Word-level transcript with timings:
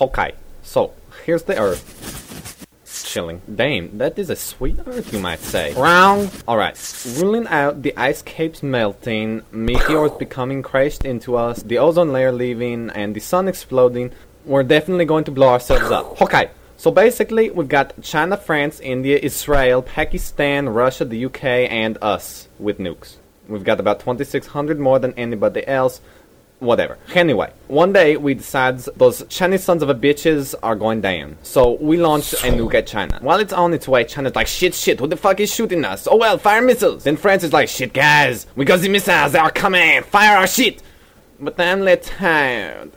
Okay, 0.00 0.32
so 0.62 0.92
here's 1.24 1.44
the 1.44 1.58
Earth. 1.58 2.66
Chilling. 3.04 3.42
Damn, 3.54 3.96
that 3.98 4.18
is 4.18 4.28
a 4.28 4.34
sweet 4.34 4.76
Earth, 4.86 5.12
you 5.12 5.20
might 5.20 5.38
say. 5.38 5.72
Wrong. 5.74 6.28
Alright, 6.48 6.76
ruling 7.16 7.46
out 7.46 7.82
the 7.82 7.96
ice 7.96 8.22
caps 8.22 8.60
melting, 8.60 9.42
meteors 9.52 10.10
becoming 10.12 10.62
crashed 10.62 11.04
into 11.04 11.36
us, 11.36 11.62
the 11.62 11.78
ozone 11.78 12.12
layer 12.12 12.32
leaving, 12.32 12.90
and 12.90 13.14
the 13.14 13.20
sun 13.20 13.46
exploding, 13.46 14.10
we're 14.44 14.64
definitely 14.64 15.04
going 15.04 15.24
to 15.24 15.30
blow 15.30 15.50
ourselves 15.50 15.92
up. 15.92 16.20
Okay, 16.20 16.50
so 16.76 16.90
basically, 16.90 17.50
we've 17.50 17.68
got 17.68 18.00
China, 18.02 18.36
France, 18.36 18.80
India, 18.80 19.16
Israel, 19.22 19.80
Pakistan, 19.80 20.68
Russia, 20.68 21.04
the 21.04 21.26
UK, 21.26 21.44
and 21.44 21.98
us 22.02 22.48
with 22.58 22.78
nukes. 22.78 23.16
We've 23.48 23.64
got 23.64 23.78
about 23.78 24.00
2,600 24.00 24.80
more 24.80 24.98
than 24.98 25.14
anybody 25.14 25.66
else. 25.68 26.00
Whatever. 26.64 26.98
Anyway, 27.14 27.52
one 27.68 27.92
day 27.92 28.16
we 28.16 28.34
decide 28.34 28.78
those 28.96 29.24
Chinese 29.28 29.62
sons 29.62 29.82
of 29.82 29.90
a 29.90 29.94
bitches 29.94 30.54
are 30.62 30.74
going 30.74 31.00
down. 31.00 31.36
So 31.42 31.72
we 31.72 31.98
launch 31.98 32.32
a 32.32 32.36
nuke 32.36 32.74
at 32.74 32.86
China. 32.86 33.18
While 33.20 33.40
it's 33.40 33.52
on 33.52 33.74
its 33.74 33.86
way, 33.86 34.04
China's 34.04 34.34
like, 34.34 34.46
shit, 34.46 34.74
shit, 34.74 34.98
who 34.98 35.06
the 35.06 35.16
fuck 35.16 35.40
is 35.40 35.52
shooting 35.52 35.84
us? 35.84 36.08
Oh 36.10 36.16
well, 36.16 36.38
fire 36.38 36.62
missiles. 36.62 37.04
Then 37.04 37.16
France 37.16 37.44
is 37.44 37.52
like, 37.52 37.68
shit, 37.68 37.92
guys, 37.92 38.46
we 38.56 38.64
got 38.64 38.80
the 38.80 38.88
missiles, 38.88 39.32
they 39.32 39.38
are 39.38 39.50
coming, 39.50 40.02
fire 40.02 40.38
our 40.38 40.46
shit. 40.46 40.82
But 41.38 41.60
I'm 41.60 41.80
let 41.82 42.02
tired. 42.02 42.92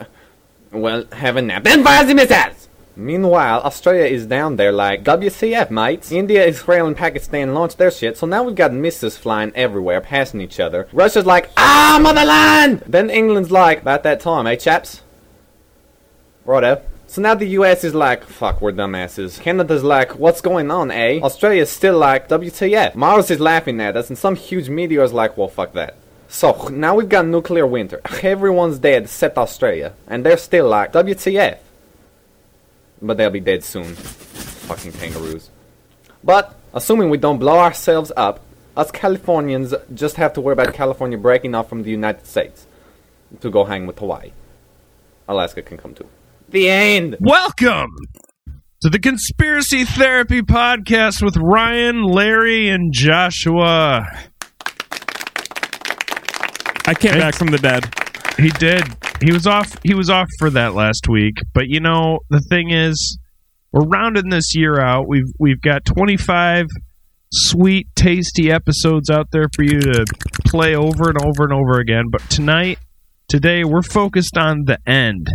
Well, 0.71 1.05
have 1.11 1.37
a 1.37 1.41
nap. 1.41 1.63
Then 1.63 1.83
fire 1.83 2.05
the 2.05 2.13
missiles! 2.13 2.66
Meanwhile, 2.97 3.61
Australia 3.61 4.05
is 4.05 4.25
down 4.25 4.55
there 4.55 4.71
like, 4.71 5.03
WTF, 5.03 5.69
mates. 5.69 6.11
India, 6.11 6.43
Israel, 6.43 6.87
and 6.87 6.97
Pakistan 6.97 7.53
launched 7.53 7.77
their 7.77 7.91
shit, 7.91 8.17
so 8.17 8.25
now 8.25 8.41
we've 8.41 8.55
got 8.55 8.73
missiles 8.73 9.15
flying 9.15 9.51
everywhere, 9.53 10.01
passing 10.01 10.41
each 10.41 10.59
other. 10.59 10.87
Russia's 10.91 11.27
like, 11.27 11.51
ah, 11.57 11.99
motherland! 12.01 12.81
Then 12.87 13.11
England's 13.11 13.51
like, 13.51 13.81
about 13.81 14.01
that 14.01 14.19
time, 14.19 14.47
eh, 14.47 14.55
chaps? 14.55 15.03
Righto. 16.43 16.81
So 17.05 17.21
now 17.21 17.35
the 17.35 17.45
US 17.59 17.83
is 17.83 17.93
like, 17.93 18.23
fuck, 18.23 18.61
we're 18.61 18.71
dumbasses. 18.71 19.39
Canada's 19.39 19.83
like, 19.83 20.15
what's 20.15 20.41
going 20.41 20.71
on, 20.71 20.89
eh? 20.89 21.19
Australia's 21.21 21.69
still 21.69 21.99
like, 21.99 22.27
WTF. 22.27 22.95
Mars 22.95 23.29
is 23.29 23.39
laughing 23.39 23.79
at 23.79 23.95
us, 23.95 24.09
and 24.09 24.17
some 24.17 24.35
huge 24.35 24.69
meteor's 24.69 25.13
like, 25.13 25.37
well, 25.37 25.49
fuck 25.49 25.73
that. 25.73 25.97
So, 26.29 26.67
now 26.69 26.95
we've 26.95 27.07
got 27.07 27.27
nuclear 27.27 27.67
winter. 27.67 28.01
Everyone's 28.23 28.79
dead 28.79 29.03
except 29.03 29.37
Australia. 29.37 29.93
And 30.07 30.25
they're 30.25 30.35
still 30.35 30.67
like, 30.67 30.93
WTF. 30.93 31.59
But 33.01 33.17
they'll 33.17 33.29
be 33.29 33.39
dead 33.39 33.63
soon. 33.63 33.93
Fucking 33.93 34.91
kangaroos. 34.93 35.49
But, 36.23 36.55
assuming 36.73 37.09
we 37.09 37.17
don't 37.17 37.37
blow 37.37 37.59
ourselves 37.59 38.11
up, 38.17 38.39
us 38.75 38.91
Californians 38.91 39.73
just 39.93 40.15
have 40.17 40.33
to 40.33 40.41
worry 40.41 40.53
about 40.53 40.73
California 40.73 41.17
breaking 41.17 41.55
off 41.55 41.69
from 41.69 41.83
the 41.83 41.91
United 41.91 42.25
States 42.25 42.67
to 43.41 43.49
go 43.49 43.63
hang 43.63 43.87
with 43.87 43.99
Hawaii. 43.99 44.31
Alaska 45.27 45.61
can 45.61 45.77
come 45.77 45.93
too. 45.93 46.07
The 46.49 46.69
end! 46.69 47.17
Welcome 47.19 47.89
to 48.81 48.89
the 48.89 48.99
Conspiracy 48.99 49.83
Therapy 49.83 50.41
Podcast 50.41 51.21
with 51.21 51.35
Ryan, 51.37 52.03
Larry, 52.03 52.69
and 52.69 52.93
Joshua. 52.93 54.05
I 56.85 56.93
came 56.93 57.19
back 57.19 57.35
from 57.35 57.47
the 57.47 57.57
dead. 57.57 58.06
He 58.37 58.49
did. 58.49 58.83
He 59.21 59.31
was 59.31 59.47
off. 59.47 59.75
He 59.83 59.93
was 59.93 60.09
off 60.09 60.27
for 60.37 60.49
that 60.51 60.73
last 60.73 61.07
week. 61.09 61.35
But 61.53 61.67
you 61.67 61.79
know, 61.79 62.19
the 62.29 62.39
thing 62.39 62.71
is, 62.71 63.17
we're 63.71 63.85
rounding 63.85 64.29
this 64.29 64.55
year 64.55 64.79
out. 64.79 65.07
We've 65.07 65.31
we've 65.39 65.61
got 65.61 65.85
25 65.85 66.67
sweet, 67.31 67.87
tasty 67.95 68.51
episodes 68.51 69.09
out 69.09 69.27
there 69.31 69.47
for 69.55 69.63
you 69.63 69.79
to 69.79 70.05
play 70.45 70.75
over 70.75 71.09
and 71.09 71.21
over 71.21 71.43
and 71.43 71.53
over 71.53 71.79
again. 71.79 72.05
But 72.11 72.21
tonight, 72.29 72.79
today, 73.27 73.63
we're 73.63 73.81
focused 73.81 74.37
on 74.37 74.65
the 74.65 74.77
end. 74.85 75.27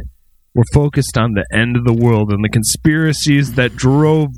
We're 0.55 0.64
focused 0.73 1.17
on 1.17 1.33
the 1.33 1.47
end 1.53 1.77
of 1.77 1.84
the 1.84 1.95
world 1.95 2.30
and 2.30 2.45
the 2.45 2.48
conspiracies 2.48 3.55
that 3.55 3.75
drove 3.75 4.28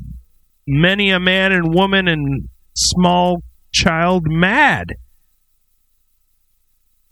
many 0.65 1.11
a 1.11 1.19
man 1.19 1.51
and 1.51 1.73
woman 1.73 2.07
and 2.07 2.47
small 2.73 3.43
child 3.73 4.23
mad. 4.25 4.93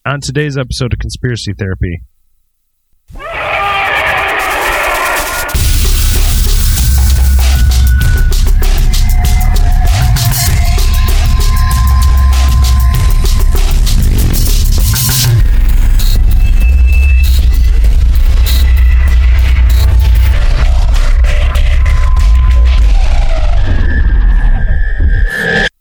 On 0.06 0.20
today's 0.20 0.58
episode 0.58 0.92
of 0.92 1.00
Conspiracy 1.00 1.54
Therapy, 1.58 2.02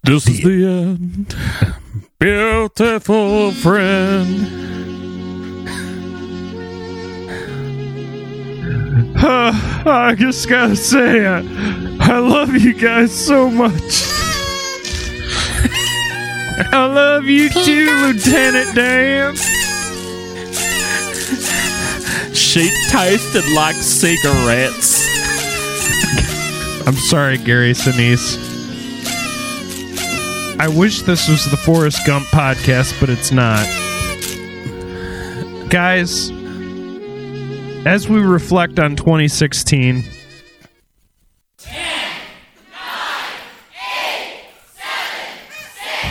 This 0.04 0.26
is 0.26 0.40
the 0.40 0.66
end. 0.66 1.36
Beautiful 2.18 3.52
friend. 3.52 4.48
Uh, 9.16 9.52
I 9.86 10.16
just 10.18 10.48
gotta 10.48 10.74
say, 10.74 11.24
I, 11.24 11.38
I 12.00 12.18
love 12.18 12.52
you 12.56 12.74
guys 12.74 13.12
so 13.12 13.48
much. 13.48 14.02
I 16.72 16.84
love 16.92 17.26
you 17.26 17.48
too, 17.48 17.86
Lieutenant 18.02 18.74
Dan. 18.74 19.36
She 22.34 22.70
tasted 22.90 23.44
like 23.54 23.76
cigarettes. 23.76 25.06
I'm 26.88 26.96
sorry, 26.96 27.38
Gary 27.38 27.70
Sinise. 27.72 28.41
I 30.62 30.68
wish 30.68 31.02
this 31.02 31.28
was 31.28 31.44
the 31.50 31.56
Forrest 31.56 32.06
Gump 32.06 32.24
podcast, 32.26 33.00
but 33.00 33.10
it's 33.10 33.32
not. 33.32 33.66
Guys, 35.68 36.30
as 37.84 38.08
we 38.08 38.20
reflect 38.20 38.78
on 38.78 38.94
2016, 38.94 40.04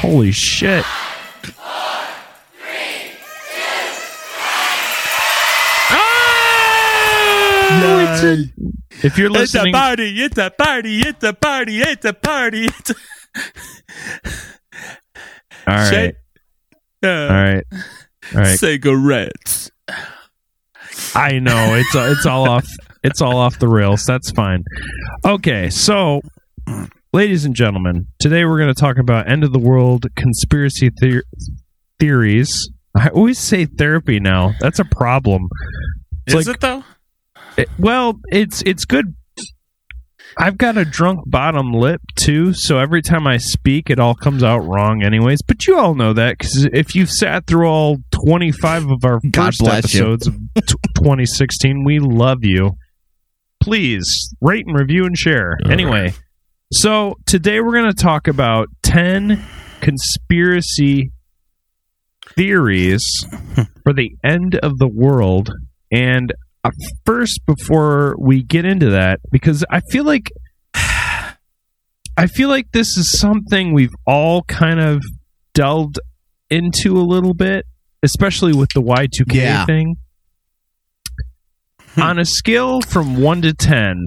holy 0.02 0.34
shit. 0.34 0.84
Ah! 7.64 8.12
If 9.02 9.18
you're 9.18 9.30
listening, 9.30 9.68
It's 9.68 9.78
a 9.78 9.80
party, 9.80 10.22
it's 10.22 10.38
a 10.38 10.50
party, 10.50 11.00
it's 11.00 11.24
a 11.24 11.32
party, 11.32 11.80
it's 11.80 12.04
a 12.04 12.12
party. 12.14 12.66
It's 12.66 12.90
a... 12.90 12.96
all 15.68 15.76
right. 15.76 16.16
Uh, 17.04 17.08
all 17.08 17.28
right, 17.30 17.64
all 17.72 18.42
right. 18.42 18.60
Cigarettes. 18.60 19.72
I 21.16 21.40
know 21.40 21.76
it's 21.76 21.96
it's 21.96 22.26
all 22.26 22.50
off 22.50 22.68
it's 23.04 23.22
all 23.22 23.38
off 23.38 23.60
the 23.60 23.68
rails. 23.68 24.06
That's 24.06 24.32
fine. 24.32 24.64
Okay, 25.26 25.70
so 25.70 26.22
ladies 27.14 27.46
and 27.46 27.56
gentlemen, 27.56 28.08
today 28.20 28.46
we're 28.46 28.58
going 28.60 28.74
to 28.74 28.80
talk 28.80 28.98
about 28.98 29.30
end 29.30 29.44
of 29.44 29.52
the 29.52 29.60
world 29.60 30.06
conspiracy 30.16 30.90
theor- 31.02 31.24
theories. 32.00 32.70
I 32.96 33.08
always 33.10 33.40
say 33.40 33.66
therapy 33.66 34.20
now. 34.20 34.54
That's 34.60 34.80
a 34.80 34.86
problem. 34.86 35.48
It's 36.28 36.36
Is 36.36 36.48
like- 36.48 36.56
it 36.58 36.62
though? 36.62 36.84
It- 37.58 37.70
well, 37.80 38.20
it's 38.32 38.62
it's 38.66 38.86
good. 38.86 39.16
I've 40.38 40.58
got 40.58 40.78
a 40.78 40.86
drunk 40.86 41.20
bottom 41.26 41.74
lip 41.74 42.02
too, 42.16 42.54
so 42.54 42.78
every 42.80 43.02
time 43.02 43.28
I 43.28 43.38
speak, 43.38 43.90
it 43.90 44.00
all 44.00 44.16
comes 44.16 44.44
out 44.44 44.60
wrong, 44.60 45.04
anyways. 45.04 45.42
But 45.42 45.68
you 45.68 45.78
all 45.78 45.94
know 45.96 46.14
that 46.14 46.38
because 46.38 46.66
if 46.72 46.96
you've 46.96 47.12
sat 47.12 47.46
through 47.48 47.68
all 47.68 47.98
twenty-five 48.12 48.90
of 48.90 49.04
our 49.04 49.20
God 49.30 49.48
first 49.48 49.60
bless 49.60 49.94
you. 49.94 50.02
episodes 50.02 50.28
of 50.28 50.36
t- 50.56 50.76
2016, 50.96 51.84
we 51.84 52.00
love 52.00 52.44
you. 52.44 52.72
Please 53.62 54.34
rate 54.42 54.66
and 54.66 54.78
review 54.78 55.06
and 55.06 55.18
share. 55.18 55.58
anyway, 55.70 56.14
so 56.72 57.16
today 57.26 57.60
we're 57.60 57.74
going 57.74 57.92
to 57.92 58.02
talk 58.04 58.28
about 58.28 58.68
ten 58.82 59.44
conspiracy 59.82 61.12
theories 62.36 63.04
for 63.84 63.94
the 63.94 64.12
end 64.24 64.56
of 64.56 64.78
the 64.78 64.88
world 64.88 65.52
and 65.92 66.34
Uh, 66.64 66.70
first 67.06 67.42
before 67.48 68.16
we 68.20 68.44
get 68.44 68.66
into 68.66 68.92
that 68.92 69.20
because 69.32 69.66
i 69.72 69.80
feel 69.90 70.04
like 70.04 70.32
i 70.76 72.28
feel 72.28 72.50
like 72.50 72.72
this 72.72 72.98
is 72.98 73.18
something 73.18 73.74
we've 73.74 73.96
all 74.06 74.44
kind 74.44 74.80
of 74.80 75.02
delved 75.56 76.00
into 76.52 76.98
a 76.98 77.02
little 77.02 77.34
bit 77.34 77.66
especially 78.04 78.54
with 78.54 78.70
the 78.76 78.82
y2k 78.82 79.34
Yeah. 79.34 79.66
thing 79.66 79.96
hmm. 81.96 82.02
on 82.02 82.20
a 82.20 82.26
scale 82.26 82.82
from 82.82 83.20
1 83.20 83.42
to 83.42 83.54
10 83.54 84.06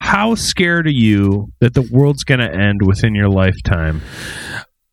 how 0.00 0.34
scared 0.34 0.86
are 0.86 0.90
you 0.90 1.50
that 1.60 1.72
the 1.72 1.88
world's 1.90 2.24
going 2.24 2.40
to 2.40 2.52
end 2.52 2.82
within 2.86 3.14
your 3.14 3.30
lifetime 3.30 4.02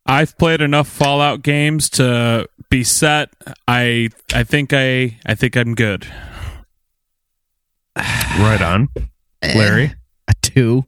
I've 0.06 0.36
played 0.36 0.60
enough 0.60 0.86
Fallout 0.88 1.40
games 1.42 1.88
to 1.90 2.46
be 2.68 2.84
set. 2.84 3.30
I 3.66 4.10
I 4.34 4.44
think 4.44 4.72
I 4.74 5.18
I 5.24 5.34
think 5.34 5.56
I'm 5.56 5.74
good. 5.74 6.06
Right 7.96 8.60
on, 8.62 8.88
Larry. 9.42 9.94
A 10.28 10.32
two. 10.42 10.84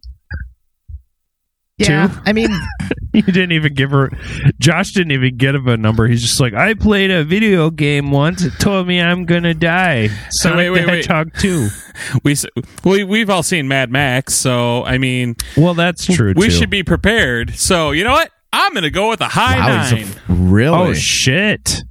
Yeah, 1.79 2.09
Two? 2.09 2.21
I 2.25 2.33
mean, 2.33 2.49
You 3.13 3.23
didn't 3.23 3.53
even 3.53 3.73
give 3.75 3.91
her. 3.93 4.11
Josh 4.59 4.93
didn't 4.93 5.13
even 5.13 5.37
give 5.37 5.67
a 5.67 5.77
number. 5.79 6.07
He's 6.07 6.21
just 6.23 6.39
like, 6.41 6.53
I 6.55 6.75
played 6.75 7.11
a 7.11 7.25
video 7.25 7.71
game 7.71 8.11
once. 8.11 8.43
It 8.45 8.53
told 8.59 8.87
me 8.87 9.01
I'm 9.01 9.25
gonna 9.25 9.55
die. 9.55 10.09
Sonic 10.31 10.57
wait, 10.59 10.71
wait, 10.71 10.81
the 10.83 10.87
wait. 10.89 11.07
Hedgehog 11.07 11.33
two. 11.39 11.69
We 12.25 12.37
we 12.85 13.05
we've 13.05 13.31
all 13.31 13.43
seen 13.43 13.69
Mad 13.69 13.91
Max, 13.91 14.35
so 14.35 14.85
I 14.85 14.99
mean, 14.99 15.35
Well, 15.57 15.73
that's 15.73 16.05
true. 16.05 16.35
we 16.37 16.47
too. 16.49 16.51
should 16.51 16.69
be 16.69 16.83
prepared. 16.83 17.55
So 17.57 17.93
you 17.93 18.05
know 18.05 18.13
what? 18.13 18.31
I'm 18.53 18.75
gonna 18.75 18.91
go 18.91 19.09
with 19.09 19.23
a 19.23 19.29
high 19.29 19.57
wow, 19.59 19.91
nine. 19.91 20.05
a, 20.05 20.33
really? 20.33 20.77
Oh 20.77 20.93
shit! 20.93 21.85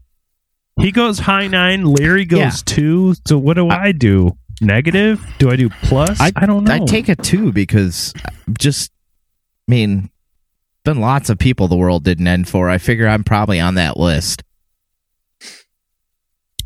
He 0.79 0.91
goes 0.91 1.17
high 1.17 1.47
nine. 1.47 1.85
Larry 1.85 2.25
goes 2.25 2.39
Yeah. 2.39 2.51
two. 2.65 3.15
So 3.25 3.39
what 3.39 3.56
do 3.56 3.67
I, 3.69 3.94
do? 3.94 4.38
Negative? 4.61 5.21
Do 5.37 5.49
I 5.49 5.55
do 5.55 5.69
plus? 5.69 6.19
I, 6.19 6.45
don't 6.45 6.63
know. 6.63 6.73
I 6.73 6.79
take 6.79 7.09
a 7.09 7.15
two 7.15 7.51
because 7.51 8.13
uh, 8.23 8.29
just, 8.57 8.91
I 9.67 9.71
mean, 9.71 10.09
been 10.83 11.01
lots 11.01 11.29
of 11.29 11.37
people 11.37 11.67
the 11.67 11.75
world 11.75 12.03
didn't 12.03 12.27
end 12.27 12.47
for. 12.47 12.69
I 12.69 12.77
figure 12.77 13.07
I'm 13.07 13.23
probably 13.23 13.59
on 13.59 13.75
that 13.75 13.97
list. 13.97 14.43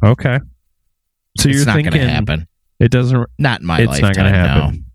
Okay. 0.04 0.40
So 1.38 1.50
it's 1.50 1.58
you're 1.58 1.66
not 1.66 1.76
thinking 1.76 1.94
going 1.94 2.08
to 2.08 2.14
happen. 2.14 2.48
it 2.80 2.92
doesn't? 2.92 3.28
Not 3.38 3.62
in 3.62 3.68
my 3.68 3.80
life. 3.80 3.90
It's 3.90 4.02
not 4.02 4.16
gonna 4.16 4.32
no. 4.32 4.38
happen. 4.38 4.86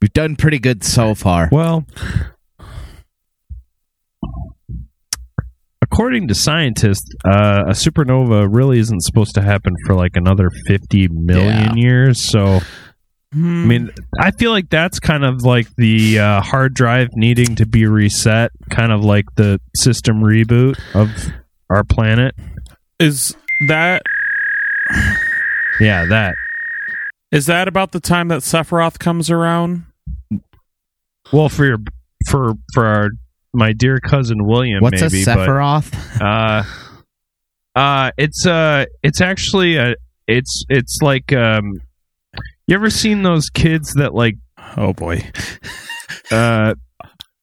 We've 0.00 0.12
done 0.12 0.36
pretty 0.36 0.58
good 0.58 0.84
so 0.84 1.14
far. 1.14 1.48
Well, 1.50 1.86
according 5.94 6.26
to 6.28 6.34
scientists, 6.34 7.08
uh, 7.24 7.62
a 7.68 7.70
supernova 7.70 8.48
really 8.50 8.80
isn't 8.80 9.00
supposed 9.02 9.34
to 9.36 9.40
happen 9.42 9.72
for 9.86 9.94
like 9.94 10.16
another 10.16 10.50
50 10.66 11.08
million 11.08 11.76
years. 11.78 12.28
So, 12.30 12.60
Hmm. 13.32 13.64
I 13.64 13.66
mean, 13.66 13.90
I 14.20 14.30
feel 14.30 14.52
like 14.52 14.70
that's 14.70 15.00
kind 15.00 15.24
of 15.24 15.42
like 15.42 15.66
the 15.76 16.20
uh, 16.20 16.40
hard 16.40 16.72
drive 16.72 17.08
needing 17.14 17.56
to 17.56 17.66
be 17.66 17.84
reset, 17.84 18.52
kind 18.70 18.92
of 18.92 19.04
like 19.04 19.24
the 19.34 19.60
system 19.74 20.20
reboot 20.20 20.78
of 20.94 21.10
our 21.68 21.82
planet. 21.82 22.36
is 23.00 23.34
that 23.66 24.02
Yeah, 25.80 26.06
that. 26.06 26.36
is 27.32 27.46
that 27.46 27.66
about 27.66 27.90
the 27.90 27.98
time 27.98 28.28
that 28.28 28.42
Sephiroth 28.42 29.00
comes 29.00 29.30
around? 29.32 29.84
Well, 31.32 31.48
for 31.48 31.64
your 31.66 31.78
for 32.28 32.52
for 32.72 32.86
our 32.86 33.08
my 33.54 33.72
dear 33.72 34.00
cousin 34.00 34.44
William, 34.44 34.82
What's 34.82 35.00
maybe, 35.00 35.22
a 35.22 35.24
but 35.26 35.38
Sephiroth? 35.48 36.20
uh, 36.20 37.78
uh, 37.78 38.10
it's 38.18 38.46
uh, 38.46 38.84
it's 39.02 39.20
actually 39.20 39.76
a, 39.76 39.94
it's 40.26 40.64
it's 40.68 40.98
like 41.02 41.32
um, 41.32 41.80
you 42.66 42.74
ever 42.74 42.90
seen 42.90 43.22
those 43.22 43.48
kids 43.50 43.94
that 43.94 44.14
like 44.14 44.36
Oh 44.76 44.92
boy. 44.92 45.22
uh, 46.30 46.74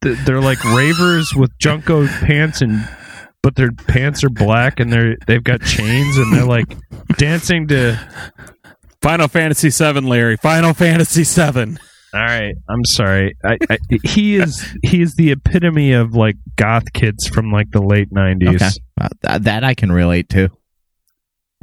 th- 0.03 0.17
they're 0.25 0.41
like 0.41 0.63
ravers 0.63 1.33
with 1.35 1.51
JNCO 1.59 2.07
pants 2.25 2.61
and 2.61 2.87
but 3.43 3.55
their 3.55 3.71
pants 3.71 4.23
are 4.23 4.29
black 4.29 4.79
and 4.79 4.91
they're 4.91 5.15
they've 5.27 5.43
got 5.43 5.61
chains 5.63 6.17
and 6.17 6.33
they're 6.33 6.45
like 6.45 6.77
dancing 7.17 7.67
to. 7.69 7.99
Final 9.01 9.27
Fantasy 9.27 9.71
Seven, 9.71 10.05
Larry. 10.05 10.37
Final 10.37 10.75
Fantasy 10.75 11.23
VII. 11.23 11.75
All 12.13 12.19
right, 12.21 12.53
I'm 12.69 12.83
sorry. 12.85 13.35
I, 13.43 13.57
I, 13.69 13.77
he 14.03 14.35
is 14.35 14.65
he 14.83 15.01
is 15.01 15.15
the 15.15 15.31
epitome 15.31 15.93
of 15.93 16.13
like 16.13 16.35
goth 16.57 16.91
kids 16.93 17.27
from 17.27 17.51
like 17.51 17.71
the 17.71 17.81
late 17.81 18.11
'90s. 18.13 18.55
Okay. 18.55 18.69
Uh, 18.99 19.07
th- 19.25 19.41
that 19.43 19.63
I 19.63 19.73
can 19.73 19.91
relate 19.91 20.29
to. 20.29 20.49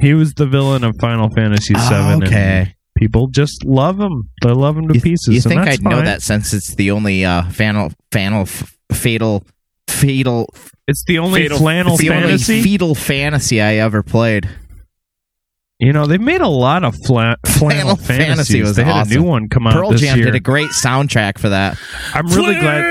He 0.01 0.13
was 0.13 0.33
the 0.33 0.45
villain 0.47 0.83
of 0.83 0.95
Final 0.99 1.29
Fantasy 1.29 1.73
VII. 1.73 1.81
and 1.91 2.23
okay. 2.23 2.75
people 2.97 3.27
just 3.27 3.63
love 3.65 3.99
him. 3.99 4.29
They 4.41 4.51
love 4.51 4.77
him 4.77 4.87
to 4.87 4.95
You, 4.95 5.01
pieces. 5.01 5.27
you 5.35 5.41
think 5.41 5.61
I'd 5.61 5.83
know 5.83 6.01
that 6.01 6.21
since 6.21 6.53
it's 6.53 6.73
the 6.75 6.91
only 6.91 7.25
uh, 7.25 7.43
fanal, 7.43 7.93
fanal, 8.11 8.43
f- 8.43 8.77
fatal, 8.93 9.43
fatal, 9.89 10.47
It's 10.87 11.03
the 11.03 11.19
only 11.19 11.41
Fatal- 11.43 11.57
flannel 11.57 11.93
it's 11.93 12.01
the 12.01 12.07
fantasy. 12.09 12.53
only 12.53 12.63
fetal 12.63 12.95
fantasy 12.95 13.61
I 13.61 13.75
ever 13.75 14.01
played. 14.01 14.49
You 15.79 15.93
know, 15.93 16.05
they've 16.05 16.19
made 16.21 16.41
a 16.41 16.47
lot 16.47 16.83
of 16.83 16.95
fla- 17.05 17.37
flannel 17.45 17.95
Flannel 17.95 17.95
Fantasy 17.95 18.25
fantasies. 18.25 18.61
was 18.63 18.75
they 18.75 18.83
had 18.83 18.95
awesome. 19.01 19.11
a 19.11 19.15
new 19.15 19.23
one 19.23 19.47
come 19.49 19.65
out 19.67 19.73
Pearl 19.73 19.91
this 19.91 20.01
Jam 20.01 20.17
year. 20.17 20.25
did 20.25 20.35
a 20.35 20.39
great 20.39 20.69
soundtrack 20.71 21.37
for 21.39 21.49
that. 21.49 21.77
I'm 22.13 22.27
really 22.27 22.55
glad. 22.59 22.81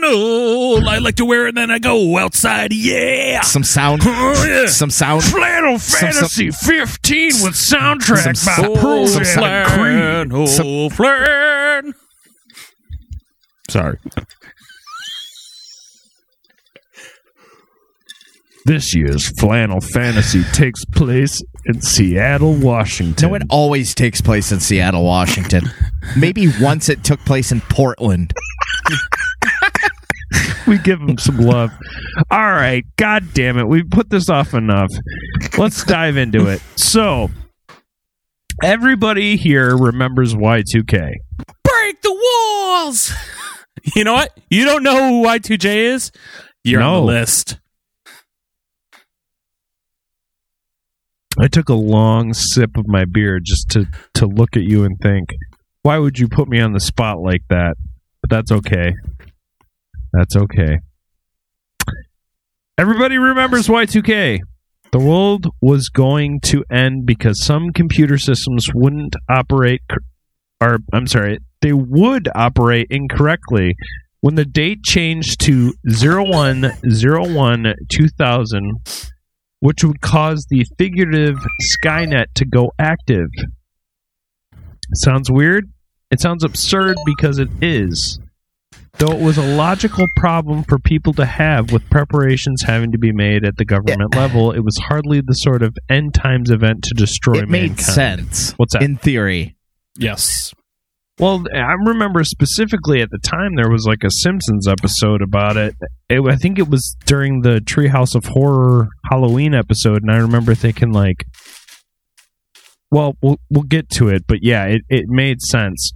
Flannel. 0.00 0.88
I 0.88 0.98
like 0.98 1.16
to 1.16 1.24
wear 1.24 1.46
it 1.46 1.50
and 1.50 1.56
then 1.58 1.70
I 1.72 1.78
go 1.80 2.16
outside. 2.18 2.72
Yeah. 2.72 3.40
Some 3.40 3.64
sound, 3.64 4.02
Oh, 4.04 4.44
yeah. 4.46 4.66
some 4.66 4.90
sound. 4.90 5.24
Flannel 5.24 5.78
Some- 5.80 6.12
some- 6.12 6.28
Fantasy 6.28 6.50
15 6.52 7.32
with 7.42 7.54
soundtrack 7.54 8.36
Some- 8.36 8.54
by 8.56 8.62
some- 8.62 8.74
Pearl 8.76 9.06
Jam 9.08 9.42
and 9.42 10.30
Flannel. 10.30 10.46
Some- 10.46 10.90
Flan. 10.90 11.94
Sorry. 13.68 13.98
This 18.66 18.96
year's 18.96 19.28
Flannel 19.38 19.80
Fantasy 19.80 20.42
takes 20.52 20.84
place 20.84 21.40
in 21.66 21.80
Seattle, 21.80 22.52
Washington. 22.52 23.28
No, 23.28 23.36
it 23.36 23.42
always 23.48 23.94
takes 23.94 24.20
place 24.20 24.50
in 24.50 24.58
Seattle, 24.58 25.04
Washington. 25.04 25.70
Maybe 26.16 26.48
once 26.60 26.88
it 26.88 27.04
took 27.04 27.20
place 27.20 27.52
in 27.52 27.60
Portland. 27.60 28.34
we 30.66 30.78
give 30.78 31.00
him 31.00 31.16
some 31.16 31.38
love. 31.38 31.70
All 32.28 32.50
right, 32.50 32.84
god 32.96 33.32
damn 33.34 33.56
it, 33.56 33.68
we 33.68 33.84
put 33.84 34.10
this 34.10 34.28
off 34.28 34.52
enough. 34.52 34.90
Let's 35.56 35.84
dive 35.84 36.16
into 36.16 36.48
it. 36.48 36.60
So, 36.74 37.30
everybody 38.64 39.36
here 39.36 39.76
remembers 39.76 40.34
Y2K. 40.34 41.12
Break 41.62 42.02
the 42.02 42.12
walls. 42.12 43.12
You 43.94 44.02
know 44.02 44.14
what? 44.14 44.36
You 44.50 44.64
don't 44.64 44.82
know 44.82 45.08
who 45.08 45.24
Y2J 45.24 45.76
is? 45.94 46.10
You're 46.64 46.82
on 46.82 46.94
the 46.94 47.06
list. 47.06 47.58
I 51.38 51.48
took 51.48 51.68
a 51.68 51.74
long 51.74 52.32
sip 52.32 52.76
of 52.76 52.86
my 52.86 53.04
beer 53.04 53.40
just 53.42 53.70
to 53.70 53.86
to 54.14 54.26
look 54.26 54.56
at 54.56 54.62
you 54.62 54.84
and 54.84 54.98
think, 55.00 55.30
why 55.82 55.98
would 55.98 56.18
you 56.18 56.28
put 56.28 56.48
me 56.48 56.60
on 56.60 56.72
the 56.72 56.80
spot 56.80 57.20
like 57.20 57.42
that? 57.50 57.76
But 58.22 58.30
that's 58.30 58.50
okay. 58.50 58.94
That's 60.12 60.36
okay. 60.36 60.78
Everybody 62.78 63.18
remembers 63.18 63.68
Y2K. 63.68 64.40
The 64.92 64.98
world 64.98 65.48
was 65.60 65.88
going 65.88 66.40
to 66.42 66.64
end 66.70 67.06
because 67.06 67.44
some 67.44 67.72
computer 67.72 68.18
systems 68.18 68.68
wouldn't 68.74 69.14
operate 69.28 69.82
or 70.60 70.78
I'm 70.92 71.06
sorry, 71.06 71.38
they 71.60 71.72
would 71.72 72.28
operate 72.34 72.88
incorrectly 72.90 73.76
when 74.20 74.34
the 74.34 74.44
date 74.44 74.82
changed 74.82 75.40
to 75.42 75.72
0101 75.84 77.74
2000 77.90 78.72
which 79.66 79.82
would 79.82 80.00
cause 80.00 80.46
the 80.48 80.64
figurative 80.78 81.38
Skynet 81.76 82.26
to 82.36 82.44
go 82.44 82.70
active. 82.78 83.26
Sounds 84.94 85.28
weird? 85.28 85.64
It 86.12 86.20
sounds 86.20 86.44
absurd 86.44 86.96
because 87.04 87.40
it 87.40 87.48
is. 87.60 88.20
Though 88.98 89.10
it 89.10 89.20
was 89.20 89.36
a 89.38 89.56
logical 89.56 90.06
problem 90.16 90.62
for 90.62 90.78
people 90.78 91.12
to 91.14 91.26
have 91.26 91.72
with 91.72 91.90
preparations 91.90 92.62
having 92.62 92.92
to 92.92 92.98
be 92.98 93.10
made 93.12 93.44
at 93.44 93.56
the 93.56 93.64
government 93.64 94.14
level, 94.14 94.52
it 94.52 94.60
was 94.60 94.76
hardly 94.78 95.20
the 95.20 95.34
sort 95.34 95.62
of 95.64 95.76
end 95.90 96.14
times 96.14 96.50
event 96.50 96.84
to 96.84 96.94
destroy 96.94 97.40
It 97.40 97.48
made 97.48 97.70
mankind. 97.70 97.80
sense. 97.80 98.52
What's 98.52 98.72
that? 98.74 98.82
In 98.82 98.96
theory. 98.96 99.56
Yes. 99.98 100.54
Well, 101.18 101.44
I 101.54 101.72
remember 101.86 102.24
specifically 102.24 103.00
at 103.00 103.10
the 103.10 103.18
time 103.18 103.56
there 103.56 103.70
was 103.70 103.86
like 103.86 104.04
a 104.04 104.10
Simpsons 104.10 104.68
episode 104.68 105.22
about 105.22 105.56
it. 105.56 105.74
it. 106.10 106.20
I 106.20 106.36
think 106.36 106.58
it 106.58 106.68
was 106.68 106.94
during 107.06 107.40
the 107.40 107.60
Treehouse 107.60 108.14
of 108.14 108.26
Horror 108.26 108.88
Halloween 109.08 109.54
episode, 109.54 110.02
and 110.02 110.10
I 110.10 110.18
remember 110.18 110.54
thinking 110.54 110.92
like, 110.92 111.24
well, 112.90 113.16
we'll 113.22 113.40
we'll 113.50 113.62
get 113.62 113.88
to 113.90 114.08
it, 114.08 114.26
but 114.26 114.38
yeah, 114.42 114.64
it 114.64 114.82
it 114.90 115.06
made 115.08 115.40
sense. 115.40 115.92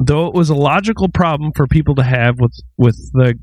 Though 0.00 0.26
it 0.26 0.34
was 0.34 0.48
a 0.48 0.54
logical 0.54 1.08
problem 1.08 1.52
for 1.54 1.66
people 1.66 1.94
to 1.96 2.02
have 2.02 2.36
with 2.40 2.52
with 2.78 2.96
the 3.12 3.34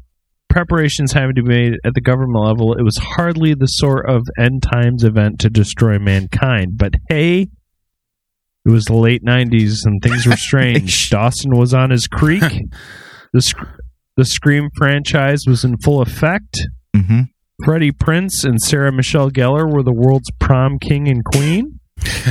preparations 0.50 1.14
having 1.14 1.36
to 1.36 1.44
be 1.44 1.50
made 1.50 1.74
at 1.86 1.94
the 1.94 2.02
government 2.02 2.44
level, 2.44 2.74
it 2.74 2.84
was 2.84 2.98
hardly 2.98 3.54
the 3.54 3.68
sort 3.68 4.10
of 4.10 4.24
end 4.40 4.64
times 4.64 5.04
event 5.04 5.40
to 5.42 5.52
destroy 5.52 6.00
mankind. 6.00 6.78
But 6.78 6.96
hey, 7.10 7.50
it 8.66 8.72
was 8.72 8.86
the 8.86 8.96
late 8.96 9.24
'90s 9.24 9.80
and 9.86 10.02
things 10.02 10.26
were 10.26 10.38
strange. 10.38 11.10
Dawson 11.10 11.52
was 11.58 11.74
on 11.74 11.90
his 11.90 12.08
creek. 12.08 12.44
the 13.34 13.42
sc- 13.42 13.58
the 14.16 14.26
Scream 14.26 14.70
franchise 14.78 15.42
was 15.48 15.64
in 15.64 15.78
full 15.78 16.02
effect. 16.02 16.60
Mm-hmm. 16.96 17.22
Freddie 17.66 17.92
Prinze 17.92 18.44
and 18.44 18.62
Sarah 18.62 18.92
Michelle 18.92 19.32
Gellar 19.32 19.72
were 19.72 19.82
the 19.84 19.94
world's 19.94 20.30
prom 20.40 20.78
king 20.80 21.08
and 21.08 21.24
queen. 21.26 21.80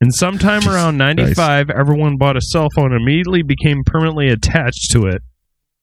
and 0.00 0.14
sometime 0.14 0.68
around 0.68 0.96
95, 0.96 1.70
everyone 1.70 2.16
bought 2.18 2.36
a 2.36 2.40
cell 2.40 2.68
phone 2.74 2.92
and 2.92 3.00
immediately 3.02 3.42
became 3.42 3.82
permanently 3.84 4.28
attached 4.28 4.90
to 4.92 5.06
it. 5.06 5.22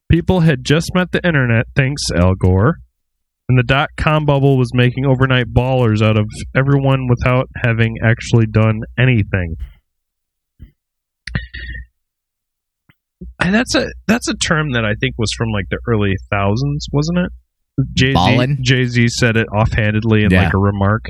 People 0.10 0.42
had 0.42 0.64
just 0.64 0.92
met 0.94 1.12
the 1.12 1.26
internet, 1.26 1.66
thanks 1.76 2.04
Al 2.16 2.36
Gore. 2.36 2.76
and 3.50 3.58
the 3.58 3.64
dot 3.64 3.90
com 3.98 4.26
bubble 4.26 4.58
was 4.58 4.74
making 4.74 5.06
overnight 5.06 5.48
ballers 5.54 6.02
out 6.02 6.18
of 6.18 6.26
everyone 6.56 7.08
without 7.10 7.50
having 7.64 7.96
actually 8.04 8.46
done 8.46 8.82
anything. 8.98 9.56
And 13.40 13.54
that's 13.54 13.76
a 13.76 13.88
that's 14.08 14.28
a 14.28 14.36
term 14.36 14.72
that 14.74 14.84
I 14.86 14.94
think 15.00 15.16
was 15.18 15.32
from 15.38 15.50
like 15.52 15.66
the 15.70 15.78
early 15.88 16.14
thousands, 16.32 16.88
wasn't 16.92 17.20
it? 17.20 17.32
Jay 17.94 18.08
Z 18.10 18.14
Ballin'? 18.14 18.58
Jay 18.62 18.86
Z 18.86 19.08
said 19.10 19.38
it 19.38 19.48
offhandedly 19.56 20.24
in 20.24 20.32
Yeah. 20.32 20.46
like 20.46 20.54
a 20.54 20.58
remark. 20.58 21.06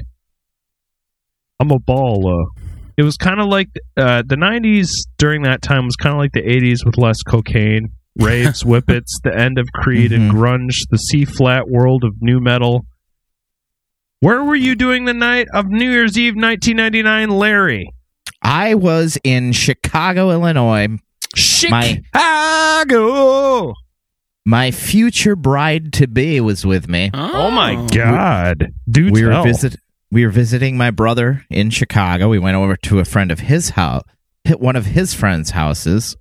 I'm 1.60 1.72
a 1.72 1.80
baller. 1.80 2.46
It 2.98 3.04
was 3.04 3.16
kind 3.18 3.40
of 3.40 3.48
like 3.48 3.68
uh, 3.98 4.24
the 4.26 4.36
'90s 4.36 4.90
during 5.18 5.44
that 5.44 5.62
time 5.62 5.86
was 5.86 5.96
kind 5.96 6.14
of 6.14 6.20
like 6.20 6.32
the 6.34 6.42
'80s 6.42 6.86
with 6.86 6.98
less 6.98 7.22
cocaine, 7.24 7.90
raves, 8.20 8.62
whippets, 8.66 9.20
the 9.24 9.36
end 9.36 9.58
of 9.58 9.68
Creed 9.74 10.12
and 10.12 10.32
Mhm. 10.32 10.36
grunge, 10.36 10.76
the 10.90 10.98
C 10.98 11.24
flat 11.26 11.70
world 11.70 12.04
of 12.04 12.16
nu 12.22 12.40
metal. 12.42 12.86
Where 14.20 14.44
were 14.44 14.56
you 14.56 14.76
doing 14.76 15.06
the 15.06 15.14
night 15.14 15.48
of 15.54 15.68
New 15.68 15.90
Year's 15.90 16.18
Eve, 16.18 16.36
1999, 16.36 17.30
Larry? 17.30 17.90
I 18.42 18.76
was 18.76 19.18
in 19.24 19.52
Chicago, 19.52 20.32
Illinois. 20.32 20.88
My 21.70 22.02
Chicago. 22.14 23.74
my 24.46 24.72
future 24.72 25.36
bride 25.36 25.94
to 25.94 26.08
be 26.08 26.42
was 26.42 26.66
with 26.66 26.90
me. 26.90 27.10
Oh, 27.14 27.52
my 27.52 27.76
oh. 27.76 27.88
God, 27.88 28.74
dude! 28.90 29.14
we 29.14 29.24
were 29.24 29.42
visit 29.44 29.78
we 30.12 30.26
were 30.26 30.32
visiting 30.32 30.76
my 30.76 30.92
brother 30.92 31.46
in 31.50 31.70
Chicago. 31.70 32.28
We 32.28 32.40
went 32.40 32.58
over 32.58 32.76
to 32.76 33.00
a 33.00 33.06
friend 33.06 33.32
of 33.32 33.40
his 33.40 33.70
house, 33.72 34.04
hit 34.44 34.60
one 34.60 34.76
of 34.76 34.88
his 34.88 35.14
friends' 35.14 35.52
houses. 35.52 36.18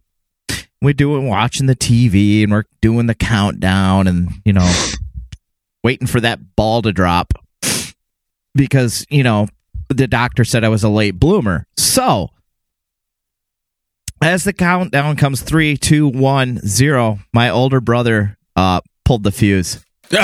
We're 0.81 0.95
doing 0.95 1.27
watching 1.27 1.67
the 1.67 1.77
TV 1.77 2.43
and 2.45 2.53
we're 2.53 2.65
doing 2.81 3.07
the 3.07 3.15
countdown 3.15 4.07
and 4.07 4.31
you 4.45 4.53
know 4.53 4.73
waiting 5.85 6.07
for 6.07 6.21
that 6.21 6.55
ball 6.57 6.83
to 6.83 6.93
drop 6.93 7.33
because 8.55 9.05
you 9.11 9.23
know 9.23 9.49
the 9.90 10.06
doctor 10.06 10.44
said 10.44 10.64
I 10.64 10.68
was 10.68 10.85
a 10.85 10.88
late 10.88 11.18
bloomer. 11.18 11.66
So 11.76 12.30
as 14.23 14.44
the 14.44 14.52
countdown 14.52 15.16
comes 15.16 15.42
three, 15.42 15.76
two, 15.76 16.09
one, 16.09 16.59
zero, 16.66 17.18
my 17.32 17.50
older 17.50 17.80
brother 17.80 18.37
uh 18.56 18.80
pulled 19.04 19.25
the 19.25 19.32
fuse. 19.32 19.85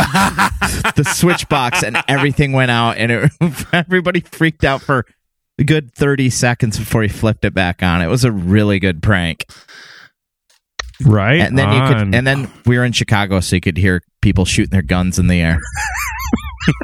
The 0.97 1.05
switch 1.05 1.49
box 1.49 1.83
and 1.83 1.97
everything 2.09 2.53
went 2.53 2.71
out 2.71 2.97
and 2.97 3.13
it, 3.13 3.31
everybody 3.73 4.21
freaked 4.21 4.65
out 4.65 4.81
for 4.81 5.05
a 5.59 5.65
good 5.65 5.93
30 5.95 6.31
seconds 6.31 6.79
before 6.79 7.03
he 7.03 7.09
flipped 7.09 7.45
it 7.45 7.55
back 7.55 7.83
on. 7.83 8.03
It 8.03 8.07
was 8.07 8.25
a 8.25 8.33
really 8.33 8.79
good 8.79 9.03
prank. 9.03 9.47
Right, 11.05 11.41
and 11.41 11.59
then 11.59 11.71
you 11.73 11.81
could 11.89 12.15
and 12.15 12.27
then 12.27 12.51
we 12.65 12.79
were 12.79 12.85
in 12.85 12.93
chicago 12.93 13.41
so 13.41 13.57
you 13.57 13.61
could 13.61 13.77
hear 13.77 14.01
people 14.23 14.47
shooting 14.47 14.71
their 14.71 14.81
guns 14.83 15.19
in 15.19 15.27
the 15.27 15.41
air 15.41 15.61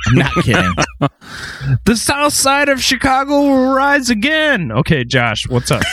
i'm 0.08 0.14
not 0.14 0.32
kidding 0.42 0.74
the 1.84 1.96
South 1.96 2.32
Side 2.32 2.68
of 2.68 2.82
Chicago 2.82 3.40
will 3.40 3.74
rise 3.74 4.10
again. 4.10 4.70
Okay, 4.72 5.04
Josh, 5.04 5.48
what's 5.48 5.70
up? 5.70 5.82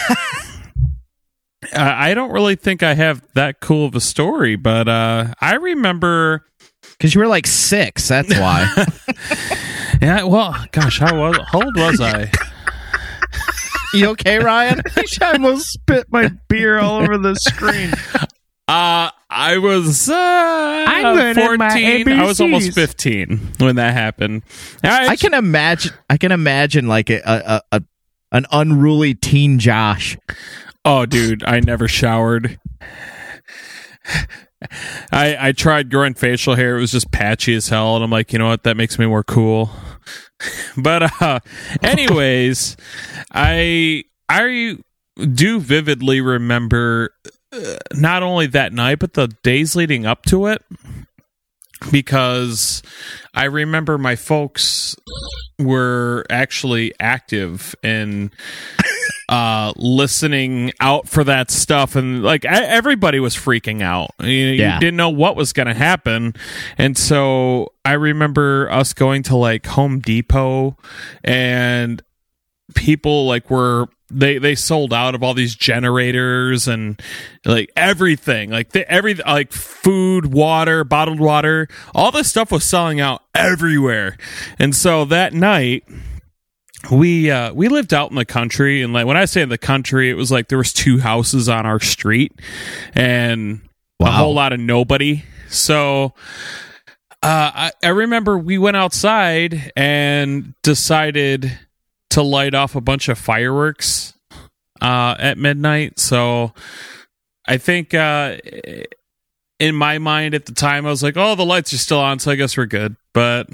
Uh, 1.73 1.93
I 1.97 2.13
don't 2.13 2.31
really 2.31 2.55
think 2.55 2.83
I 2.83 2.93
have 2.93 3.21
that 3.35 3.59
cool 3.59 3.85
of 3.85 3.93
a 3.93 3.99
story, 3.99 4.55
but 4.55 4.87
uh, 4.87 5.33
I 5.41 5.55
remember. 5.55 6.45
because 6.93 7.13
you 7.13 7.19
were 7.19 7.27
like 7.27 7.45
six 7.45 8.07
that's 8.07 8.33
why 8.39 8.73
Yeah, 10.01 10.23
well, 10.23 10.55
gosh, 10.71 10.99
how 10.99 11.19
was 11.19 11.37
how 11.51 11.61
old 11.61 11.75
was 11.75 11.99
I? 11.99 12.31
you 13.93 14.07
okay 14.11 14.39
ryan 14.39 14.81
I 14.95 15.31
almost 15.33 15.65
spit 15.67 16.05
my 16.09 16.29
beer 16.47 16.79
all 16.79 17.01
over 17.01 17.17
the 17.17 17.35
screen. 17.35 17.91
Uh 18.67 19.09
I 19.29 19.57
was 19.59 20.09
uh, 20.09 20.85
learning 21.03 21.57
my 21.57 21.69
fourteen. 21.69 22.09
I 22.09 22.25
was 22.25 22.41
almost 22.41 22.73
fifteen 22.73 23.51
when 23.59 23.75
that 23.75 23.93
happened. 23.93 24.43
i 24.83 25.15
can 25.15 25.33
imagine 25.33 25.93
i 26.09 26.17
can 26.17 26.31
imagine 26.31 26.87
like 26.87 27.09
a, 27.09 27.21
a, 27.25 27.61
a 27.71 27.83
an 28.31 28.45
unruly 28.51 29.13
teen 29.13 29.59
josh 29.59 30.17
Oh, 30.85 31.05
dude, 31.05 31.43
I 31.43 31.59
never 31.59 31.87
showered. 31.87 32.57
I 35.11 35.37
I 35.39 35.51
tried 35.51 35.89
growing 35.91 36.13
facial 36.13 36.55
hair. 36.55 36.77
It 36.77 36.81
was 36.81 36.91
just 36.91 37.11
patchy 37.11 37.53
as 37.55 37.69
hell, 37.69 37.95
and 37.95 38.03
I'm 38.03 38.09
like, 38.09 38.33
you 38.33 38.39
know 38.39 38.47
what? 38.47 38.63
That 38.63 38.77
makes 38.77 38.97
me 38.97 39.05
more 39.05 39.23
cool. 39.23 39.69
but 40.77 41.21
uh, 41.21 41.39
anyways, 41.83 42.77
I 43.31 44.05
I 44.27 44.77
do 45.33 45.59
vividly 45.59 46.21
remember 46.21 47.13
uh, 47.51 47.77
not 47.93 48.23
only 48.23 48.47
that 48.47 48.73
night, 48.73 48.99
but 48.99 49.13
the 49.13 49.27
days 49.43 49.75
leading 49.75 50.05
up 50.05 50.23
to 50.27 50.47
it, 50.47 50.63
because 51.91 52.81
I 53.33 53.45
remember 53.45 53.97
my 53.97 54.15
folks 54.15 54.95
were 55.57 56.25
actually 56.29 56.93
active 56.99 57.75
in 57.83 58.31
uh 59.29 59.71
listening 59.75 60.71
out 60.79 61.07
for 61.07 61.23
that 61.23 61.51
stuff. 61.51 61.95
And 61.95 62.23
like 62.23 62.45
e- 62.45 62.47
everybody 62.49 63.19
was 63.19 63.35
freaking 63.35 63.81
out. 63.81 64.11
You, 64.19 64.27
you 64.29 64.53
Yeah. 64.53 64.79
didn't 64.79 64.97
know 64.97 65.09
what 65.09 65.35
was 65.35 65.53
going 65.53 65.67
to 65.67 65.73
happen. 65.73 66.33
And 66.77 66.97
so 66.97 67.73
i 67.85 67.93
remember 67.93 68.69
us 68.71 68.93
going 68.93 69.23
to 69.23 69.35
like 69.35 69.65
home 69.67 69.99
depot 69.99 70.75
and 71.23 72.01
people 72.75 73.25
like 73.27 73.49
were 73.49 73.87
they 74.11 74.37
they 74.37 74.55
sold 74.55 74.93
out 74.93 75.15
of 75.15 75.23
all 75.23 75.33
these 75.33 75.55
generators 75.55 76.67
and 76.67 77.01
like 77.45 77.71
everything. 77.75 78.49
Like 78.49 78.71
the 78.71 78.89
every 78.91 79.15
like 79.15 79.51
food 79.51 80.33
water 80.33 80.83
bottled 80.83 81.19
water 81.19 81.67
all 81.93 82.11
this 82.11 82.29
stuff 82.29 82.51
was 82.51 82.63
selling 82.63 82.99
out 82.99 83.21
everywhere. 83.35 84.17
And 84.57 84.75
so 84.75 85.05
that 85.05 85.33
night 85.33 85.83
we 86.91 87.29
uh 87.29 87.53
we 87.53 87.67
lived 87.67 87.93
out 87.93 88.09
in 88.09 88.15
the 88.15 88.25
country. 88.25 88.81
And 88.81 88.93
like 88.93 89.05
when 89.05 89.17
i 89.17 89.25
say 89.25 89.41
in 89.41 89.49
the 89.49 89.57
country 89.57 90.09
it 90.09 90.15
was 90.15 90.31
like 90.31 90.47
there 90.47 90.57
was 90.57 90.73
two 90.73 90.99
houses 90.99 91.49
on 91.49 91.65
our 91.65 91.79
street 91.79 92.33
and 92.93 93.61
a 94.01 94.11
whole 94.11 94.33
lot 94.33 94.53
of 94.53 94.59
nobody. 94.59 95.23
So 95.49 96.13
uh 97.21 97.51
I, 97.53 97.71
I 97.83 97.89
remember 97.89 98.37
we 98.37 98.57
went 98.57 98.77
outside 98.77 99.71
and 99.75 100.53
decided 100.63 101.57
to 102.11 102.21
light 102.21 102.53
off 102.53 102.75
a 102.75 102.81
bunch 102.81 103.09
of 103.09 103.17
fireworks 103.17 104.13
uh 104.81 105.15
at 105.19 105.37
midnight. 105.37 105.99
So 105.99 106.53
i 107.47 107.57
think 107.57 107.93
uh 107.93 108.37
in 109.59 109.75
my 109.75 109.97
mind 109.97 110.35
at 110.35 110.45
the 110.45 110.53
time 110.53 110.85
i 110.85 110.89
was 110.89 111.03
like 111.03 111.17
oh 111.17 111.35
the 111.35 111.45
lights 111.45 111.73
are 111.73 111.77
still 111.77 111.99
on 111.99 112.19
so 112.19 112.31
i 112.31 112.35
guess 112.35 112.55
we're 112.55 112.65
good. 112.65 112.95
But 113.13 113.49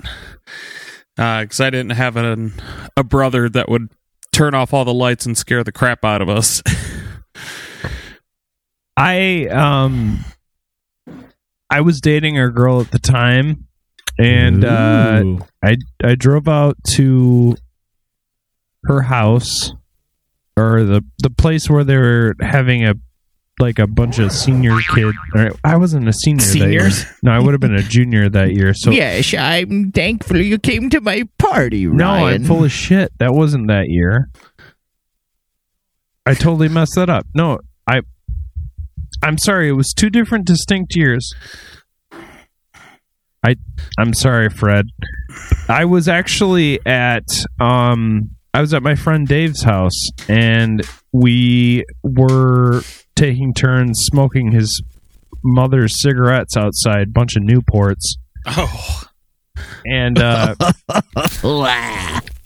because 1.16 1.62
I 1.62 1.70
didn't 1.70 1.92
have 1.92 2.18
an, 2.18 2.54
a 2.98 3.04
brother 3.04 3.48
that 3.50 3.70
would 3.70 3.90
turn 4.32 4.54
off 4.54 4.74
all 4.74 4.84
the 4.84 4.94
lights 4.94 5.26
and 5.26 5.38
scare 5.38 5.64
the 5.64 5.72
crap 5.72 6.04
out 6.04 6.22
of 6.22 6.30
us. 6.30 6.62
I 8.98 9.48
um 9.48 10.24
I 11.70 11.82
was 11.82 12.00
dating 12.00 12.38
a 12.38 12.50
girl 12.50 12.80
at 12.80 12.92
the 12.92 13.00
time 13.00 13.68
and 14.18 14.64
uh 14.64 15.24
I 15.64 15.76
I 16.04 16.16
drove 16.16 16.48
out 16.48 16.78
to 16.92 17.56
her 18.88 19.02
house 19.02 19.72
or 20.58 20.84
the 20.84 21.04
the 21.20 21.30
place 21.30 21.70
where 21.70 21.84
they 21.84 21.98
were 21.98 22.36
having 22.40 22.86
a 22.86 22.96
like 23.60 23.80
a 23.80 23.88
bunch 23.88 24.20
of 24.20 24.32
senior 24.32 24.78
kids. 24.94 25.16
I 25.64 25.78
wasn't 25.78 26.08
a 26.08 26.14
senior 26.14 26.44
Seniors? 26.44 27.00
that 27.00 27.06
year. 27.06 27.16
No, 27.24 27.32
I 27.32 27.40
would 27.40 27.54
have 27.54 27.62
been 27.62 27.76
a 27.76 27.82
junior 27.82 28.28
that 28.30 28.54
year. 28.54 28.74
So 28.74 28.92
yes, 28.92 29.34
I'm 29.34 29.92
thankful 29.92 30.38
you 30.38 30.60
came 30.60 30.90
to 30.90 31.02
my 31.02 31.24
party, 31.38 31.88
Ryan. 31.88 31.98
No, 31.98 32.26
I'm 32.26 32.44
full 32.44 32.64
of 32.66 32.72
shit. 32.72 33.14
That 33.20 33.34
wasn't 33.34 33.68
that 33.68 33.90
year. 33.90 34.30
I 36.26 36.34
totally 36.34 36.70
messed 36.70 36.96
that 36.96 37.10
up. 37.10 37.26
No, 37.34 37.60
I 37.88 38.02
I'm 39.24 39.38
sorry, 39.38 39.70
it 39.70 39.74
was 39.74 39.94
two 39.94 40.10
different 40.10 40.46
distinct 40.46 40.96
years. 40.96 41.34
I 43.44 43.56
I'm 43.98 44.14
sorry, 44.14 44.50
Fred. 44.50 44.88
I 45.70 45.86
was 45.86 46.08
actually 46.08 46.86
at 46.86 47.26
um 47.60 48.32
I 48.56 48.62
was 48.62 48.74
at 48.74 48.82
my 48.82 48.96
friend 48.96 49.28
Dave's 49.28 49.64
house 49.64 50.08
and 50.30 50.82
we 51.12 51.84
were 52.04 52.84
taking 53.14 53.54
turns 53.54 54.00
smoking 54.10 54.54
his 54.54 54.82
mother's 55.44 56.02
cigarettes 56.02 56.56
outside, 56.56 57.14
bunch 57.14 57.36
of 57.36 57.44
Newports. 57.44 58.16
oh, 58.46 59.04
And 59.86 60.18
uh 60.18 60.56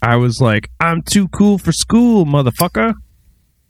I 0.01 0.15
was 0.15 0.41
like, 0.41 0.71
I'm 0.79 1.03
too 1.03 1.27
cool 1.27 1.59
for 1.59 1.71
school, 1.71 2.25
motherfucker. 2.25 2.95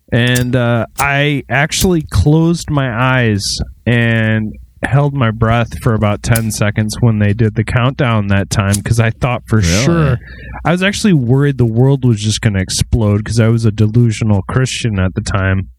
And 0.09 0.55
uh, 0.55 0.85
I 0.97 1.43
actually 1.49 2.05
closed 2.09 2.69
my 2.69 2.89
eyes 2.89 3.43
and 3.85 4.53
held 4.83 5.13
my 5.13 5.29
breath 5.31 5.77
for 5.81 5.93
about 5.93 6.23
10 6.23 6.51
seconds 6.51 6.95
when 7.01 7.19
they 7.19 7.33
did 7.33 7.55
the 7.55 7.63
countdown 7.63 8.27
that 8.27 8.49
time 8.49 8.73
because 8.75 8.99
I 8.99 9.09
thought 9.09 9.43
for 9.47 9.57
Really? 9.57 9.83
sure. 9.85 10.17
I 10.65 10.71
was 10.71 10.81
actually 10.83 11.13
worried 11.13 11.57
the 11.57 11.65
world 11.65 12.05
was 12.05 12.19
just 12.21 12.41
going 12.41 12.53
to 12.53 12.61
explode 12.61 13.17
because 13.19 13.39
I 13.39 13.47
was 13.49 13.65
a 13.65 13.71
delusional 13.71 14.41
Christian 14.43 14.99
at 14.99 15.13
the 15.15 15.21
time. 15.21 15.69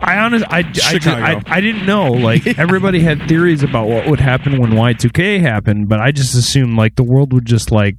I 0.00 0.18
honest, 0.18 0.44
I, 0.48 0.58
I. 0.60 1.00
I, 1.34 1.42
I 1.56 1.60
didn't 1.60 1.84
know. 1.86 2.12
Like 2.12 2.46
everybody 2.58 3.00
had 3.00 3.26
theories 3.28 3.62
about 3.64 3.88
what 3.88 4.06
would 4.08 4.20
happen 4.20 4.60
when 4.60 4.70
Y2K 4.70 5.40
happened, 5.40 5.88
but 5.88 5.98
I 6.00 6.12
just 6.12 6.34
assumed 6.36 6.76
like 6.76 6.94
the 6.94 7.02
world 7.02 7.32
would 7.32 7.44
just 7.46 7.72
like 7.72 7.96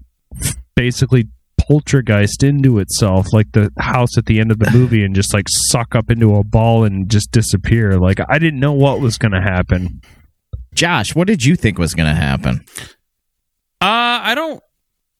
basically 0.76 1.28
poltergeist 1.70 2.42
into 2.44 2.80
itself, 2.80 3.32
like 3.32 3.52
the 3.52 3.72
house 3.78 4.18
at 4.18 4.26
the 4.26 4.40
end 4.40 4.52
of 4.52 4.58
the 4.58 4.72
movie, 4.72 5.04
and 5.06 5.14
just 5.16 5.34
like 5.36 5.46
suck 5.48 5.94
up 5.96 6.10
into 6.10 6.36
a 6.36 6.44
ball 6.44 6.84
and 6.84 7.10
just 7.10 7.32
disappear. 7.32 7.94
Like 8.00 8.20
I 8.28 8.40
didn't 8.40 8.60
know 8.60 8.74
what 8.74 9.00
was 9.00 9.18
going 9.20 9.34
to 9.34 9.42
happen. 9.42 10.02
Josh, 10.74 11.14
what 11.16 11.28
did 11.28 11.46
you 11.46 11.56
think 11.56 11.78
was 11.78 11.94
going 11.94 12.10
to 12.10 12.20
happen? 12.20 12.66
Uh, 13.82 14.20
I 14.24 14.34
don't. 14.36 14.62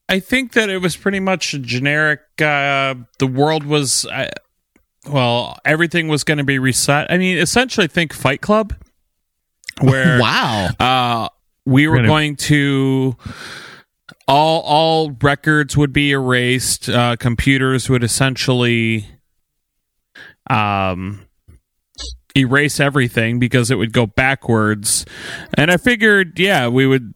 I 0.10 0.20
think 0.20 0.54
that 0.54 0.70
it 0.70 0.80
was 0.80 0.98
pretty 0.98 1.20
much 1.20 1.54
a 1.54 1.60
generic. 1.60 2.22
Uh, 2.42 2.96
the 3.20 3.28
world 3.28 3.64
was, 3.64 4.06
uh, 4.08 4.30
well, 5.08 5.60
everything 5.66 6.08
was 6.08 6.24
going 6.24 6.40
to 6.40 6.44
be 6.44 6.58
reset. 6.58 7.12
I 7.12 7.20
mean, 7.20 7.38
essentially, 7.38 7.86
think 7.88 8.12
Fight 8.12 8.42
Club, 8.42 8.74
where 9.82 10.20
Wow. 10.22 10.70
uh, 10.80 11.30
we 11.66 11.88
were 11.88 11.92
We're 11.94 11.98
gonna- 11.98 12.08
going 12.08 12.36
to 12.38 13.16
all 14.30 14.62
all 14.62 15.12
records 15.22 15.76
would 15.76 15.92
be 15.92 16.12
erased. 16.12 16.88
Uh, 16.88 17.16
computers 17.18 17.90
would 17.90 18.04
essentially 18.04 19.08
um 20.50 21.26
erase 22.36 22.80
everything 22.80 23.40
because 23.40 23.72
it 23.72 23.76
would 23.76 23.92
go 23.92 24.06
backwards. 24.06 25.06
And 25.56 25.72
I 25.72 25.78
figured, 25.78 26.40
yeah, 26.40 26.68
we 26.68 26.86
would 26.86 27.14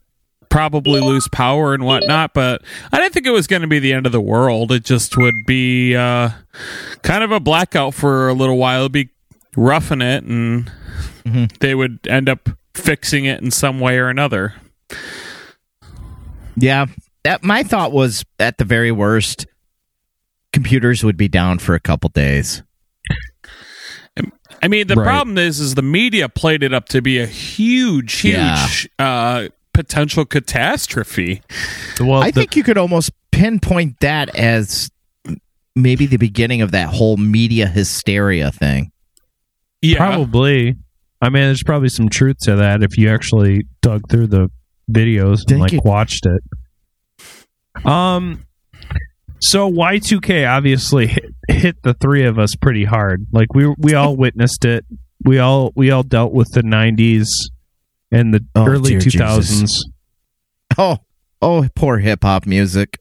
probably 0.50 1.02
lose 1.02 1.28
power 1.30 1.74
and 1.74 1.84
whatnot, 1.84 2.34
but 2.34 2.62
I 2.92 2.98
didn't 3.00 3.14
think 3.14 3.26
it 3.26 3.32
was 3.32 3.48
going 3.48 3.62
to 3.62 3.68
be 3.68 3.80
the 3.80 3.94
end 3.94 4.06
of 4.06 4.12
the 4.12 4.22
world. 4.22 4.72
It 4.72 4.84
just 4.84 5.18
would 5.18 5.46
be 5.46 5.96
uh, 5.96 6.30
kind 7.02 7.24
of 7.24 7.32
a 7.32 7.40
blackout 7.40 7.94
for 7.94 8.30
a 8.30 8.34
little 8.34 8.58
while. 8.58 8.82
It'd 8.82 8.92
be 8.92 9.10
roughing 9.56 10.02
it, 10.02 10.24
and 10.24 10.72
they 11.60 11.74
would 11.74 12.00
end 12.08 12.30
up 12.30 12.50
fixing 12.74 13.26
it 13.26 13.42
in 13.42 13.52
some 13.52 13.80
way 13.80 13.98
or 13.98 14.10
another. 14.10 14.54
Yeah. 16.56 16.88
That 17.24 17.44
my 17.44 17.64
thought 17.64 17.92
was 17.92 18.26
at 18.40 18.58
the 18.58 18.66
very 18.66 18.92
worst, 18.92 19.46
computers 20.52 21.04
would 21.04 21.18
be 21.18 21.28
down 21.28 21.60
for 21.60 21.74
a 21.76 21.80
couple 21.80 22.10
days. 22.10 22.64
I 24.62 24.68
mean, 24.70 24.88
the 24.88 24.96
Right. 24.96 25.04
problem 25.06 25.38
is, 25.38 25.60
is 25.60 25.76
the 25.76 25.82
media 25.82 26.30
played 26.30 26.64
it 26.64 26.74
up 26.74 26.88
to 26.90 27.02
be 27.02 27.18
a 27.20 27.26
huge, 27.26 28.14
huge 28.22 28.88
uh, 29.00 29.48
potential 29.74 30.24
catastrophe. 30.26 31.42
Well, 32.00 32.22
I 32.24 32.32
the- 32.32 32.42
think 32.42 32.56
you 32.56 32.64
could 32.64 32.78
almost 32.78 33.12
pinpoint 33.32 34.00
that 34.02 34.34
as 34.36 34.90
maybe 35.76 36.06
the 36.06 36.18
beginning 36.18 36.62
of 36.62 36.72
that 36.72 36.90
whole 36.90 37.18
media 37.18 37.68
hysteria 37.68 38.52
thing. 38.52 38.92
Yeah, 39.82 39.98
Probably. 39.98 40.76
I 41.22 41.30
mean, 41.30 41.44
there's 41.44 41.64
probably 41.64 41.90
some 41.90 42.08
truth 42.10 42.38
to 42.44 42.56
that 42.58 42.84
if 42.84 42.98
you 42.98 43.10
actually 43.10 43.66
dug 43.82 44.04
through 44.10 44.28
the 44.28 44.50
videos 44.92 45.40
and 45.40 45.48
Think 45.50 45.62
like 45.62 45.74
it- 45.74 45.84
watched 45.84 46.26
it. 46.26 46.42
Um, 47.86 48.46
so 49.40 49.70
Y2K 49.70 50.50
obviously 50.50 51.08
hit, 51.08 51.34
hit 51.50 51.82
the 51.84 51.94
three 51.96 52.26
of 52.26 52.40
us 52.40 52.56
pretty 52.56 52.86
hard. 52.86 53.26
Like 53.32 53.54
we 53.54 53.74
we 53.78 53.94
all 53.94 54.16
witnessed 54.18 54.66
it. 54.66 54.86
We 55.24 55.40
all 55.40 55.72
we 55.76 55.92
all 55.92 56.04
dealt 56.04 56.34
with 56.34 56.50
the 56.54 56.62
'90s 56.62 57.28
and 58.12 58.34
the 58.34 58.46
Oh, 58.56 58.66
early 58.68 58.92
dear 58.92 59.00
2000s. 59.00 59.72
Oh, 60.78 60.98
oh, 61.42 61.68
poor 61.76 61.98
hip 62.00 62.24
hop 62.24 62.46
music. 62.46 63.00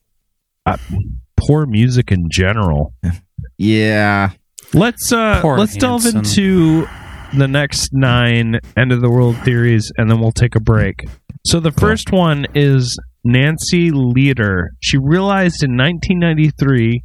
Poor 1.36 1.66
music 1.66 2.10
in 2.12 2.28
general. 2.30 2.94
Yeah. 3.58 4.30
Let's 4.72 5.12
uh 5.12 5.40
Poor 5.40 5.56
let's 5.58 5.76
delve 5.76 6.02
Hanson. 6.02 6.18
into 6.20 6.88
the 7.36 7.46
next 7.46 7.90
nine 7.92 8.58
end 8.76 8.90
of 8.92 9.00
the 9.00 9.10
world 9.10 9.36
theories 9.44 9.92
and 9.96 10.10
then 10.10 10.20
we'll 10.20 10.32
take 10.32 10.56
a 10.56 10.60
break. 10.60 11.04
So 11.46 11.60
the 11.60 11.70
first 11.70 12.10
one 12.10 12.46
is 12.54 12.98
Nancy 13.24 13.90
Lieder. 13.90 14.70
She 14.80 14.98
realized 14.98 15.62
in 15.62 15.76
1993 15.76 17.02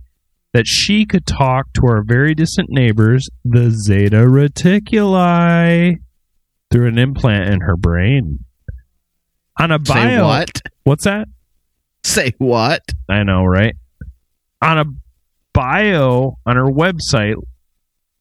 that 0.54 0.66
she 0.66 1.06
could 1.06 1.26
talk 1.26 1.72
to 1.74 1.82
our 1.86 2.04
very 2.04 2.34
distant 2.34 2.70
neighbors, 2.72 3.28
the 3.44 3.70
Zeta 3.70 4.26
Reticuli, 4.26 5.98
through 6.72 6.88
an 6.88 6.98
implant 6.98 7.54
in 7.54 7.62
her 7.62 7.76
brain. 7.76 8.40
On 9.60 9.72
a 9.72 9.80
bio, 9.80 10.08
Say 10.10 10.22
what? 10.22 10.62
What's 10.84 11.04
that? 11.04 11.28
Say 12.04 12.34
what? 12.38 12.82
I 13.10 13.24
know, 13.24 13.44
right? 13.44 13.76
On 14.62 14.78
a 14.78 14.86
bio 15.54 16.38
on 16.46 16.56
her 16.56 16.66
website, 16.66 17.36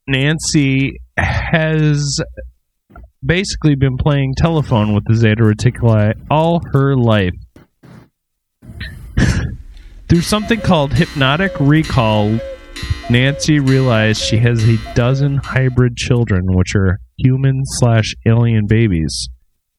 Nancy 0.07 1.01
has 1.17 2.21
basically 3.25 3.75
been 3.75 3.97
playing 3.97 4.35
telephone 4.37 4.95
with 4.95 5.05
the 5.07 5.15
Zeta 5.15 5.43
Reticuli 5.43 6.15
all 6.31 6.61
her 6.73 6.97
life. 6.97 7.35
Through 10.09 10.23
something 10.23 10.61
called 10.61 10.92
hypnotic 10.92 11.53
recall, 11.59 12.38
Nancy 13.11 13.59
realized 13.59 14.21
she 14.21 14.38
has 14.38 14.62
a 14.69 14.79
dozen 14.95 15.38
hybrid 15.38 15.97
children, 15.97 16.45
which 16.47 16.77
are 16.77 17.01
human 17.19 17.62
slash 17.64 18.14
alien 18.25 18.66
babies. 18.66 19.29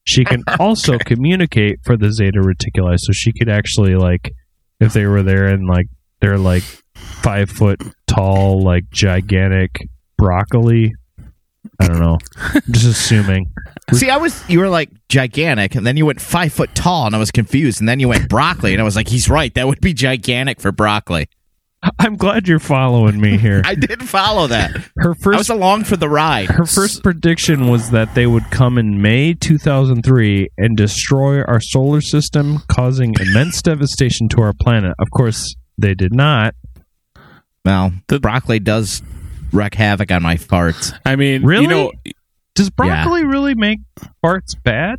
She 0.04 0.24
can 0.24 0.42
also 0.58 0.98
communicate 0.98 1.78
for 1.84 1.96
the 1.96 2.12
Zeta 2.12 2.40
Reticuli, 2.40 2.96
so 2.98 3.12
she 3.12 3.32
could 3.32 3.48
actually 3.48 3.94
like, 3.94 4.32
if 4.80 4.92
they 4.92 5.06
were 5.06 5.22
there 5.22 5.46
and 5.46 5.66
like 5.66 5.86
they're 6.20 6.38
like 6.38 6.64
five 6.94 7.48
foot 7.50 7.80
tall, 8.06 8.62
like 8.62 8.90
gigantic 8.90 9.88
broccoli. 10.18 10.92
I 11.80 11.86
don't 11.86 12.00
know. 12.00 12.18
I'm 12.36 12.62
just 12.70 12.86
assuming. 12.86 13.46
See, 13.92 14.10
I 14.10 14.16
was 14.18 14.48
you 14.48 14.58
were 14.60 14.68
like 14.68 14.90
gigantic, 15.08 15.74
and 15.74 15.86
then 15.86 15.96
you 15.96 16.04
went 16.06 16.20
five 16.20 16.52
foot 16.52 16.74
tall, 16.74 17.06
and 17.06 17.14
I 17.14 17.18
was 17.18 17.30
confused, 17.30 17.80
and 17.80 17.88
then 17.88 18.00
you 18.00 18.08
went 18.08 18.28
broccoli, 18.28 18.72
and 18.72 18.80
I 18.80 18.84
was 18.84 18.96
like, 18.96 19.08
he's 19.08 19.28
right, 19.30 19.52
that 19.54 19.66
would 19.66 19.80
be 19.80 19.94
gigantic 19.94 20.60
for 20.60 20.72
broccoli. 20.72 21.28
I'm 22.00 22.16
glad 22.16 22.48
you're 22.48 22.58
following 22.58 23.20
me 23.20 23.38
here. 23.38 23.62
I 23.64 23.76
did 23.76 24.02
follow 24.08 24.48
that. 24.48 24.72
Her 24.96 25.14
first, 25.14 25.20
I 25.20 25.22
first 25.22 25.38
was 25.38 25.48
along 25.50 25.84
for 25.84 25.96
the 25.96 26.08
ride. 26.08 26.48
Her 26.50 26.66
first 26.66 27.04
prediction 27.04 27.68
was 27.68 27.90
that 27.90 28.16
they 28.16 28.26
would 28.26 28.50
come 28.50 28.78
in 28.78 29.00
May 29.00 29.32
2003 29.34 30.48
and 30.58 30.76
destroy 30.76 31.40
our 31.42 31.60
solar 31.60 32.00
system, 32.00 32.58
causing 32.68 33.14
immense 33.20 33.62
devastation 33.62 34.28
to 34.30 34.42
our 34.42 34.52
planet. 34.52 34.94
Of 34.98 35.10
course, 35.12 35.54
they 35.78 35.94
did 35.94 36.12
not. 36.12 36.56
Well, 37.64 37.92
the 38.08 38.18
broccoli 38.18 38.58
does 38.58 39.00
wreak 39.52 39.74
havoc 39.74 40.10
on 40.10 40.22
my 40.22 40.34
farts. 40.34 40.92
I 41.06 41.14
mean, 41.14 41.44
Really? 41.44 41.62
you 41.62 41.68
know, 41.68 41.92
Does 42.58 42.70
broccoli 42.70 43.24
really 43.24 43.54
make 43.54 43.78
farts 44.22 44.60
bad? 44.60 44.98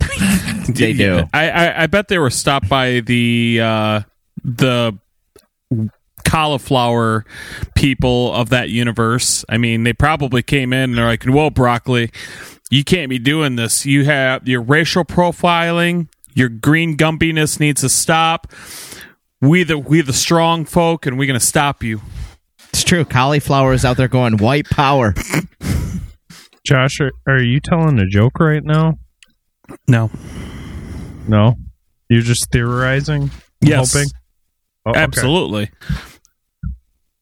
They 0.68 0.92
do. 0.92 1.24
I, 1.32 1.50
I 1.50 1.82
I 1.82 1.86
bet 1.86 2.08
they 2.08 2.18
were 2.18 2.30
stopped 2.30 2.68
by 2.68 3.00
the 3.00 3.60
uh, 3.62 4.00
the 4.44 4.98
cauliflower 6.26 7.24
people 7.74 8.34
of 8.34 8.50
that 8.50 8.68
universe. 8.68 9.44
I 9.48 9.56
mean, 9.56 9.84
they 9.84 9.92
probably 9.94 10.42
came 10.42 10.72
in 10.72 10.90
and 10.90 10.98
they're 10.98 11.06
like, 11.06 11.24
"Whoa, 11.24 11.50
broccoli, 11.50 12.10
you 12.70 12.84
can't 12.84 13.08
be 13.08 13.18
doing 13.18 13.56
this. 13.56 13.86
You 13.86 14.04
have 14.04 14.46
your 14.46 14.60
racial 14.60 15.04
profiling. 15.04 16.08
Your 16.34 16.48
green 16.50 16.96
gumpiness 16.96 17.58
needs 17.60 17.80
to 17.80 17.88
stop. 17.88 18.52
We 19.40 19.62
the 19.62 19.78
we 19.78 20.02
the 20.02 20.12
strong 20.12 20.64
folk, 20.66 21.06
and 21.06 21.18
we're 21.18 21.26
gonna 21.26 21.40
stop 21.40 21.82
you." 21.82 22.02
It's 22.70 22.84
true. 22.84 23.04
Cauliflower 23.04 23.72
is 23.72 23.84
out 23.84 23.96
there 23.96 24.08
going 24.08 24.36
white 24.36 24.68
power. 24.68 25.14
Josh, 26.68 27.00
are, 27.00 27.12
are 27.26 27.42
you 27.42 27.60
telling 27.60 27.98
a 27.98 28.06
joke 28.06 28.40
right 28.40 28.62
now? 28.62 28.98
No. 29.86 30.10
No. 31.26 31.54
You're 32.10 32.20
just 32.20 32.50
theorizing? 32.52 33.30
Yes. 33.62 33.94
Hoping? 33.94 34.10
Oh, 34.84 34.90
okay. 34.90 35.00
Absolutely. 35.00 35.70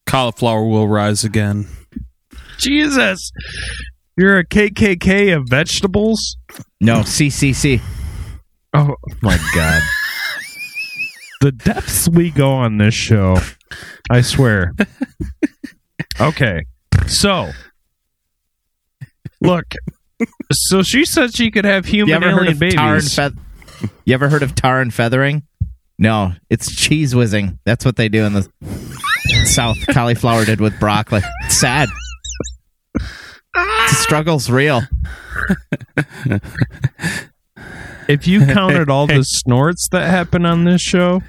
Cauliflower 0.05 0.67
will 0.67 0.89
rise 0.89 1.23
again. 1.23 1.69
Jesus. 2.59 3.31
You're 4.17 4.39
a 4.39 4.45
KKK 4.45 5.37
of 5.37 5.49
vegetables? 5.49 6.39
No, 6.81 7.03
CCC. 7.03 7.81
Oh 8.75 8.97
my 9.23 9.39
god. 9.55 9.81
the 11.41 11.53
depths 11.53 12.09
we 12.09 12.33
go 12.33 12.51
on 12.51 12.79
this 12.79 12.95
show. 12.95 13.37
I 14.11 14.23
swear. 14.23 14.73
okay. 16.21 16.65
So 17.07 17.53
look. 19.41 19.65
So 20.53 20.83
she 20.83 21.05
said 21.05 21.35
she 21.35 21.51
could 21.51 21.65
have 21.65 21.87
You 21.89 22.07
human 22.07 22.23
ever 22.25 22.33
heard 22.33 22.39
alien 22.49 22.53
of 22.55 22.59
babies. 22.59 22.75
tar 22.77 22.95
and 22.97 23.05
feath- 23.05 23.91
You 24.05 24.15
ever 24.15 24.29
heard 24.29 24.43
of 24.43 24.55
tar 24.55 24.81
and 24.81 24.93
feathering? 24.93 25.43
No, 25.99 26.33
it's 26.51 26.75
cheese 26.75 27.15
whizzing. 27.15 27.59
That's 27.65 27.85
what 27.85 27.97
they 27.97 28.09
do 28.09 28.25
in 28.25 28.33
the 28.35 28.49
South. 29.45 29.77
Cauliflower 29.89 30.45
did 30.45 30.61
with 30.61 30.79
broccoli. 30.79 31.23
It's 31.45 31.57
sad. 31.57 31.89
The 32.95 33.89
struggle's 33.89 34.51
real. 34.51 34.83
if 38.09 38.27
you 38.27 38.45
counted 38.47 38.89
all 38.91 39.07
the 39.07 39.23
snorts 39.23 39.89
that 39.93 40.09
happen 40.11 40.45
on 40.47 40.65
this 40.65 40.81
show, 40.83 41.23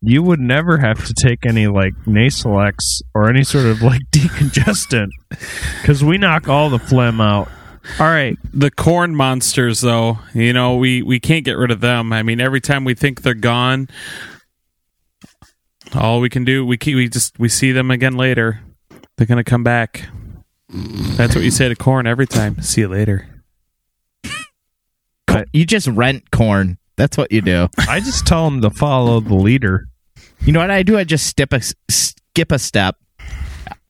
you 0.00 0.22
would 0.22 0.40
never 0.40 0.78
have 0.78 1.04
to 1.06 1.14
take 1.14 1.44
any 1.44 1.66
like 1.66 1.94
Nasalex 2.06 3.02
or 3.14 3.28
any 3.28 3.44
sort 3.44 3.66
of 3.66 3.82
like 3.82 4.02
decongestant 4.12 5.08
because 5.80 6.04
we 6.04 6.18
knock 6.18 6.48
all 6.48 6.70
the 6.70 6.78
phlegm 6.78 7.20
out. 7.20 7.48
All 7.98 8.06
right, 8.06 8.36
The 8.52 8.70
corn 8.70 9.14
monsters, 9.14 9.80
though, 9.80 10.18
you 10.34 10.52
know, 10.52 10.76
we 10.76 11.00
we 11.02 11.18
can't 11.18 11.44
get 11.44 11.56
rid 11.56 11.70
of 11.70 11.80
them. 11.80 12.12
I 12.12 12.22
mean, 12.22 12.38
every 12.40 12.60
time 12.60 12.84
we 12.84 12.94
think 12.94 13.22
they're 13.22 13.32
gone, 13.34 13.88
all 15.94 16.20
we 16.20 16.28
can 16.28 16.44
do 16.44 16.66
we 16.66 16.76
keep 16.76 16.96
we 16.96 17.08
just 17.08 17.38
we 17.38 17.48
see 17.48 17.72
them 17.72 17.90
again 17.90 18.16
later. 18.16 18.60
They're 19.16 19.26
gonna 19.26 19.42
come 19.42 19.64
back. 19.64 20.04
That's 20.68 21.34
what 21.34 21.44
you 21.44 21.50
say 21.50 21.68
to 21.68 21.74
corn 21.74 22.06
every 22.06 22.26
time. 22.26 22.60
See 22.60 22.82
you 22.82 22.88
later. 22.88 23.26
You 25.52 25.64
just 25.64 25.86
rent 25.86 26.30
corn. 26.30 26.78
That's 26.98 27.16
what 27.16 27.30
you 27.30 27.40
do. 27.40 27.68
I 27.88 28.00
just 28.00 28.26
tell 28.26 28.44
them 28.44 28.60
to 28.60 28.70
follow 28.70 29.20
the 29.20 29.36
leader. 29.36 29.86
You 30.40 30.52
know 30.52 30.58
what 30.58 30.72
I 30.72 30.82
do? 30.82 30.98
I 30.98 31.04
just 31.04 31.28
skip 31.28 31.52
a 31.52 31.60
skip 31.88 32.50
a 32.50 32.58
step, 32.58 32.96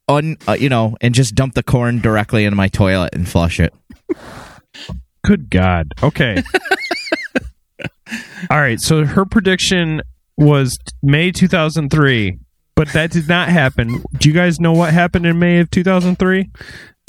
un, 0.09 0.37
uh, 0.47 0.53
you 0.53 0.69
know, 0.69 0.95
and 1.01 1.15
just 1.15 1.35
dump 1.35 1.55
the 1.55 1.63
corn 1.63 2.01
directly 2.01 2.45
into 2.45 2.55
my 2.55 2.69
toilet 2.69 3.15
and 3.15 3.27
flush 3.27 3.61
it. 3.61 3.73
Good 5.25 5.49
God. 5.49 5.95
Okay. 6.03 6.43
All 8.51 8.61
right. 8.61 8.79
So 8.79 9.07
her 9.07 9.25
prediction 9.25 10.03
was 10.37 10.79
May 11.03 11.33
2003, 11.33 12.39
but 12.75 12.93
that 12.93 13.11
did 13.11 13.27
not 13.27 13.49
happen. 13.49 14.05
Do 14.19 14.29
you 14.29 14.35
guys 14.35 14.61
know 14.61 14.73
what 14.73 14.93
happened 14.93 15.25
in 15.25 15.39
May 15.39 15.61
of 15.61 15.71
2003? 15.71 16.51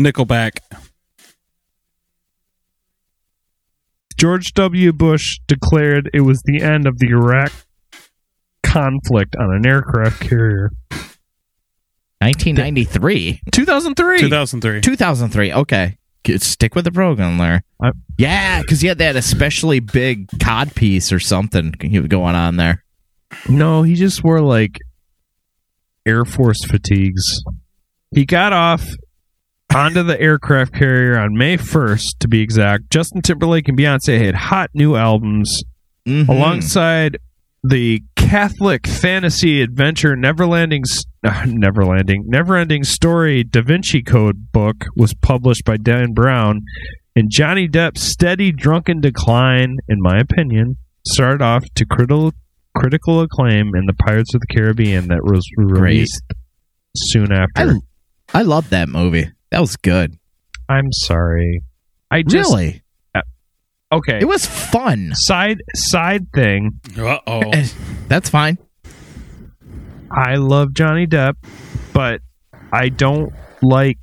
Nickelback. 0.01 0.59
George 4.19 4.53
W. 4.53 4.91
Bush 4.91 5.39
declared 5.47 6.09
it 6.13 6.21
was 6.21 6.41
the 6.43 6.61
end 6.61 6.85
of 6.87 6.99
the 6.99 7.07
Iraq 7.07 7.51
conflict 8.63 9.35
on 9.37 9.53
an 9.55 9.65
aircraft 9.65 10.19
carrier. 10.19 10.71
1993, 12.21 13.41
2003. 13.51 14.19
2003. 14.19 14.81
2003. 14.81 15.53
Okay, 15.53 15.97
stick 16.37 16.75
with 16.75 16.83
the 16.83 16.91
program 16.91 17.37
there. 17.37 17.63
I- 17.81 17.91
yeah, 18.17 18.61
because 18.61 18.83
you 18.83 18.89
had 18.89 18.97
that 18.97 19.15
especially 19.15 19.79
big 19.79 20.27
cod 20.43 20.75
piece 20.75 21.13
or 21.13 21.19
something 21.21 21.71
going 21.71 22.35
on 22.35 22.57
there. 22.57 22.83
No, 23.47 23.83
he 23.83 23.95
just 23.95 24.21
wore 24.21 24.41
like 24.41 24.79
Air 26.05 26.25
Force 26.25 26.65
fatigues. 26.65 27.23
He 28.13 28.25
got 28.25 28.51
off 28.51 28.85
onto 29.75 30.03
the 30.03 30.19
aircraft 30.19 30.73
carrier 30.73 31.17
on 31.19 31.37
May 31.37 31.57
1st, 31.57 32.19
to 32.19 32.27
be 32.27 32.41
exact. 32.41 32.89
Justin 32.89 33.21
Timberlake 33.21 33.67
and 33.67 33.77
Beyonce 33.77 34.23
had 34.23 34.35
hot 34.35 34.69
new 34.73 34.95
albums 34.95 35.63
Mhm. 36.07 36.27
alongside 36.29 37.17
the 37.63 38.01
Catholic 38.15 38.87
fantasy 38.87 39.61
adventure 39.61 40.15
Neverlanding 40.15 40.83
uh, 41.25 41.29
Neverlanding 41.43 42.25
Neverending 42.31 42.85
Story 42.85 43.43
Da 43.43 43.61
Vinci 43.61 44.01
Code 44.01 44.51
book 44.53 44.85
was 44.95 45.13
published 45.15 45.65
by 45.65 45.75
Dan 45.77 46.13
Brown 46.13 46.61
and 47.17 47.29
Johnny 47.29 47.67
Depp's 47.67 48.01
steady 48.01 48.51
drunken 48.53 49.01
decline 49.01 49.75
in 49.89 49.97
my 49.99 50.19
opinion 50.19 50.77
started 51.05 51.41
off 51.43 51.65
to 51.75 51.85
critical 51.85 52.31
critical 52.77 53.19
acclaim 53.19 53.71
in 53.75 53.85
the 53.87 53.93
Pirates 53.93 54.33
of 54.33 54.39
the 54.41 54.47
Caribbean 54.55 55.09
that 55.09 55.23
was 55.25 55.43
released 55.57 56.23
soon 56.95 57.31
after. 57.33 57.75
I 58.33 58.39
I 58.39 58.41
love 58.43 58.69
that 58.69 58.87
movie. 58.87 59.29
That 59.51 59.61
was 59.61 59.75
good. 59.75 60.17
I'm 60.67 60.91
sorry. 60.91 61.61
I 62.11 62.21
just 62.23 62.51
really, 62.51 62.83
okay. 63.91 64.19
it 64.19 64.27
was 64.27 64.45
fun. 64.45 65.11
side 65.13 65.61
side 65.75 66.31
thing. 66.33 66.79
Uh 66.97 67.19
oh. 67.25 67.51
That's 68.07 68.29
fine. 68.29 68.57
I 70.11 70.35
love 70.35 70.73
Johnny 70.73 71.05
Depp, 71.05 71.35
but 71.93 72.21
I 72.71 72.89
don't 72.89 73.31
like 73.61 73.99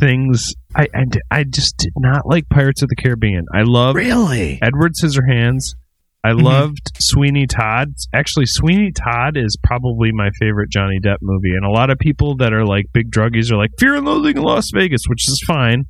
things. 0.00 0.44
I 0.74 0.86
I 1.30 1.44
just 1.44 1.76
did 1.78 1.92
not 1.96 2.26
like 2.26 2.48
Pirates 2.48 2.82
of 2.82 2.88
the 2.88 2.96
Caribbean. 2.96 3.46
I 3.52 3.62
love 3.62 3.96
Really? 3.96 4.58
Edward 4.62 4.92
Scissorhands. 5.00 5.74
I 6.22 6.32
loved 6.32 6.92
Sweeney 6.98 7.46
Todd. 7.46 7.94
Actually, 8.12 8.44
Sweeney 8.46 8.92
Todd 8.92 9.36
is 9.38 9.56
probably 9.62 10.12
my 10.12 10.28
favorite 10.38 10.68
Johnny 10.70 11.00
Depp 11.02 11.16
movie. 11.22 11.54
And 11.56 11.64
a 11.64 11.70
lot 11.70 11.88
of 11.88 11.98
people 11.98 12.36
that 12.36 12.52
are 12.52 12.66
like 12.66 12.86
big 12.92 13.10
druggies 13.10 13.50
are 13.50 13.56
like 13.56 13.70
Fear 13.78 13.96
and 13.96 14.06
Loathing 14.06 14.36
in 14.36 14.42
Las 14.42 14.70
Vegas, 14.74 15.02
which 15.06 15.26
is 15.28 15.42
fine. 15.46 15.86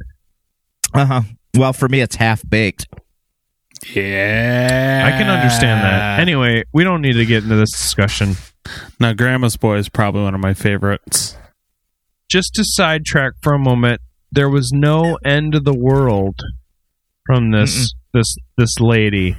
Uh 0.95 1.05
huh. 1.05 1.23
Well, 1.57 1.73
for 1.73 1.89
me, 1.89 2.01
it's 2.01 2.15
half 2.17 2.49
baked. 2.49 2.87
Yeah. 3.93 5.03
I 5.07 5.11
can 5.19 5.29
understand 5.29 5.83
that. 5.85 6.21
Anyway, 6.21 6.63
we 6.73 6.85
don't 6.85 7.03
need 7.03 7.15
to 7.15 7.27
get 7.27 7.43
into 7.43 7.57
this 7.57 7.73
discussion. 7.73 8.35
Now, 9.01 9.13
Grandma's 9.15 9.57
Boy 9.57 9.79
is 9.79 9.89
probably 9.89 10.23
one 10.23 10.35
of 10.35 10.41
my 10.41 10.55
favorites. 10.55 11.37
just 12.29 12.55
to 12.55 12.65
sidetrack 12.65 13.33
for 13.43 13.53
a 13.53 13.59
moment, 13.59 14.01
there 14.31 14.49
was 14.49 14.71
no 14.73 15.19
end 15.25 15.55
of 15.57 15.65
the 15.65 15.75
world 15.75 16.39
from 17.27 17.51
this 17.51 17.93
this 18.15 18.37
this 18.57 18.79
lady. 18.79 19.37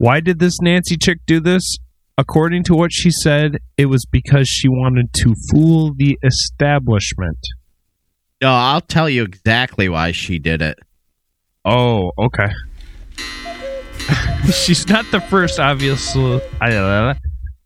Why 0.00 0.20
did 0.20 0.38
this 0.38 0.62
Nancy 0.62 0.96
chick 0.96 1.18
do 1.26 1.40
this? 1.40 1.76
According 2.16 2.64
to 2.64 2.74
what 2.74 2.90
she 2.90 3.10
said, 3.10 3.58
it 3.76 3.84
was 3.84 4.06
because 4.10 4.48
she 4.48 4.66
wanted 4.66 5.12
to 5.12 5.34
fool 5.50 5.92
the 5.94 6.18
establishment. 6.24 7.36
No, 8.40 8.50
I'll 8.50 8.80
tell 8.80 9.10
you 9.10 9.24
exactly 9.24 9.90
why 9.90 10.12
she 10.12 10.38
did 10.38 10.62
it. 10.62 10.78
Oh, 11.66 12.12
okay. 12.18 12.50
She's 14.50 14.88
not 14.88 15.04
the 15.10 15.20
first, 15.20 15.60
obviously. 15.60 16.40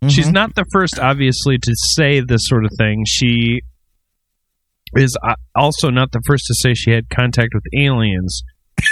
She's 0.08 0.32
not 0.32 0.56
the 0.56 0.64
first, 0.72 0.98
obviously, 0.98 1.58
to 1.58 1.72
say 1.94 2.18
this 2.18 2.48
sort 2.48 2.64
of 2.64 2.72
thing. 2.76 3.04
She 3.06 3.60
is 4.96 5.16
uh, 5.22 5.36
also 5.54 5.88
not 5.88 6.10
the 6.10 6.20
first 6.26 6.46
to 6.48 6.54
say 6.54 6.74
she 6.74 6.90
had 6.90 7.08
contact 7.10 7.50
with 7.54 7.62
aliens. 7.78 8.42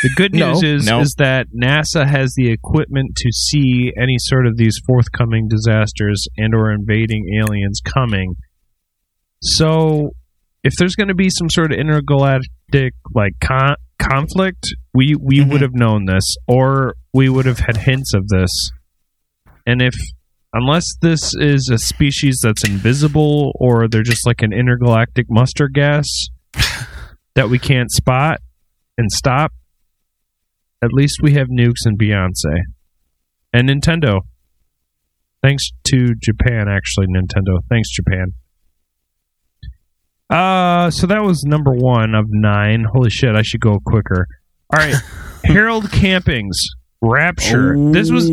The 0.02 0.10
good 0.16 0.32
No, 0.34 0.52
news 0.52 0.62
is 0.62 0.86
no. 0.86 1.00
is 1.00 1.14
that 1.18 1.46
NASA 1.54 2.06
has 2.08 2.34
the 2.36 2.50
equipment 2.50 3.14
to 3.16 3.32
see 3.32 3.92
any 4.00 4.16
sort 4.18 4.46
of 4.46 4.56
these 4.56 4.78
forthcoming 4.86 5.48
disasters 5.48 6.26
and 6.36 6.54
or 6.54 6.72
invading 6.72 7.24
aliens 7.40 7.80
coming. 7.84 8.34
So, 9.42 10.12
if 10.62 10.74
there's 10.78 10.94
going 10.94 11.08
to 11.08 11.14
be 11.14 11.28
some 11.30 11.50
sort 11.50 11.72
of 11.72 11.78
intergalactic 11.78 12.94
like 13.14 13.32
con- 13.40 13.76
conflict, 13.98 14.68
we 14.94 15.14
we 15.20 15.38
Mhm. 15.40 15.50
would 15.50 15.60
have 15.62 15.74
known 15.74 16.04
this, 16.06 16.36
or 16.46 16.94
we 17.12 17.28
would 17.28 17.46
have 17.46 17.58
had 17.60 17.78
hints 17.78 18.14
of 18.14 18.28
this. 18.28 18.70
And 19.66 19.82
if 19.82 19.94
unless 20.54 20.84
this 21.00 21.34
is 21.34 21.68
a 21.72 21.78
species 21.78 22.40
that's 22.42 22.64
invisible, 22.68 23.52
or 23.58 23.88
they're 23.88 24.02
just 24.02 24.26
like 24.26 24.42
an 24.42 24.52
intergalactic 24.52 25.26
mustard 25.28 25.72
gas 25.74 26.06
that 27.34 27.48
we 27.50 27.58
can't 27.58 27.90
spot 27.90 28.38
and 28.98 29.10
stop, 29.10 29.52
at 30.82 30.92
least 30.92 31.20
we 31.22 31.34
have 31.34 31.48
nukes 31.48 31.84
and 31.84 31.98
Beyonce 31.98 32.62
and 33.52 33.68
Nintendo. 33.68 34.20
Thanks 35.42 35.70
to 35.88 36.14
Japan, 36.20 36.68
actually, 36.68 37.06
Nintendo. 37.06 37.58
Thanks, 37.68 37.90
Japan. 37.90 38.34
Uh, 40.30 40.90
so 40.90 41.06
that 41.06 41.22
was 41.22 41.44
number 41.44 41.72
one 41.72 42.14
of 42.14 42.26
nine. 42.28 42.84
Holy 42.90 43.10
shit, 43.10 43.34
I 43.34 43.42
should 43.42 43.60
go 43.60 43.78
quicker. 43.84 44.26
All 44.72 44.78
right, 44.78 44.94
Harold 45.44 45.90
Camping's, 45.90 46.68
Rapture. 47.04 47.74
This 47.90 48.12
was. 48.12 48.30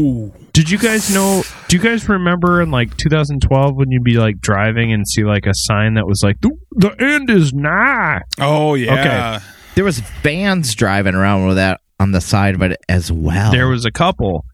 Did 0.53 0.69
you 0.69 0.77
guys 0.77 1.12
know? 1.12 1.41
Do 1.67 1.75
you 1.75 1.81
guys 1.81 2.07
remember 2.07 2.62
in 2.62 2.69
like 2.69 2.95
2012 2.97 3.75
when 3.75 3.89
you'd 3.89 4.03
be 4.03 4.17
like 4.17 4.39
driving 4.39 4.93
and 4.93 5.07
see 5.07 5.23
like 5.23 5.47
a 5.47 5.53
sign 5.53 5.95
that 5.95 6.05
was 6.05 6.21
like 6.23 6.39
the, 6.41 6.51
the 6.73 6.95
end 6.99 7.31
is 7.31 7.51
nigh? 7.51 8.21
Oh 8.39 8.75
yeah. 8.75 8.93
Okay. 8.93 9.45
There 9.73 9.83
was 9.83 9.99
vans 10.21 10.75
driving 10.75 11.15
around 11.15 11.47
with 11.47 11.55
that 11.55 11.81
on 11.99 12.12
the 12.12 12.21
side 12.21 12.55
of 12.55 12.62
it 12.62 12.77
as 12.88 13.12
well. 13.12 13.51
There 13.51 13.67
was 13.67 13.85
a 13.85 13.91
couple. 13.91 14.45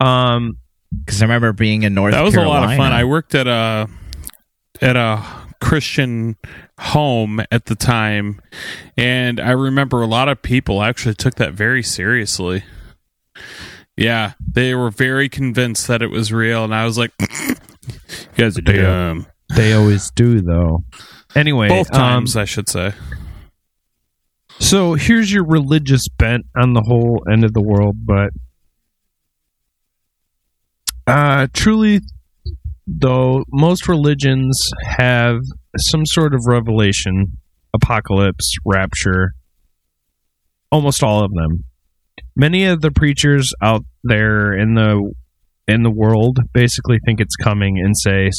Um, 0.00 0.58
because 1.04 1.20
I 1.20 1.24
remember 1.24 1.52
being 1.52 1.82
in 1.82 1.94
North 1.94 2.12
That 2.12 2.22
was 2.22 2.34
Carolina. 2.34 2.58
a 2.58 2.66
lot 2.66 2.72
of 2.72 2.76
fun. 2.78 2.92
I 2.92 3.04
worked 3.04 3.34
at 3.34 3.46
a 3.46 3.88
at 4.80 4.96
a 4.96 5.22
Christian 5.60 6.36
home 6.78 7.40
at 7.50 7.66
the 7.66 7.74
time, 7.74 8.40
and 8.96 9.40
I 9.40 9.50
remember 9.50 10.00
a 10.02 10.06
lot 10.06 10.28
of 10.28 10.40
people 10.42 10.82
actually 10.82 11.14
took 11.14 11.34
that 11.36 11.54
very 11.54 11.82
seriously. 11.82 12.62
Yeah, 13.96 14.32
they 14.52 14.74
were 14.74 14.90
very 14.90 15.28
convinced 15.28 15.88
that 15.88 16.02
it 16.02 16.10
was 16.10 16.32
real, 16.32 16.64
and 16.64 16.74
I 16.74 16.84
was 16.84 16.98
like, 16.98 17.12
"You 17.48 17.54
guys 18.36 18.56
are 18.58 18.62
Damn. 18.62 18.82
dumb." 19.22 19.26
they 19.54 19.72
always 19.72 20.10
do 20.10 20.40
though. 20.40 20.84
Anyway, 21.34 21.68
Both 21.68 21.92
um, 21.92 22.00
times, 22.00 22.36
I 22.36 22.44
should 22.44 22.68
say. 22.68 22.92
So 24.58 24.94
here's 24.94 25.32
your 25.32 25.46
religious 25.46 26.08
bent 26.08 26.46
on 26.56 26.72
the 26.72 26.82
whole 26.82 27.22
end 27.30 27.44
of 27.44 27.52
the 27.52 27.62
world, 27.62 27.96
but 28.04 28.30
uh, 31.06 31.46
truly, 31.52 32.00
though, 32.86 33.44
most 33.52 33.86
religions 33.88 34.58
have 34.82 35.38
some 35.78 36.04
sort 36.04 36.34
of 36.34 36.40
revelation, 36.46 37.38
apocalypse, 37.74 38.56
rapture. 38.64 39.34
Almost 40.72 41.02
all 41.02 41.24
of 41.24 41.32
them. 41.32 41.64
Many 42.34 42.64
of 42.64 42.80
the 42.80 42.90
preachers 42.90 43.52
out 43.62 43.84
there 44.02 44.52
in 44.52 44.74
the 44.74 45.12
in 45.68 45.82
the 45.82 45.90
world 45.90 46.38
basically 46.52 46.98
think 47.04 47.20
it's 47.20 47.36
coming 47.36 47.78
and 47.78 47.94
say 47.96 48.30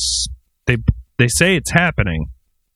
they 0.65 0.77
they 1.17 1.27
say 1.27 1.55
it's 1.55 1.71
happening. 1.71 2.27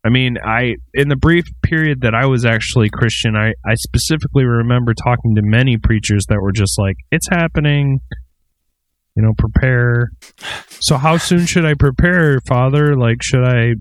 I 0.03 0.09
mean, 0.09 0.37
I 0.43 0.75
in 0.93 1.09
the 1.09 1.15
brief 1.15 1.45
period 1.61 2.01
that 2.01 2.15
I 2.15 2.25
was 2.25 2.43
actually 2.43 2.89
Christian, 2.89 3.35
I 3.35 3.53
I 3.65 3.75
specifically 3.75 4.45
remember 4.45 4.93
talking 4.93 5.35
to 5.35 5.41
many 5.43 5.77
preachers 5.77 6.25
that 6.29 6.41
were 6.41 6.51
just 6.51 6.79
like, 6.79 6.95
"It's 7.11 7.27
happening." 7.29 7.99
You 9.15 9.23
know, 9.23 9.33
prepare. 9.37 10.11
So 10.79 10.97
how 10.97 11.17
soon 11.17 11.45
should 11.45 11.65
I 11.65 11.73
prepare, 11.73 12.39
Father? 12.47 12.95
Like, 12.95 13.21
should 13.21 13.43
I 13.43 13.75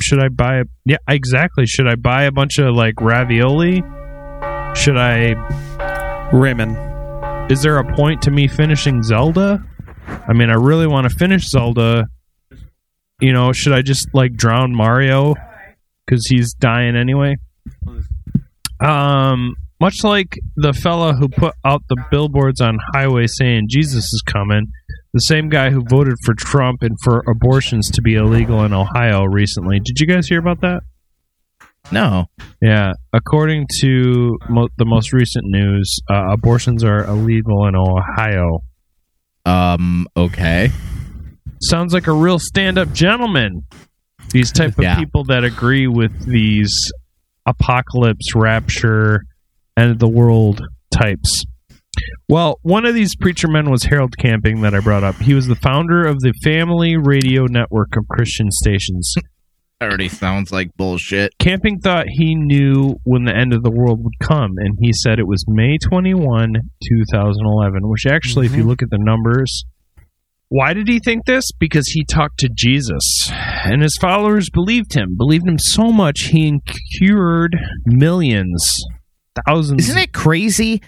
should 0.00 0.22
I 0.22 0.28
buy? 0.28 0.58
A, 0.58 0.64
yeah, 0.84 0.96
exactly. 1.08 1.66
Should 1.66 1.88
I 1.88 1.94
buy 1.94 2.24
a 2.24 2.32
bunch 2.32 2.58
of 2.58 2.74
like 2.74 3.00
ravioli? 3.00 3.82
Should 4.74 4.98
I 4.98 5.34
Raymond. 6.32 6.76
is 7.50 7.62
there 7.62 7.78
a 7.78 7.94
point 7.96 8.20
to 8.22 8.30
me 8.30 8.48
finishing 8.48 9.02
Zelda? 9.02 9.64
I 10.06 10.34
mean, 10.34 10.50
I 10.50 10.54
really 10.54 10.86
want 10.86 11.10
to 11.10 11.16
finish 11.16 11.48
Zelda. 11.48 12.04
You 13.20 13.32
know, 13.32 13.52
should 13.52 13.72
I 13.72 13.82
just 13.82 14.08
like 14.14 14.34
drown 14.34 14.74
Mario 14.74 15.34
because 16.06 16.26
he's 16.26 16.54
dying 16.54 16.96
anyway? 16.96 17.36
Um, 18.80 19.56
much 19.80 20.04
like 20.04 20.38
the 20.56 20.72
fella 20.72 21.14
who 21.14 21.28
put 21.28 21.54
out 21.64 21.82
the 21.88 21.96
billboards 22.10 22.60
on 22.60 22.78
highway 22.94 23.26
saying 23.26 23.66
Jesus 23.68 24.04
is 24.04 24.22
coming, 24.26 24.66
the 25.14 25.20
same 25.20 25.48
guy 25.48 25.70
who 25.70 25.82
voted 25.88 26.14
for 26.24 26.34
Trump 26.34 26.82
and 26.82 26.96
for 27.02 27.24
abortions 27.28 27.90
to 27.90 28.02
be 28.02 28.14
illegal 28.14 28.64
in 28.64 28.72
Ohio 28.72 29.24
recently. 29.24 29.80
Did 29.80 29.98
you 29.98 30.06
guys 30.06 30.28
hear 30.28 30.38
about 30.38 30.60
that? 30.60 30.82
No. 31.90 32.26
Yeah, 32.60 32.92
according 33.12 33.66
to 33.80 34.36
mo- 34.48 34.68
the 34.76 34.84
most 34.84 35.12
recent 35.12 35.44
news, 35.46 36.00
uh, 36.10 36.32
abortions 36.32 36.84
are 36.84 37.04
illegal 37.04 37.66
in 37.66 37.74
Ohio. 37.74 38.60
Um. 39.46 40.06
Okay. 40.16 40.70
Sounds 41.60 41.92
like 41.92 42.06
a 42.06 42.12
real 42.12 42.38
stand-up 42.38 42.92
gentleman. 42.92 43.62
These 44.30 44.52
type 44.52 44.78
of 44.78 44.84
Yeah. 44.84 44.96
people 44.96 45.24
that 45.24 45.44
agree 45.44 45.86
with 45.86 46.26
these 46.26 46.92
apocalypse, 47.46 48.34
rapture, 48.34 49.24
end 49.76 49.90
of 49.90 49.98
the 49.98 50.08
world 50.08 50.62
types. 50.90 51.44
Well, 52.28 52.58
one 52.62 52.84
of 52.84 52.94
these 52.94 53.16
preacher 53.16 53.48
men 53.48 53.70
was 53.70 53.84
Harold 53.84 54.16
Camping 54.18 54.60
that 54.60 54.74
I 54.74 54.80
brought 54.80 55.02
up. 55.02 55.16
He 55.16 55.34
was 55.34 55.46
the 55.46 55.56
founder 55.56 56.06
of 56.06 56.20
the 56.20 56.32
Family 56.44 56.96
Radio 56.96 57.46
Network 57.46 57.96
of 57.96 58.06
Christian 58.08 58.50
stations. 58.50 59.14
Already 59.82 60.08
sounds 60.08 60.50
like 60.52 60.76
bullshit. 60.76 61.32
Camping 61.38 61.78
thought 61.78 62.06
he 62.08 62.34
knew 62.34 62.96
when 63.04 63.24
the 63.24 63.34
end 63.34 63.52
of 63.52 63.62
the 63.62 63.70
world 63.70 64.02
would 64.02 64.18
come, 64.20 64.54
and 64.58 64.76
he 64.80 64.92
said 64.92 65.18
it 65.18 65.26
was 65.26 65.44
May 65.48 65.78
21, 65.78 66.54
2011, 66.88 67.88
which 67.88 68.04
actually, 68.06 68.46
if 68.46 68.52
you 68.52 68.58
mm-hmm. 68.58 68.68
look 68.68 68.82
at 68.82 68.90
the 68.90 68.98
numbers, 68.98 69.64
why 70.50 70.72
did 70.72 70.88
he 70.88 70.98
think 70.98 71.26
this? 71.26 71.52
Because 71.52 71.88
he 71.88 72.04
talked 72.04 72.38
to 72.38 72.48
Jesus, 72.48 73.30
and 73.30 73.82
his 73.82 73.96
followers 74.00 74.48
believed 74.50 74.94
him, 74.94 75.16
believed 75.16 75.46
him 75.46 75.58
so 75.58 75.92
much 75.92 76.28
he 76.28 76.60
cured 76.96 77.56
millions, 77.84 78.74
thousands. 79.46 79.88
Isn't 79.88 79.98
it 79.98 80.12
crazy 80.12 80.80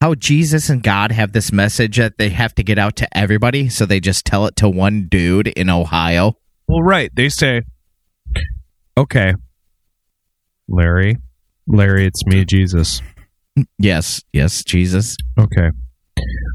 how 0.00 0.14
Jesus 0.14 0.70
and 0.70 0.82
God 0.82 1.10
have 1.10 1.32
this 1.32 1.52
message 1.52 1.96
that 1.96 2.18
they 2.18 2.28
have 2.28 2.54
to 2.54 2.62
get 2.62 2.78
out 2.78 2.94
to 2.96 3.16
everybody, 3.16 3.68
so 3.68 3.86
they 3.86 3.98
just 3.98 4.24
tell 4.24 4.46
it 4.46 4.54
to 4.56 4.68
one 4.68 5.08
dude 5.08 5.48
in 5.48 5.68
Ohio? 5.68 6.36
Well, 6.68 6.82
right. 6.82 7.10
They 7.12 7.28
say, 7.28 7.62
okay, 8.96 9.34
Larry, 10.68 11.16
Larry, 11.66 12.06
it's 12.06 12.24
me, 12.26 12.44
Jesus. 12.44 13.02
Yes, 13.78 14.22
yes, 14.32 14.62
Jesus. 14.62 15.16
Okay. 15.36 15.70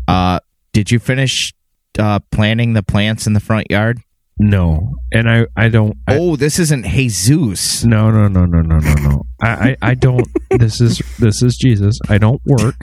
Uh, 0.08 0.40
did 0.72 0.92
you 0.92 1.00
finish 1.00 1.54
uh, 2.00 2.20
planting 2.32 2.74
the 2.74 2.84
plants 2.84 3.28
in 3.28 3.34
the 3.34 3.40
front 3.40 3.70
yard? 3.70 4.00
No. 4.38 4.96
And 5.12 5.30
I, 5.30 5.46
I 5.56 5.70
don't. 5.70 5.98
I, 6.08 6.18
oh, 6.18 6.36
this 6.36 6.60
isn't 6.60 6.86
Jesus. 6.86 7.84
No, 7.84 8.12
no, 8.12 8.28
no, 8.28 8.46
no, 8.46 8.62
no, 8.62 8.80
no, 8.80 8.94
no. 8.96 9.24
I, 9.42 9.50
I, 9.50 9.78
I 9.82 9.94
don't. 9.94 10.28
this 10.50 10.82
is 10.82 11.02
this 11.20 11.44
is 11.44 11.56
Jesus. 11.56 12.00
I 12.10 12.18
don't 12.18 12.42
work. 12.46 12.76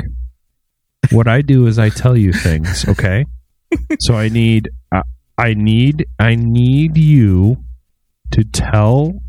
What 1.11 1.27
I 1.27 1.42
do 1.42 1.66
is 1.66 1.79
I 1.79 1.88
tell 1.88 2.16
you 2.16 2.33
things. 2.33 2.87
Okay. 2.88 3.25
So 4.01 4.14
I 4.14 4.29
need 4.29 4.70
I, 4.92 5.03
I 5.38 5.55
need 5.55 6.07
I 6.18 6.35
need 6.35 6.96
you 6.96 7.57
to 8.33 8.44
tell 8.44 9.20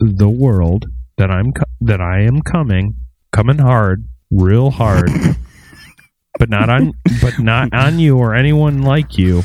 the 0.00 0.28
world 0.28 0.86
that 1.16 1.30
I'm 1.30 1.52
that 1.80 2.00
I 2.00 2.22
am 2.22 2.42
coming, 2.42 2.94
coming 3.32 3.58
hard, 3.58 4.04
real 4.30 4.70
hard, 4.70 5.10
but 6.38 6.48
not 6.48 6.68
on 6.68 6.92
but 7.20 7.38
not 7.38 7.72
on 7.72 7.98
you 7.98 8.16
or 8.18 8.34
anyone 8.34 8.82
like 8.82 9.18
you. 9.18 9.42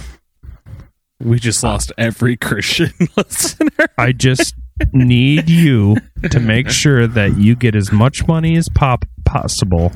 We 1.19 1.39
just 1.39 1.63
lost 1.63 1.91
every 1.97 2.38
Christian 2.38 2.91
listener. 3.17 3.88
I 3.97 4.12
just 4.12 4.54
need 4.93 5.50
you 5.50 5.97
to 6.30 6.39
make 6.39 6.69
sure 6.69 7.08
that 7.08 7.38
you 7.38 7.56
get 7.56 7.76
as 7.76 7.91
much 7.91 8.28
money 8.28 8.56
as 8.56 8.69
pop 8.69 9.04
possible 9.26 9.91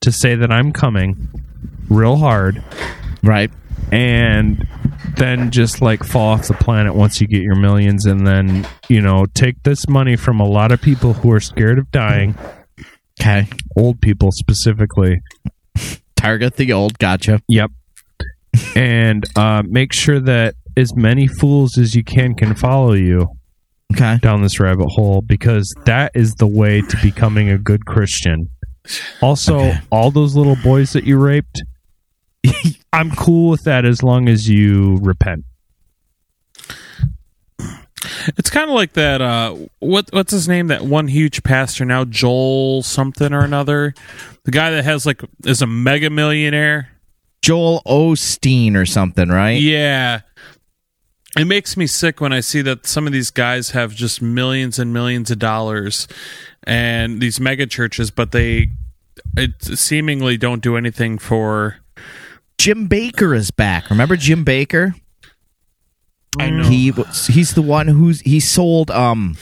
to 0.00 0.10
say 0.10 0.34
that 0.34 0.50
I'm 0.50 0.72
coming 0.72 1.28
real 1.88 2.16
hard 2.16 2.62
Right. 3.22 3.50
and 3.92 4.66
then 5.16 5.50
just 5.52 5.80
like 5.80 6.02
fall 6.04 6.34
off 6.34 6.48
the 6.48 6.54
planet 6.54 6.94
once 6.94 7.20
you 7.20 7.26
get 7.28 7.42
your 7.42 7.54
millions 7.56 8.04
and 8.06 8.26
then, 8.26 8.66
you 8.88 9.00
know, 9.00 9.26
take 9.34 9.62
this 9.62 9.88
money 9.88 10.16
from 10.16 10.40
a 10.40 10.46
lot 10.46 10.72
of 10.72 10.80
people 10.82 11.12
who 11.14 11.32
are 11.32 11.40
scared 11.40 11.78
of 11.78 11.90
dying, 11.92 12.36
Okay. 13.20 13.48
old 13.76 14.00
people 14.00 14.30
specifically. 14.32 15.20
Target 16.28 16.56
the 16.56 16.72
old. 16.74 16.98
Gotcha. 16.98 17.40
Yep. 17.48 17.70
and 18.76 19.24
uh, 19.36 19.62
make 19.66 19.92
sure 19.94 20.20
that 20.20 20.54
as 20.76 20.94
many 20.94 21.26
fools 21.26 21.78
as 21.78 21.94
you 21.94 22.04
can 22.04 22.34
can 22.34 22.54
follow 22.54 22.92
you. 22.92 23.28
Okay. 23.94 24.18
down 24.18 24.42
this 24.42 24.60
rabbit 24.60 24.88
hole 24.90 25.22
because 25.22 25.74
that 25.86 26.12
is 26.14 26.34
the 26.34 26.46
way 26.46 26.82
to 26.82 26.96
becoming 27.02 27.48
a 27.48 27.56
good 27.56 27.86
Christian. 27.86 28.50
Also, 29.22 29.60
Okay. 29.60 29.80
all 29.90 30.10
those 30.10 30.36
little 30.36 30.56
boys 30.62 30.92
that 30.92 31.04
you 31.04 31.16
raped, 31.16 31.62
I'm 32.92 33.10
cool 33.12 33.48
with 33.48 33.64
that 33.64 33.86
as 33.86 34.02
long 34.02 34.28
as 34.28 34.46
you 34.46 34.98
repent. 35.00 35.46
It's 38.36 38.50
kind 38.50 38.68
of 38.68 38.74
like 38.74 38.92
that. 38.94 39.20
Uh, 39.20 39.56
what 39.80 40.08
what's 40.12 40.32
his 40.32 40.48
name? 40.48 40.68
That 40.68 40.82
one 40.82 41.08
huge 41.08 41.42
pastor 41.42 41.84
now, 41.84 42.04
Joel 42.04 42.82
something 42.82 43.32
or 43.32 43.40
another. 43.40 43.94
The 44.44 44.50
guy 44.50 44.70
that 44.70 44.84
has 44.84 45.06
like 45.06 45.22
is 45.44 45.62
a 45.62 45.66
mega 45.66 46.10
millionaire. 46.10 46.90
Joel 47.42 47.82
Osteen 47.86 48.74
or 48.74 48.86
something, 48.86 49.28
right? 49.28 49.60
Yeah. 49.60 50.20
It 51.36 51.44
makes 51.44 51.76
me 51.76 51.86
sick 51.86 52.20
when 52.20 52.32
I 52.32 52.40
see 52.40 52.62
that 52.62 52.86
some 52.86 53.06
of 53.06 53.12
these 53.12 53.30
guys 53.30 53.70
have 53.70 53.94
just 53.94 54.20
millions 54.20 54.78
and 54.78 54.92
millions 54.92 55.30
of 55.30 55.38
dollars 55.38 56.08
and 56.64 57.20
these 57.20 57.38
mega 57.38 57.66
churches, 57.66 58.10
but 58.10 58.32
they 58.32 58.68
it 59.36 59.62
seemingly 59.62 60.36
don't 60.36 60.62
do 60.62 60.76
anything 60.76 61.18
for. 61.18 61.76
Jim 62.58 62.88
Bakker 62.88 63.36
is 63.36 63.50
back. 63.50 63.88
Remember 63.90 64.16
Jim 64.16 64.44
Bakker? 64.44 64.94
I 66.38 66.50
know. 66.50 66.64
He 66.64 66.90
was, 66.90 67.26
he's 67.28 67.54
the 67.54 67.62
one 67.62 67.88
who's 67.88 68.20
he 68.20 68.40
sold 68.40 68.90
um 68.90 69.36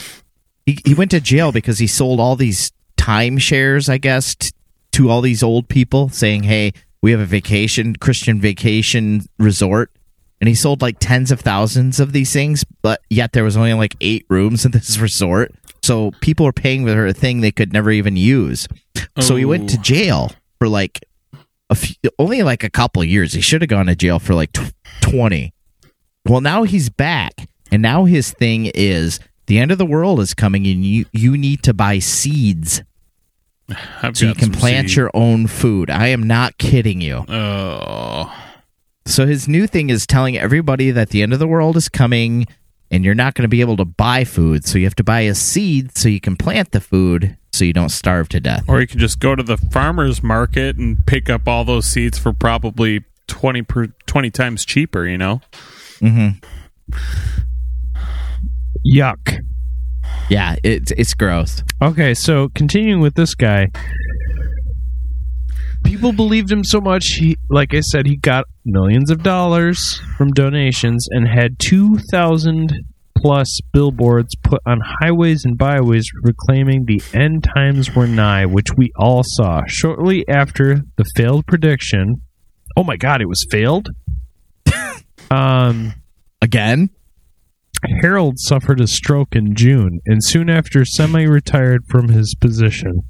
he, 0.66 0.78
he 0.84 0.94
went 0.94 1.10
to 1.12 1.20
jail 1.20 1.52
because 1.52 1.78
he 1.78 1.86
sold 1.86 2.20
all 2.20 2.36
these 2.36 2.72
timeshares, 2.96 3.88
I 3.88 3.98
guess, 3.98 4.34
t- 4.34 4.50
to 4.92 5.10
all 5.10 5.20
these 5.20 5.42
old 5.42 5.68
people 5.68 6.08
saying, 6.08 6.42
"Hey, 6.44 6.72
we 7.02 7.10
have 7.12 7.20
a 7.20 7.26
vacation 7.26 7.96
Christian 7.96 8.40
vacation 8.40 9.22
resort." 9.38 9.90
And 10.40 10.48
he 10.48 10.54
sold 10.54 10.82
like 10.82 10.96
tens 11.00 11.30
of 11.30 11.40
thousands 11.40 11.98
of 11.98 12.12
these 12.12 12.30
things, 12.32 12.62
but 12.82 13.00
yet 13.08 13.32
there 13.32 13.42
was 13.44 13.56
only 13.56 13.72
like 13.72 13.96
8 14.02 14.26
rooms 14.28 14.66
in 14.66 14.70
this 14.72 14.98
resort. 14.98 15.54
So 15.82 16.10
people 16.20 16.44
were 16.44 16.52
paying 16.52 16.84
for 16.84 17.06
a 17.06 17.14
thing 17.14 17.40
they 17.40 17.52
could 17.52 17.72
never 17.72 17.90
even 17.90 18.16
use. 18.16 18.68
So 19.20 19.36
he 19.36 19.46
went 19.46 19.70
to 19.70 19.78
Oh. 19.78 19.82
jail 19.82 20.32
for 20.58 20.68
like 20.68 21.00
a 21.70 21.74
few, 21.74 21.94
only 22.18 22.42
like 22.42 22.64
a 22.64 22.68
couple 22.70 23.00
of 23.00 23.08
years. 23.08 23.32
He 23.32 23.40
should 23.40 23.62
have 23.62 23.70
gone 23.70 23.86
to 23.86 23.96
jail 23.96 24.18
for 24.18 24.34
like 24.34 24.52
tw- 24.52 24.74
20. 25.00 25.54
Well, 26.28 26.40
now 26.40 26.64
he's 26.64 26.88
back, 26.88 27.48
and 27.70 27.82
now 27.82 28.04
his 28.04 28.32
thing 28.32 28.70
is 28.74 29.20
the 29.46 29.58
end 29.58 29.70
of 29.70 29.78
the 29.78 29.86
world 29.86 30.20
is 30.20 30.34
coming, 30.34 30.66
and 30.66 30.84
you 30.84 31.06
you 31.12 31.36
need 31.36 31.62
to 31.64 31.74
buy 31.74 31.98
seeds 31.98 32.82
I've 34.02 34.16
so 34.16 34.26
you 34.26 34.34
can 34.34 34.52
plant 34.52 34.88
seed. 34.88 34.96
your 34.96 35.10
own 35.14 35.46
food. 35.46 35.90
I 35.90 36.08
am 36.08 36.22
not 36.24 36.58
kidding 36.58 37.00
you. 37.00 37.24
Oh. 37.28 38.34
So 39.06 39.26
his 39.26 39.46
new 39.46 39.66
thing 39.66 39.90
is 39.90 40.06
telling 40.06 40.36
everybody 40.36 40.90
that 40.90 41.10
the 41.10 41.22
end 41.22 41.32
of 41.32 41.38
the 41.38 41.46
world 41.46 41.76
is 41.76 41.88
coming, 41.88 42.46
and 42.90 43.04
you're 43.04 43.14
not 43.14 43.34
going 43.34 43.44
to 43.44 43.48
be 43.48 43.60
able 43.60 43.76
to 43.76 43.84
buy 43.84 44.24
food, 44.24 44.64
so 44.64 44.78
you 44.78 44.84
have 44.84 44.96
to 44.96 45.04
buy 45.04 45.20
a 45.20 45.34
seed 45.34 45.96
so 45.96 46.08
you 46.08 46.20
can 46.20 46.36
plant 46.36 46.72
the 46.72 46.80
food, 46.80 47.36
so 47.52 47.64
you 47.64 47.72
don't 47.72 47.90
starve 47.90 48.28
to 48.30 48.40
death. 48.40 48.64
Or 48.68 48.80
you 48.80 48.86
can 48.86 48.98
just 48.98 49.20
go 49.20 49.36
to 49.36 49.42
the 49.44 49.56
farmer's 49.56 50.22
market 50.24 50.76
and 50.76 51.04
pick 51.06 51.30
up 51.30 51.46
all 51.46 51.64
those 51.64 51.86
seeds 51.86 52.18
for 52.18 52.32
probably 52.32 53.04
20 53.28 53.62
per 53.62 53.86
20 54.06 54.30
times 54.30 54.64
cheaper, 54.64 55.06
you 55.06 55.18
know? 55.18 55.40
Hmm 56.00 56.28
Yuck. 58.86 59.38
Yeah, 60.28 60.56
it's 60.62 60.92
it's 60.92 61.14
gross. 61.14 61.62
Okay, 61.82 62.14
so 62.14 62.48
continuing 62.54 63.00
with 63.00 63.14
this 63.14 63.34
guy. 63.34 63.68
people 65.84 66.12
believed 66.12 66.50
him 66.50 66.64
so 66.64 66.80
much. 66.80 67.06
He, 67.14 67.36
like 67.48 67.74
I 67.74 67.80
said, 67.80 68.06
he 68.06 68.16
got 68.16 68.44
millions 68.64 69.10
of 69.10 69.22
dollars 69.22 70.00
from 70.16 70.30
donations 70.32 71.06
and 71.10 71.26
had 71.28 71.58
two 71.58 71.98
thousand 72.10 72.72
plus 73.18 73.60
billboards 73.72 74.34
put 74.42 74.60
on 74.66 74.80
highways 75.00 75.44
and 75.44 75.56
byways 75.56 76.08
proclaiming 76.22 76.84
the 76.84 77.02
end 77.14 77.44
times 77.54 77.94
were 77.94 78.06
nigh, 78.06 78.46
which 78.46 78.68
we 78.76 78.92
all 78.96 79.22
saw 79.24 79.62
shortly 79.66 80.26
after 80.28 80.82
the 80.96 81.04
failed 81.16 81.46
prediction. 81.46 82.20
Oh 82.76 82.84
my 82.84 82.96
God, 82.96 83.20
it 83.22 83.28
was 83.28 83.44
failed. 83.50 83.88
Um. 85.30 85.94
Again? 86.42 86.90
Harold 88.00 88.38
suffered 88.38 88.80
a 88.80 88.86
stroke 88.86 89.34
in 89.36 89.54
June 89.54 90.00
and 90.06 90.24
soon 90.24 90.48
after 90.50 90.84
semi 90.84 91.24
retired 91.24 91.86
from 91.86 92.08
his 92.08 92.34
position. 92.34 93.02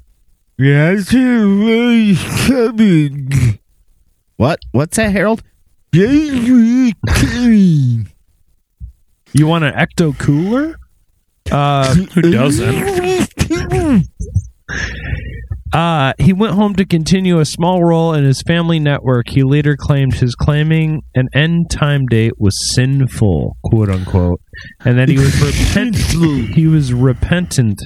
Yes, 0.57 1.09
he 1.09 2.15
coming. 2.47 3.59
What? 4.37 4.59
What's 4.71 4.97
that, 4.97 5.11
Harold? 5.11 5.43
You 5.91 6.93
want 9.47 9.65
an 9.65 9.73
ecto 9.73 10.17
cooler? 10.17 10.79
Uh, 11.51 11.93
Who 11.93 12.31
doesn't? 12.31 13.29
uh, 15.73 16.13
he 16.17 16.33
went 16.33 16.53
home 16.53 16.75
to 16.75 16.85
continue 16.85 17.39
a 17.39 17.45
small 17.45 17.83
role 17.83 18.13
in 18.13 18.23
his 18.23 18.41
family 18.41 18.79
network. 18.79 19.29
He 19.29 19.43
later 19.43 19.75
claimed 19.77 20.15
his 20.15 20.35
claiming 20.35 21.03
an 21.15 21.27
end 21.33 21.69
time 21.69 22.05
date 22.05 22.39
was 22.39 22.55
sinful, 22.73 23.57
quote 23.63 23.89
unquote, 23.89 24.41
and 24.85 24.97
that 24.97 25.09
he 25.09 25.17
was 25.17 25.41
repent- 25.69 25.95
he 26.55 26.67
was 26.67 26.93
repentant 26.93 27.81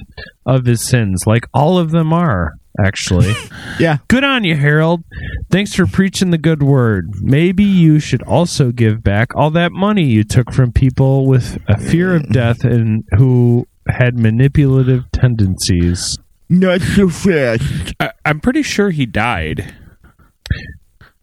of 0.46 0.65
his 0.65 0.86
sins, 0.88 1.24
like 1.26 1.46
all 1.54 1.78
of 1.78 1.91
them 1.91 2.13
are. 2.13 2.54
Actually, 2.80 3.34
Yeah. 3.80 3.98
Good 4.08 4.24
on 4.24 4.46
you, 4.46 4.56
Harold. 4.56 5.04
Thanks 5.50 5.76
for 5.76 5.86
preaching 5.86 6.32
the 6.32 6.38
good 6.38 6.63
word. 6.63 7.10
Maybe 7.20 7.65
you 7.65 8.00
should 8.00 8.24
also 8.24 8.72
give 8.72 9.04
back 9.04 9.36
all 9.36 9.52
that 9.52 9.74
money 9.74 10.06
you 10.06 10.24
took 10.24 10.54
from 10.54 10.72
people 10.72 11.28
with 11.28 11.62
a 11.67 11.78
fear 11.78 12.15
of 12.15 12.30
death 12.30 12.63
and 12.63 13.04
who 13.17 13.67
had 13.89 14.17
manipulative 14.17 15.04
tendencies. 15.12 16.17
Not 16.52 16.82
so 16.82 17.08
fast. 17.08 17.94
I, 18.02 18.12
I'm 18.26 18.42
pretty 18.42 18.62
sure 18.62 18.90
he 18.90 19.06
died. 19.06 19.74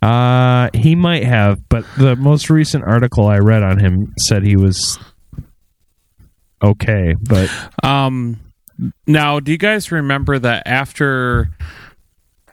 Uh, 0.00 0.70
he 0.72 0.94
might 0.94 1.24
have, 1.24 1.68
but 1.68 1.84
the 1.98 2.16
most 2.16 2.48
recent 2.48 2.84
article 2.84 3.26
I 3.26 3.36
read 3.36 3.62
on 3.62 3.78
him 3.78 4.14
said 4.16 4.42
he 4.42 4.56
was 4.56 4.98
okay, 6.62 7.14
but 7.20 7.50
Um, 7.82 8.40
now, 9.06 9.38
do 9.38 9.52
you 9.52 9.58
guys 9.58 9.92
remember 9.92 10.38
that 10.38 10.62
after 10.66 11.50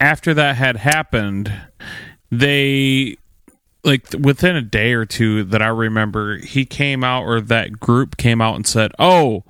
after 0.01 0.33
that 0.33 0.57
had 0.57 0.75
happened, 0.75 1.53
they 2.29 3.15
like 3.85 4.05
within 4.19 4.57
a 4.57 4.61
day 4.61 4.91
or 4.91 5.05
two 5.05 5.45
that 5.45 5.61
I 5.61 5.67
remember, 5.67 6.39
he 6.39 6.65
came 6.65 7.05
out 7.05 7.23
or 7.23 7.39
that 7.39 7.79
group 7.79 8.17
came 8.17 8.41
out 8.41 8.55
and 8.55 8.67
said, 8.67 8.91
"Oh." 8.99 9.45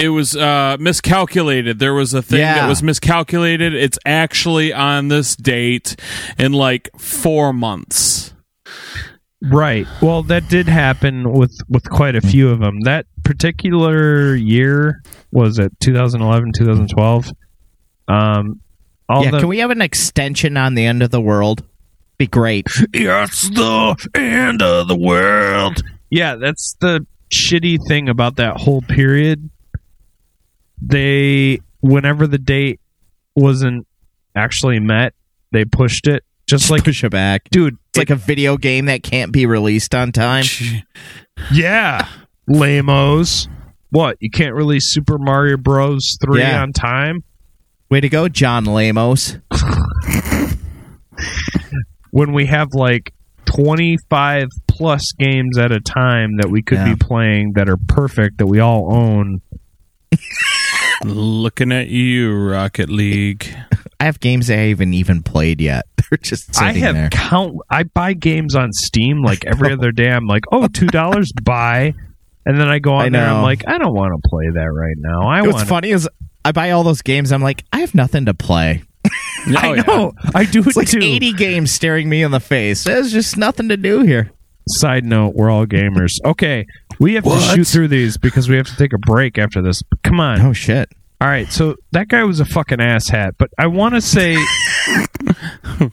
It 0.00 0.08
was 0.08 0.34
uh, 0.34 0.76
miscalculated. 0.80 1.78
There 1.78 1.94
was 1.94 2.14
a 2.14 2.22
thing 2.22 2.40
Yeah. 2.40 2.54
that 2.54 2.68
was 2.68 2.82
miscalculated. 2.82 3.74
It's 3.74 3.98
actually 4.06 4.72
on 4.72 5.08
this 5.08 5.36
date 5.36 5.96
in 6.38 6.52
like 6.52 6.88
four 6.98 7.52
months. 7.52 8.32
Right. 9.42 9.86
Well, 10.02 10.22
that 10.24 10.48
did 10.48 10.68
happen 10.68 11.32
with 11.32 11.56
with 11.68 11.88
quite 11.88 12.14
a 12.16 12.20
few 12.20 12.50
of 12.50 12.60
them. 12.60 12.80
That 12.80 13.06
particular 13.24 14.34
year 14.34 15.02
was 15.32 15.58
it 15.58 15.72
2011, 15.80 16.52
2012. 16.58 17.32
Um, 18.08 18.60
all 19.08 19.24
yeah, 19.24 19.30
the 19.32 19.38
can 19.40 19.48
we 19.48 19.58
have 19.58 19.70
an 19.70 19.80
extension 19.82 20.56
on 20.56 20.74
the 20.74 20.84
end 20.84 21.02
of 21.02 21.10
the 21.10 21.20
world? 21.20 21.62
Be 22.18 22.26
great. 22.26 22.66
it's 22.92 23.48
the 23.50 23.96
end 24.14 24.62
of 24.62 24.88
the 24.88 24.96
world. 24.96 25.80
Yeah, 26.10 26.36
that's 26.36 26.76
the 26.80 27.06
shitty 27.32 27.78
thing 27.88 28.08
about 28.08 28.36
that 28.36 28.58
whole 28.58 28.82
period. 28.82 29.48
They, 30.82 31.60
whenever 31.80 32.26
the 32.26 32.38
date 32.38 32.80
wasn't 33.36 33.86
actually 34.34 34.80
met, 34.80 35.14
they 35.52 35.64
pushed 35.64 36.06
it. 36.06 36.24
Just 36.48 36.70
like, 36.70 36.82
push 36.84 37.04
it 37.04 37.10
back. 37.10 37.48
dude, 37.50 37.76
It's 37.90 37.98
like 37.98 38.10
a 38.10 38.16
video 38.16 38.56
game 38.56 38.86
that 38.86 39.02
can't 39.04 39.30
be 39.32 39.46
released 39.46 39.94
on 39.94 40.12
time. 40.12 40.44
Yeah. 41.50 42.06
Lamos. 42.46 43.48
What? 43.88 44.18
You 44.20 44.28
can't 44.30 44.54
release 44.54 44.92
Super 44.92 45.16
Mario 45.16 45.56
Bros. 45.56 46.18
3 46.22 46.40
Yeah. 46.40 46.60
on 46.62 46.72
time? 46.74 47.24
Way 47.90 48.00
to 48.02 48.08
go, 48.10 48.28
John 48.28 48.66
Lamos. 48.66 49.38
When 52.12 52.32
we 52.32 52.46
have 52.46 52.68
like 52.74 53.14
25 53.46 54.48
plus 54.66 55.12
games 55.18 55.56
at 55.58 55.70
a 55.72 55.80
time 55.80 56.36
that 56.38 56.50
we 56.50 56.60
could 56.62 56.78
Yeah. 56.78 56.94
be 56.94 56.96
playing 56.96 57.52
that 57.54 57.68
are 57.68 57.76
perfect 57.76 58.38
that 58.38 58.46
we 58.46 58.58
all 58.60 58.92
own. 58.92 59.40
Looking 61.04 61.72
at 61.72 61.88
you, 61.88 62.34
Rocket 62.34 62.88
League. 62.90 63.46
I 64.00 64.04
have 64.04 64.20
games 64.20 64.50
I 64.50 64.54
haven't 64.56 64.94
even 64.94 65.22
played 65.22 65.60
yet. 65.60 65.86
They're 65.96 66.18
just 66.18 66.58
I 66.60 66.68
sitting 66.68 66.82
have 66.82 66.94
there. 66.94 67.08
count 67.10 67.56
I 67.70 67.82
buy 67.84 68.12
games 68.14 68.54
on 68.54 68.72
Steam 68.72 69.22
like 69.24 69.44
every 69.46 69.72
other 69.72 69.92
day. 69.92 70.10
I'm 70.10 70.26
like, 70.26 70.44
"Oh, 70.52 70.66
$2 70.68 71.44
buy." 71.44 71.94
And 72.46 72.58
then 72.58 72.68
I 72.68 72.78
go 72.78 72.94
on 72.94 73.02
I 73.02 73.08
there 73.10 73.28
I'm 73.28 73.42
like, 73.42 73.64
"I 73.68 73.76
don't 73.78 73.94
want 73.94 74.12
to 74.20 74.28
play 74.28 74.48
that 74.48 74.72
right 74.72 74.96
now. 74.98 75.28
I 75.28 75.42
What's 75.42 75.54
want 75.56 75.68
funny 75.68 75.90
is 75.90 76.08
I 76.44 76.52
buy 76.52 76.70
all 76.70 76.82
those 76.82 77.02
games. 77.02 77.32
I'm 77.32 77.42
like, 77.42 77.64
I 77.72 77.80
have 77.80 77.94
nothing 77.94 78.24
to 78.26 78.34
play. 78.34 78.82
I 79.04 79.68
Oh, 79.68 79.72
yeah. 79.74 79.82
know. 79.82 80.12
I 80.34 80.44
do 80.44 80.60
It's 80.60 80.68
it 80.70 80.76
like 80.76 80.88
too. 80.88 81.00
80 81.02 81.32
games 81.34 81.70
staring 81.70 82.08
me 82.08 82.22
in 82.22 82.30
the 82.30 82.40
face. 82.40 82.84
There's 82.84 83.12
just 83.12 83.36
nothing 83.36 83.68
to 83.68 83.76
do 83.76 84.00
here. 84.02 84.30
Side 84.78 85.04
note, 85.04 85.34
we're 85.34 85.50
all 85.50 85.66
gamers. 85.66 86.12
Okay, 86.24 86.66
we 86.98 87.14
have 87.14 87.24
to 87.24 87.38
shoot 87.40 87.66
through 87.66 87.88
these 87.88 88.16
because 88.16 88.48
we 88.48 88.56
have 88.56 88.66
to 88.66 88.76
take 88.76 88.92
a 88.92 88.98
break 88.98 89.38
after 89.38 89.62
this. 89.62 89.82
Come 90.04 90.20
on. 90.20 90.40
Oh 90.40 90.52
shit. 90.52 90.90
All 91.22 91.28
right, 91.28 91.52
so 91.52 91.76
that 91.92 92.08
guy 92.08 92.24
was 92.24 92.40
a 92.40 92.46
fucking 92.46 92.78
asshat, 92.78 93.32
but 93.36 93.50
I 93.58 93.66
want 93.66 93.94
to 93.94 94.00
say, 94.00 94.36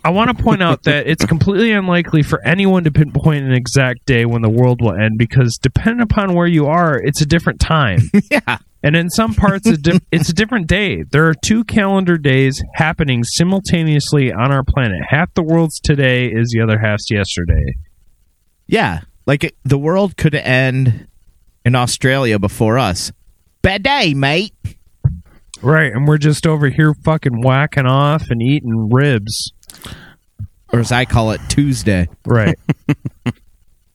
I 0.06 0.10
want 0.10 0.36
to 0.36 0.42
point 0.42 0.64
out 0.64 0.84
that 0.84 1.06
it's 1.06 1.26
completely 1.26 1.74
unlikely 1.74 2.24
for 2.24 2.42
anyone 2.46 2.86
to 2.86 2.92
pinpoint 2.92 3.44
an 3.44 3.52
exact 3.52 4.06
day 4.06 4.26
when 4.26 4.42
the 4.42 4.50
world 4.50 4.82
will 4.82 4.94
end 4.94 5.18
because 5.18 5.58
depending 5.58 6.02
upon 6.02 6.34
where 6.34 6.48
you 6.48 6.68
are, 6.68 6.98
it's 6.98 7.20
a 7.22 7.26
different 7.26 7.60
time. 7.60 8.00
Yeah. 8.32 8.58
And 8.84 8.96
in 8.96 9.10
some 9.10 9.34
parts, 9.34 9.68
a 9.68 9.76
di- 9.76 10.00
it's 10.12 10.30
a 10.30 10.34
different 10.34 10.68
day. 10.68 11.04
There 11.04 11.28
are 11.28 11.34
two 11.34 11.64
calendar 11.64 12.18
days 12.18 12.62
happening 12.76 13.24
simultaneously 13.24 14.32
on 14.32 14.52
our 14.52 14.64
planet. 14.64 15.00
Half 15.10 15.34
the 15.34 15.44
world's 15.44 15.80
today 15.80 16.28
is 16.28 16.52
the 16.52 16.62
other 16.62 16.78
half's 16.78 17.10
yesterday. 17.10 17.76
Yeah. 18.68 19.02
Like 19.26 19.44
it, 19.44 19.56
the 19.64 19.78
world 19.78 20.18
could 20.18 20.36
end 20.36 21.08
in 21.66 21.76
Australia 21.76 22.40
before 22.40 22.78
us. 22.78 23.12
Bad 23.62 23.84
day, 23.84 24.14
mate. 24.14 24.54
Right, 25.62 25.92
and 25.92 26.08
we're 26.08 26.20
just 26.20 26.46
over 26.46 26.70
here 26.70 26.94
fucking 26.94 27.42
whacking 27.42 27.88
off 27.88 28.30
and 28.30 28.42
eating 28.42 28.90
ribs. 28.92 29.52
Or 30.72 30.80
as 30.80 30.92
I 30.92 31.06
call 31.06 31.32
it, 31.32 31.42
Tuesday. 31.50 32.08
Right. 32.26 32.58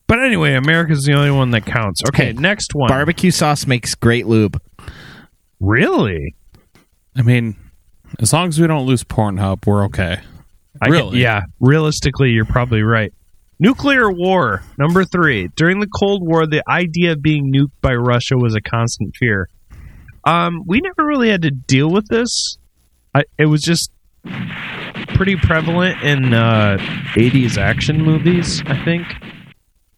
but 0.07 0.19
anyway, 0.19 0.55
America's 0.55 1.03
the 1.05 1.13
only 1.13 1.31
one 1.31 1.51
that 1.51 1.65
counts. 1.65 2.01
Okay, 2.09 2.27
Hey, 2.27 2.33
next 2.33 2.75
one. 2.75 2.89
Barbecue 2.89 3.31
sauce 3.31 3.65
makes 3.65 3.95
great 3.95 4.27
lube. 4.27 4.61
Really? 5.59 6.35
I 7.15 7.21
mean, 7.21 7.55
as 8.19 8.33
long 8.33 8.49
as 8.49 8.59
we 8.59 8.67
don't 8.67 8.85
lose 8.85 9.03
Pornhub, 9.03 9.65
we're 9.65 9.85
okay. 9.85 10.19
I 10.81 10.85
get- 10.87 10.91
Really? 10.91 11.21
yeah, 11.21 11.43
realistically, 11.59 12.31
you're 12.31 12.45
probably 12.45 12.81
right. 12.83 13.13
Nuclear 13.59 14.11
war, 14.11 14.63
number 14.77 15.05
three. 15.05 15.47
During 15.55 15.79
the 15.79 15.87
Cold 15.87 16.21
War, 16.25 16.45
the 16.45 16.63
idea 16.67 17.13
of 17.13 17.21
being 17.21 17.51
nuked 17.53 17.71
by 17.81 17.93
Russia 17.93 18.35
was 18.37 18.55
a 18.55 18.61
constant 18.61 19.15
fear. 19.15 19.47
Um, 20.25 20.63
we 20.65 20.81
never 20.81 21.05
really 21.05 21.29
had 21.29 21.41
to 21.43 21.51
deal 21.51 21.89
with 21.89 22.07
this. 22.07 22.57
I, 23.15 23.23
it 23.37 23.45
was 23.45 23.61
just 23.61 23.91
pretty 25.15 25.35
prevalent 25.35 26.01
in 26.01 26.33
uh, 26.33 26.77
80s 27.15 27.57
action 27.57 28.01
movies, 28.01 28.61
I 28.65 28.83
think. 28.83 29.07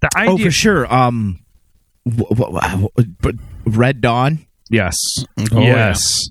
The 0.02 0.10
idea, 0.18 0.34
Oh, 0.34 0.38
for 0.38 0.52
sure. 0.52 0.94
Um, 0.94 1.40
wh- 2.06 2.34
wh- 2.36 3.02
but 3.22 3.36
Red 3.66 4.02
Dawn. 4.02 4.46
Yes. 4.70 4.96
Oh, 5.52 5.60
yes. 5.62 6.30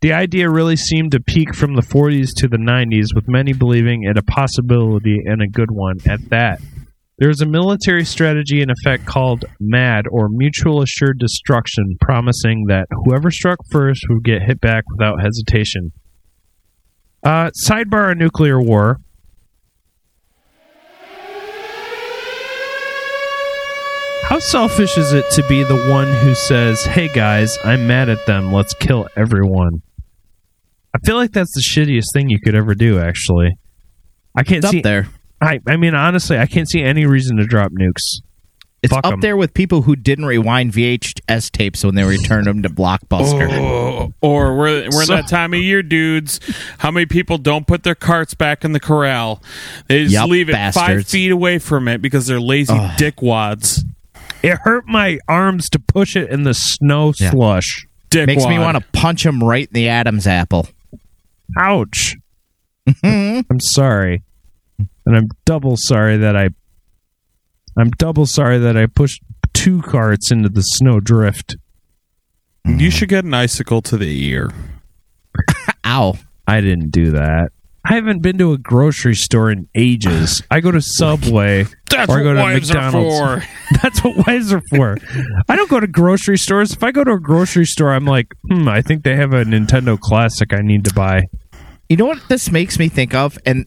The 0.00 0.12
idea 0.12 0.50
really 0.50 0.76
seemed 0.76 1.12
to 1.12 1.20
peak 1.20 1.54
from 1.54 1.74
the 1.74 1.82
40s 1.82 2.30
to 2.38 2.48
the 2.48 2.56
90s, 2.56 3.14
with 3.14 3.28
many 3.28 3.52
believing 3.52 4.04
it 4.04 4.16
a 4.16 4.22
possibility 4.22 5.20
and 5.24 5.42
a 5.42 5.48
good 5.48 5.70
one 5.70 5.96
at 6.06 6.28
that. 6.30 6.60
There 7.18 7.30
is 7.30 7.40
a 7.40 7.46
military 7.46 8.04
strategy 8.04 8.60
in 8.60 8.70
effect 8.70 9.06
called 9.06 9.44
MAD, 9.60 10.06
or 10.10 10.28
Mutual 10.28 10.82
Assured 10.82 11.18
Destruction, 11.18 11.96
promising 12.00 12.66
that 12.68 12.86
whoever 12.90 13.30
struck 13.30 13.58
first 13.70 14.04
would 14.08 14.24
get 14.24 14.42
hit 14.42 14.60
back 14.60 14.82
without 14.90 15.20
hesitation. 15.20 15.92
Uh, 17.22 17.50
sidebar 17.66 18.10
a 18.10 18.14
nuclear 18.14 18.60
war. 18.60 18.98
How 24.34 24.40
selfish 24.40 24.98
is 24.98 25.12
it 25.12 25.30
to 25.34 25.46
be 25.46 25.62
the 25.62 25.76
one 25.88 26.08
who 26.12 26.34
says, 26.34 26.84
"Hey 26.84 27.06
guys, 27.06 27.56
I'm 27.62 27.86
mad 27.86 28.08
at 28.08 28.26
them. 28.26 28.52
Let's 28.52 28.74
kill 28.74 29.06
everyone." 29.14 29.82
I 30.92 30.98
feel 31.04 31.14
like 31.14 31.30
that's 31.30 31.52
the 31.54 31.60
shittiest 31.60 32.06
thing 32.12 32.30
you 32.30 32.40
could 32.40 32.56
ever 32.56 32.74
do. 32.74 32.98
Actually, 32.98 33.52
I 34.34 34.42
can't 34.42 34.64
It's 34.64 34.72
see. 34.72 34.78
up 34.78 34.82
there. 34.82 35.06
I 35.40 35.60
I 35.68 35.76
mean, 35.76 35.94
honestly, 35.94 36.36
I 36.36 36.46
can't 36.46 36.68
see 36.68 36.82
any 36.82 37.06
reason 37.06 37.36
to 37.36 37.44
drop 37.44 37.70
nukes. 37.70 38.22
It's 38.82 38.92
Fuck 38.92 39.06
up 39.06 39.12
'em. 39.12 39.20
there 39.20 39.36
with 39.36 39.54
people 39.54 39.82
who 39.82 39.94
didn't 39.94 40.24
rewind 40.24 40.72
VHS 40.72 41.48
tapes 41.52 41.84
when 41.84 41.94
they 41.94 42.02
returned 42.02 42.48
them 42.48 42.60
to 42.64 42.68
Blockbuster. 42.68 43.48
Oh, 43.52 44.14
or 44.20 44.56
we're 44.58 44.86
we're 44.90 45.04
So- 45.04 45.14
in 45.14 45.20
that 45.20 45.28
time 45.28 45.54
of 45.54 45.60
year, 45.60 45.80
dudes. 45.80 46.40
How 46.78 46.90
many 46.90 47.06
people 47.06 47.38
don't 47.38 47.68
put 47.68 47.84
their 47.84 47.94
carts 47.94 48.34
back 48.34 48.64
in 48.64 48.72
the 48.72 48.80
corral? 48.80 49.40
They 49.86 50.02
just 50.02 50.12
Yup, 50.14 50.28
leave 50.28 50.48
it 50.48 50.54
five 50.54 50.74
bastards. 50.74 51.12
feet 51.12 51.30
away 51.30 51.60
from 51.60 51.86
it 51.86 52.02
because 52.02 52.26
they're 52.26 52.40
lazy 52.40 52.74
dickwads. 52.74 53.84
It 54.44 54.58
hurt 54.58 54.86
my 54.86 55.18
arms 55.28 55.68
to 55.70 55.78
push 55.78 56.16
it 56.16 56.30
in 56.30 56.42
the 56.44 56.54
snow 56.54 57.12
Yeah. 57.18 57.30
slush. 57.30 57.86
Dickwad. 58.10 58.26
Makes 58.26 58.46
me 58.46 58.58
want 58.58 58.76
to 58.78 58.84
punch 58.92 59.24
him 59.26 59.42
right 59.42 59.66
in 59.66 59.72
the 59.72 59.88
Adam's 59.88 60.26
apple. 60.26 60.68
Ouch. 61.58 62.14
Mm-hmm. 62.88 63.40
I'm 63.50 63.60
sorry. 63.60 64.22
And 65.06 65.16
I'm 65.16 65.28
double 65.44 65.76
sorry 65.76 66.16
that 66.18 66.36
I 66.36 66.48
I'm 67.76 67.90
double 67.92 68.26
sorry 68.26 68.58
that 68.58 68.76
I 68.76 68.86
pushed 68.86 69.20
two 69.52 69.82
carts 69.82 70.30
into 70.30 70.48
the 70.48 70.62
snow 70.62 71.00
drift. 71.00 71.56
You 72.66 72.90
should 72.90 73.08
get 73.08 73.24
an 73.24 73.34
icicle 73.34 73.82
to 73.82 73.96
the 73.96 74.24
ear. 74.26 74.50
Ow. 75.86 76.14
I 76.46 76.60
didn't 76.60 76.90
do 76.90 77.10
that. 77.12 77.52
I 77.86 77.94
haven't 77.96 78.20
been 78.22 78.38
to 78.38 78.52
a 78.52 78.58
grocery 78.58 79.14
store 79.14 79.50
in 79.50 79.68
ages. 79.74 80.42
I 80.50 80.60
go 80.60 80.70
to 80.70 80.80
Subway. 80.80 81.66
That's 81.90 82.10
Or 82.10 82.16
what 82.16 82.22
go 82.22 82.32
to 82.34 82.40
wives 82.40 82.70
McDonald's. 82.72 83.20
are 83.20 83.40
for. 83.42 83.48
That's 83.82 84.02
what 84.02 84.26
wives 84.26 84.52
are 84.52 84.62
for. 84.70 84.96
I 85.48 85.54
don't 85.56 85.68
go 85.70 85.78
to 85.80 85.86
grocery 85.86 86.38
stores. 86.38 86.72
If 86.72 86.82
I 86.82 86.90
go 86.92 87.04
to 87.04 87.12
a 87.12 87.20
grocery 87.20 87.66
store, 87.66 87.92
I'm 87.92 88.06
like, 88.06 88.34
hmm, 88.50 88.68
I 88.68 88.80
think 88.82 89.04
they 89.04 89.14
have 89.16 89.32
a 89.34 89.44
Nintendo 89.44 89.98
Classic 90.00 90.52
I 90.54 90.60
need 90.62 90.84
to 90.86 90.94
buy. 90.94 91.24
You 91.88 91.96
know 91.98 92.06
what 92.06 92.20
this 92.28 92.50
makes 92.50 92.78
me 92.78 92.88
think 92.88 93.14
of? 93.14 93.38
And 93.44 93.66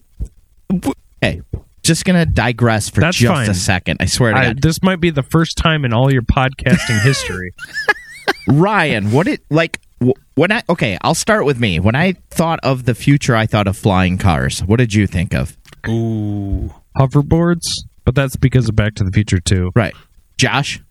hey, 1.22 1.42
just 1.84 2.04
gonna 2.04 2.26
digress 2.26 2.90
for 2.90 3.00
That's 3.02 3.16
just 3.18 3.32
fine. 3.32 3.50
a 3.50 3.54
second. 3.54 3.98
I 4.02 4.06
swear 4.08 4.34
to 4.34 4.38
I, 4.38 4.46
God. 4.48 4.62
this 4.62 4.82
might 4.82 5.00
be 5.00 5.10
the 5.12 5.24
first 5.24 5.58
time 5.58 5.86
in 5.86 5.94
all 5.94 6.12
your 6.12 6.24
podcasting 6.24 7.02
history. 7.04 7.54
Ryan, 8.48 9.12
what 9.12 9.28
it 9.28 9.42
like 9.50 9.80
w- 9.80 9.87
when 10.36 10.52
I 10.52 10.64
okay? 10.70 10.98
I'll 11.02 11.16
start 11.16 11.46
with 11.46 11.60
me. 11.60 11.80
When 11.80 11.96
I 11.96 12.14
thought 12.30 12.60
of 12.64 12.86
the 12.86 12.96
future, 12.96 13.36
I 13.36 13.46
thought 13.46 13.68
of 13.68 13.78
flying 13.78 14.18
cars. 14.18 14.60
What 14.62 14.78
did 14.78 14.94
you 14.94 15.08
think 15.08 15.34
of? 15.34 15.58
Ooh. 15.88 16.74
Hoverboards, 16.98 17.66
but 18.06 18.16
that's 18.16 18.36
because 18.36 18.70
of 18.70 18.76
Back 18.76 18.96
to 18.96 19.04
the 19.04 19.12
Future 19.12 19.40
too. 19.40 19.72
Right, 19.76 19.96
Josh. 20.38 20.82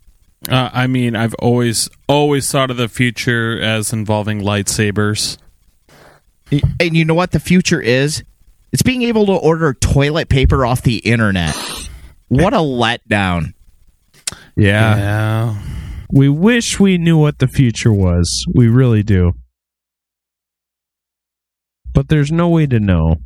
Uh, 0.49 0.69
I 0.71 0.87
mean, 0.87 1.15
I've 1.15 1.33
always 1.35 1.89
always 2.07 2.49
thought 2.51 2.71
of 2.71 2.77
the 2.77 2.87
future 2.87 3.59
as 3.59 3.91
involving 3.91 4.41
lightsabers. 4.41 5.37
And 6.79 6.95
you 6.95 7.03
know 7.03 7.13
what 7.13 7.31
the 7.31 7.39
future 7.39 7.81
is? 7.81 8.23
It's 8.71 8.81
being 8.81 9.03
able 9.03 9.25
to 9.25 9.33
order 9.33 9.73
toilet 9.73 10.29
paper 10.29 10.65
off 10.65 10.81
the 10.83 10.97
internet. 10.97 11.55
What 12.27 12.53
a 12.53 12.57
letdown. 12.57 13.53
Yeah. 14.55 14.97
Yeah. 14.97 15.76
We 16.09 16.29
wish 16.29 16.79
we 16.79 16.97
knew 16.97 17.17
what 17.17 17.39
the 17.39 17.47
future 17.47 17.91
was. 17.91 18.45
We 18.53 18.67
really 18.67 19.03
do. 19.03 19.33
But 21.93 22.07
there's 22.09 22.31
no 22.31 22.47
way 22.49 22.65
to 22.67 22.79
know. 22.79 23.17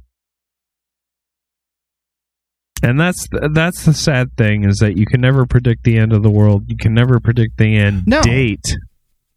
And 2.83 2.99
that's 2.99 3.27
that's 3.51 3.85
the 3.85 3.93
sad 3.93 4.35
thing 4.37 4.63
is 4.63 4.77
that 4.77 4.97
you 4.97 5.05
can 5.05 5.21
never 5.21 5.45
predict 5.45 5.83
the 5.83 5.97
end 5.99 6.13
of 6.13 6.23
the 6.23 6.31
world. 6.31 6.63
You 6.67 6.77
can 6.77 6.93
never 6.95 7.19
predict 7.19 7.57
the 7.57 7.77
end 7.77 8.03
No. 8.07 8.21
date. 8.23 8.75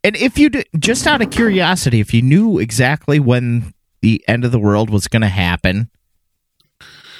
And 0.03 0.15
if 0.17 0.37
you 0.39 0.49
did, 0.49 0.67
just 0.79 1.05
out 1.05 1.21
of 1.21 1.29
curiosity, 1.31 1.99
if 1.99 2.13
you 2.13 2.21
knew 2.23 2.57
exactly 2.59 3.19
when 3.19 3.73
the 4.01 4.23
end 4.27 4.45
of 4.45 4.51
the 4.51 4.59
world 4.59 4.89
was 4.89 5.07
going 5.07 5.21
to 5.23 5.27
happen, 5.27 5.89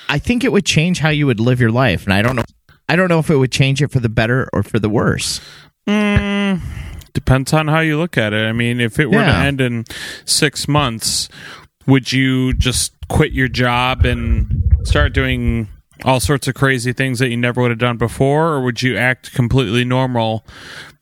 I 0.10 0.18
think 0.20 0.44
it 0.44 0.52
would 0.52 0.66
change 0.66 1.00
how 1.00 1.10
you 1.10 1.26
would 1.28 1.40
live 1.40 1.60
your 1.60 1.72
life. 1.72 2.04
And 2.06 2.14
I 2.14 2.22
don't 2.22 2.36
know, 2.36 2.44
I 2.90 2.96
don't 2.96 3.10
know 3.10 3.20
if 3.20 3.30
it 3.30 3.38
would 3.38 3.52
change 3.52 3.82
it 3.82 3.92
for 3.92 4.00
the 4.00 4.10
better 4.10 4.48
or 4.54 4.62
for 4.64 4.78
the 4.80 4.90
worse. 4.90 5.42
Mm, 5.88 6.62
depends 7.14 7.54
on 7.54 7.68
how 7.68 7.80
you 7.80 7.98
look 7.98 8.18
at 8.18 8.34
it. 8.34 8.48
I 8.48 8.52
mean, 8.54 8.80
if 8.80 9.00
it 9.00 9.08
were 9.12 9.24
to 9.24 9.34
end 9.36 9.62
in 9.62 9.86
six 10.26 10.68
months, 10.68 11.30
would 11.86 12.12
you 12.12 12.54
just 12.54 12.94
quit 13.08 13.32
your 13.34 13.48
job 13.48 14.06
and 14.06 14.52
start 14.84 15.14
doing 15.14 15.68
all 16.04 16.20
sorts 16.20 16.48
of 16.48 16.56
crazy 16.56 16.92
things 16.92 17.20
that 17.20 17.30
you 17.30 17.38
never 17.38 17.62
would 17.62 17.72
have 17.72 17.80
done 17.80 17.98
before, 17.98 18.50
or 18.54 18.62
would 18.64 18.82
you 18.82 18.98
act 18.98 19.34
completely 19.34 19.86
normal 19.86 20.46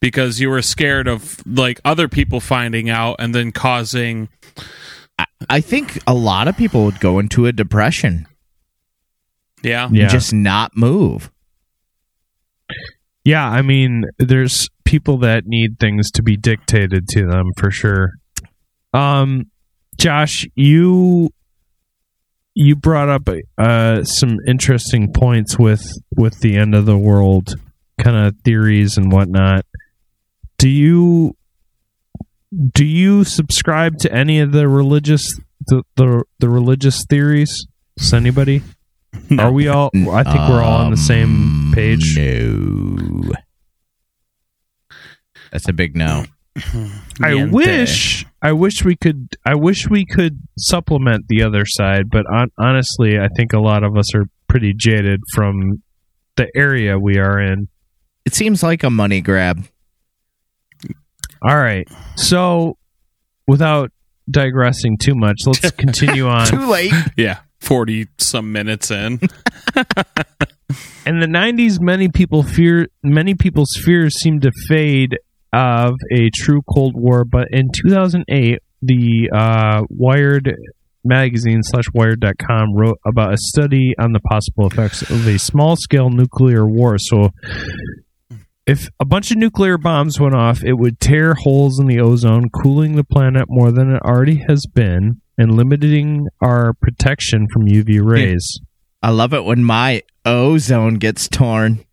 because 0.01 0.39
you 0.39 0.49
were 0.49 0.61
scared 0.61 1.07
of 1.07 1.41
like 1.47 1.79
other 1.85 2.07
people 2.07 2.39
finding 2.39 2.89
out 2.89 3.15
and 3.19 3.33
then 3.33 3.51
causing? 3.51 4.27
I 5.49 5.61
think 5.61 5.99
a 6.07 6.13
lot 6.13 6.47
of 6.47 6.57
people 6.57 6.85
would 6.85 6.99
go 6.99 7.19
into 7.19 7.45
a 7.45 7.51
depression 7.51 8.27
Yeah, 9.61 9.89
Yeah. 9.91 10.03
and 10.03 10.09
just 10.11 10.33
not 10.33 10.75
move. 10.75 11.29
Yeah, 13.23 13.47
I 13.47 13.61
mean, 13.61 14.05
there's 14.19 14.69
people 14.83 15.17
that 15.19 15.45
need 15.45 15.79
things 15.79 16.11
to 16.11 16.23
be 16.23 16.35
dictated 16.35 17.07
to 17.09 17.25
them 17.25 17.51
for 17.57 17.71
sure. 17.71 18.11
Um, 18.93 19.49
Josh, 19.97 20.45
you 20.55 21.29
you 22.55 22.75
brought 22.75 23.09
up 23.09 23.27
uh, 23.57 24.03
some 24.03 24.37
interesting 24.47 25.11
points 25.11 25.57
with 25.57 25.83
with 26.15 26.39
the 26.41 26.57
end 26.57 26.75
of 26.75 26.85
the 26.85 26.97
world 26.97 27.55
kind 27.99 28.15
of 28.17 28.35
theories 28.43 28.97
and 28.97 29.11
whatnot. 29.11 29.65
Do 30.57 30.69
you 30.69 31.35
do 32.73 32.85
you 32.85 33.23
subscribe 33.23 33.97
to 33.99 34.11
any 34.13 34.39
of 34.39 34.51
the 34.51 34.67
religious 34.67 35.39
the 35.67 35.83
the, 35.95 36.23
the 36.39 36.49
religious 36.49 37.05
theories? 37.09 37.67
Does 37.97 38.13
anybody? 38.13 38.61
Are 39.39 39.51
we 39.51 39.67
all? 39.67 39.89
I 40.11 40.23
think 40.23 40.49
we're 40.49 40.61
all 40.61 40.81
on 40.85 40.91
the 40.91 40.97
same 40.97 41.29
Um, 41.29 41.71
page. 41.73 42.17
No. 42.17 43.33
That's 45.51 45.67
a 45.67 45.73
big 45.73 45.95
no. 45.95 46.25
I 46.55 46.59
Niente. 47.31 47.51
wish 47.51 48.25
I 48.41 48.51
wish 48.51 48.83
we 48.83 48.95
could 48.95 49.29
I 49.45 49.55
wish 49.55 49.89
we 49.89 50.05
could 50.05 50.39
supplement 50.57 51.27
the 51.27 51.41
other 51.43 51.65
side, 51.65 52.09
but 52.11 52.25
on, 52.31 52.51
honestly, 52.59 53.17
I 53.19 53.27
think 53.35 53.53
a 53.53 53.59
lot 53.59 53.83
of 53.83 53.97
us 53.97 54.13
are 54.15 54.25
pretty 54.47 54.73
jaded 54.75 55.21
from 55.33 55.81
the 56.35 56.47
area 56.55 56.97
we 56.99 57.17
are 57.17 57.39
in. 57.39 57.67
It 58.25 58.33
seems 58.35 58.61
like 58.63 58.83
a 58.83 58.89
money 58.89 59.21
grab. 59.21 59.65
All 61.41 61.57
right. 61.57 61.87
So, 62.15 62.77
without 63.47 63.91
digressing 64.29 64.97
too 64.97 65.13
much, 65.15 65.41
let's 65.45 65.71
continue 65.71 66.27
on. 66.27 66.47
Too 66.47 66.65
late. 66.67 66.93
Yeah, 67.17 67.39
forty 67.63 68.07
some 68.17 68.51
minutes 68.51 68.91
in. 68.91 69.19
In 71.05 71.19
the 71.19 71.27
90s, 71.27 71.79
many 71.81 72.07
people 72.07 72.43
fear 72.43 72.87
many 73.03 73.35
people's 73.35 73.71
fears 73.83 74.19
seemed 74.19 74.43
to 74.43 74.51
fade 74.67 75.17
of 75.51 75.95
a 76.11 76.29
true 76.33 76.61
Cold 76.67 76.95
War, 76.95 77.25
but 77.25 77.47
in 77.51 77.69
2008, 77.71 78.59
the 78.81 79.29
uh, 79.33 79.83
Wired 79.89 80.55
magazine 81.03 81.61
slash 81.61 81.85
Wired.com 81.93 82.73
wrote 82.73 82.99
about 83.05 83.33
a 83.33 83.37
study 83.37 83.93
on 83.99 84.13
the 84.13 84.19
possible 84.21 84.67
effects 84.67 85.01
of 85.03 85.27
a 85.27 85.37
small 85.37 85.75
scale 85.75 86.09
nuclear 86.09 86.65
war. 86.65 86.97
So, 86.97 87.29
if 88.65 88.89
a 88.99 89.05
bunch 89.05 89.29
of 89.31 89.37
nuclear 89.37 89.77
bombs 89.77 90.19
went 90.19 90.35
off, 90.35 90.63
it 90.63 90.73
would 90.73 90.99
tear 90.99 91.33
holes 91.33 91.79
in 91.79 91.87
the 91.87 91.99
ozone, 91.99 92.49
cooling 92.49 92.95
the 92.95 93.03
planet 93.03 93.45
more 93.49 93.71
than 93.71 93.91
it 93.91 94.01
already 94.03 94.43
has 94.47 94.65
been, 94.73 95.21
and 95.37 95.55
limiting 95.55 96.27
our 96.41 96.73
protection 96.73 97.47
from 97.51 97.65
UV 97.67 98.03
rays. 98.03 98.59
I 99.01 99.09
love 99.09 99.33
it 99.33 99.43
when 99.43 99.63
my 99.63 100.03
ozone 100.25 100.95
gets 100.95 101.27
torn. 101.27 101.83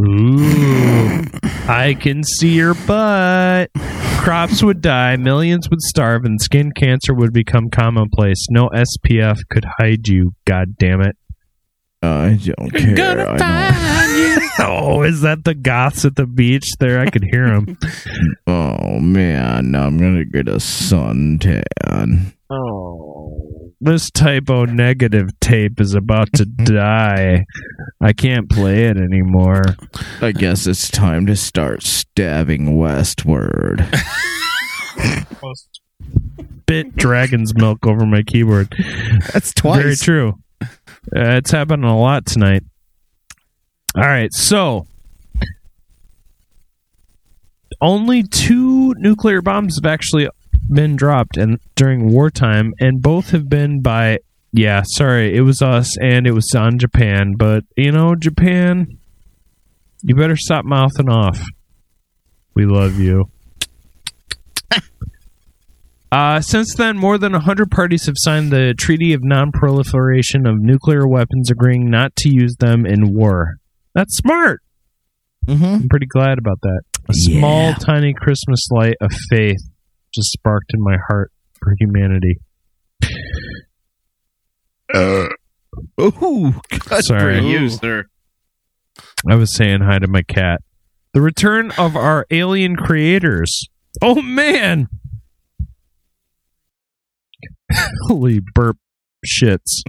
Ooh, 0.00 1.24
I 1.66 1.96
can 1.98 2.22
see 2.22 2.54
your 2.54 2.74
butt. 2.74 3.70
Crops 4.18 4.62
would 4.62 4.80
die, 4.80 5.16
millions 5.16 5.70
would 5.70 5.80
starve, 5.80 6.24
and 6.24 6.40
skin 6.40 6.70
cancer 6.72 7.14
would 7.14 7.32
become 7.32 7.70
commonplace. 7.70 8.46
No 8.50 8.68
SPF 8.68 9.40
could 9.50 9.64
hide 9.78 10.06
you. 10.06 10.34
God 10.44 10.76
damn 10.78 11.00
it! 11.00 11.16
I 12.02 12.38
don't 12.42 12.70
care. 12.70 13.28
I 13.40 14.48
Oh, 14.60 15.02
is 15.02 15.20
that 15.22 15.44
the 15.44 15.54
goths 15.54 16.04
at 16.04 16.16
the 16.16 16.26
beach? 16.26 16.68
There, 16.78 17.00
I 17.00 17.10
could 17.10 17.24
hear 17.30 17.46
them. 17.48 17.78
oh 18.46 18.98
man, 19.00 19.74
I'm 19.74 19.98
gonna 19.98 20.24
get 20.24 20.48
a 20.48 20.56
suntan. 20.56 22.34
Oh, 22.50 23.72
this 23.80 24.10
Type 24.10 24.48
O 24.48 24.64
Negative 24.64 25.28
tape 25.40 25.80
is 25.80 25.94
about 25.94 26.32
to 26.34 26.44
die. 26.64 27.44
I 28.00 28.12
can't 28.12 28.48
play 28.48 28.84
it 28.84 28.96
anymore. 28.96 29.62
I 30.20 30.32
guess 30.32 30.66
it's 30.66 30.90
time 30.90 31.26
to 31.26 31.36
start 31.36 31.82
stabbing 31.82 32.76
westward. 32.78 33.86
Bit 36.66 36.96
dragon's 36.96 37.54
milk 37.54 37.86
over 37.86 38.04
my 38.04 38.22
keyboard. 38.22 38.74
That's 39.32 39.52
twice. 39.54 39.82
Very 39.82 39.96
true. 39.96 40.34
Uh, 40.62 41.36
it's 41.36 41.50
happening 41.50 41.84
a 41.88 41.98
lot 41.98 42.26
tonight. 42.26 42.62
All 43.94 44.02
right, 44.02 44.32
so 44.32 44.86
only 47.80 48.22
two 48.22 48.92
nuclear 48.98 49.40
bombs 49.40 49.76
have 49.76 49.86
actually 49.86 50.28
been 50.72 50.96
dropped 50.96 51.36
and 51.36 51.58
during 51.74 52.10
wartime, 52.12 52.72
and 52.80 53.02
both 53.02 53.30
have 53.30 53.48
been 53.48 53.80
by. 53.80 54.18
Yeah, 54.52 54.82
sorry, 54.86 55.36
it 55.36 55.42
was 55.42 55.60
us, 55.60 55.96
and 55.98 56.26
it 56.26 56.32
was 56.32 56.52
on 56.56 56.78
Japan. 56.78 57.34
But 57.36 57.64
you 57.76 57.92
know, 57.92 58.14
Japan, 58.14 58.98
you 60.02 60.14
better 60.14 60.36
stop 60.36 60.64
mouthing 60.64 61.08
off. 61.10 61.42
We 62.54 62.64
love 62.66 62.98
you. 62.98 63.30
Uh, 66.10 66.40
since 66.40 66.74
then, 66.74 66.96
more 66.96 67.18
than 67.18 67.32
100 67.32 67.70
parties 67.70 68.06
have 68.06 68.14
signed 68.16 68.50
the 68.50 68.72
Treaty 68.78 69.12
of 69.12 69.22
Non-Proliferation 69.22 70.46
of 70.46 70.56
Nuclear 70.58 71.06
Weapons, 71.06 71.50
agreeing 71.50 71.90
not 71.90 72.16
to 72.16 72.30
use 72.30 72.56
them 72.56 72.86
in 72.86 73.12
war. 73.14 73.56
That's 73.94 74.16
smart. 74.16 74.62
Mm-hmm. 75.46 75.64
I'm 75.64 75.88
pretty 75.90 76.06
glad 76.06 76.38
about 76.38 76.60
that. 76.62 76.80
A 77.10 77.12
small, 77.14 77.68
Yeah. 77.68 77.74
tiny 77.74 78.14
Christmas 78.14 78.66
light 78.70 78.96
of 79.02 79.10
faith 79.28 79.60
just 80.14 80.32
sparked 80.32 80.72
in 80.74 80.82
my 80.82 80.96
heart 81.08 81.32
for 81.58 81.74
humanity. 81.78 82.40
Uh, 84.92 85.26
ooh, 86.00 86.54
good 86.70 87.04
Sorry. 87.04 87.40
for 87.40 87.44
you, 87.46 87.68
sir. 87.68 88.06
I 89.28 89.34
was 89.34 89.54
saying 89.54 89.80
hi 89.82 89.98
to 89.98 90.06
my 90.08 90.22
cat. 90.22 90.62
The 91.12 91.20
return 91.20 91.72
of 91.78 91.96
our 91.96 92.26
alien 92.30 92.76
creators. 92.76 93.68
Oh 94.02 94.22
man! 94.22 94.88
Holy 98.06 98.40
burp 98.54 98.78
shits. 99.26 99.82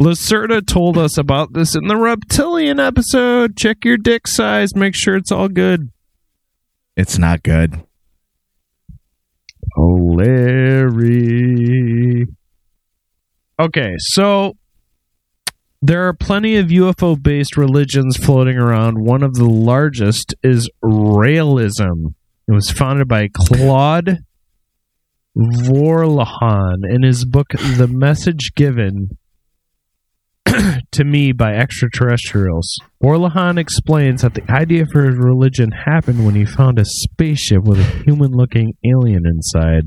Lacerda 0.00 0.66
told 0.66 0.98
us 0.98 1.16
about 1.18 1.52
this 1.52 1.74
in 1.74 1.88
the 1.88 1.96
reptilian 1.96 2.78
episode. 2.78 3.56
Check 3.56 3.84
your 3.84 3.96
dick 3.96 4.26
size, 4.26 4.74
make 4.74 4.94
sure 4.94 5.16
it's 5.16 5.32
all 5.32 5.48
good. 5.48 5.90
It's 6.96 7.18
not 7.18 7.42
good. 7.42 7.85
Larry. 9.76 10.76
Okay, 13.58 13.94
so 13.98 14.54
there 15.82 16.06
are 16.06 16.12
plenty 16.12 16.56
of 16.56 16.66
UFO 16.66 17.22
based 17.22 17.56
religions 17.56 18.16
floating 18.16 18.56
around. 18.58 18.98
One 18.98 19.22
of 19.22 19.34
the 19.34 19.44
largest 19.44 20.34
is 20.42 20.68
Raelism. 20.82 22.14
It 22.48 22.52
was 22.52 22.70
founded 22.70 23.08
by 23.08 23.28
Claude 23.32 24.18
Vorilhon 25.36 26.78
in 26.88 27.02
his 27.02 27.24
book 27.24 27.48
The 27.76 27.88
Message 27.88 28.52
Given 28.54 29.18
to 30.92 31.04
Me 31.04 31.32
by 31.32 31.54
Extraterrestrials. 31.54 32.78
Vorilhon 33.02 33.58
explains 33.58 34.22
that 34.22 34.34
the 34.34 34.50
idea 34.50 34.84
for 34.92 35.04
his 35.04 35.16
religion 35.16 35.70
happened 35.72 36.24
when 36.24 36.34
he 36.34 36.44
found 36.44 36.78
a 36.78 36.84
spaceship 36.84 37.62
with 37.62 37.78
a 37.78 38.04
human 38.04 38.32
looking 38.32 38.74
alien 38.84 39.22
inside. 39.26 39.84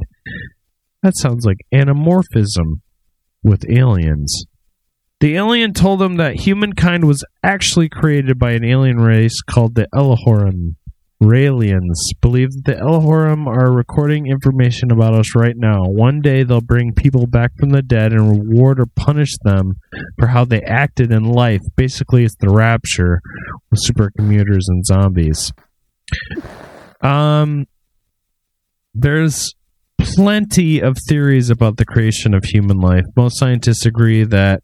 That 1.01 1.17
sounds 1.17 1.45
like 1.45 1.57
anamorphism 1.73 2.81
with 3.43 3.69
aliens. 3.69 4.45
The 5.21 5.35
alien 5.35 5.73
told 5.73 6.01
him 6.01 6.15
that 6.15 6.41
humankind 6.41 7.05
was 7.05 7.25
actually 7.43 7.89
created 7.89 8.39
by 8.39 8.51
an 8.51 8.63
alien 8.63 8.97
race 8.97 9.41
called 9.41 9.75
the 9.75 9.87
Elohim. 9.93 10.77
Raelians 11.21 11.95
believe 12.21 12.51
that 12.51 12.63
the 12.65 12.77
Elohim 12.77 13.45
are 13.45 13.73
recording 13.73 14.27
information 14.27 14.89
about 14.89 15.13
us 15.13 15.35
right 15.35 15.55
now. 15.57 15.83
One 15.83 16.21
day 16.21 16.43
they'll 16.43 16.61
bring 16.61 16.93
people 16.93 17.27
back 17.27 17.51
from 17.59 17.71
the 17.71 17.81
dead 17.81 18.13
and 18.13 18.29
reward 18.29 18.79
or 18.79 18.85
punish 18.95 19.35
them 19.43 19.73
for 20.17 20.27
how 20.27 20.45
they 20.45 20.61
acted 20.61 21.11
in 21.11 21.23
life. 21.23 21.61
Basically, 21.75 22.23
it's 22.23 22.35
the 22.39 22.49
rapture 22.49 23.19
with 23.69 23.81
supercomputers 23.85 24.63
and 24.67 24.85
zombies. 24.85 25.51
Um, 27.01 27.67
there's 28.93 29.53
plenty 29.97 30.79
of 30.79 30.97
theories 31.09 31.49
about 31.49 31.75
the 31.75 31.85
creation 31.85 32.33
of 32.33 32.45
human 32.45 32.77
life. 32.77 33.03
Most 33.17 33.37
scientists 33.37 33.85
agree 33.85 34.23
that 34.23 34.63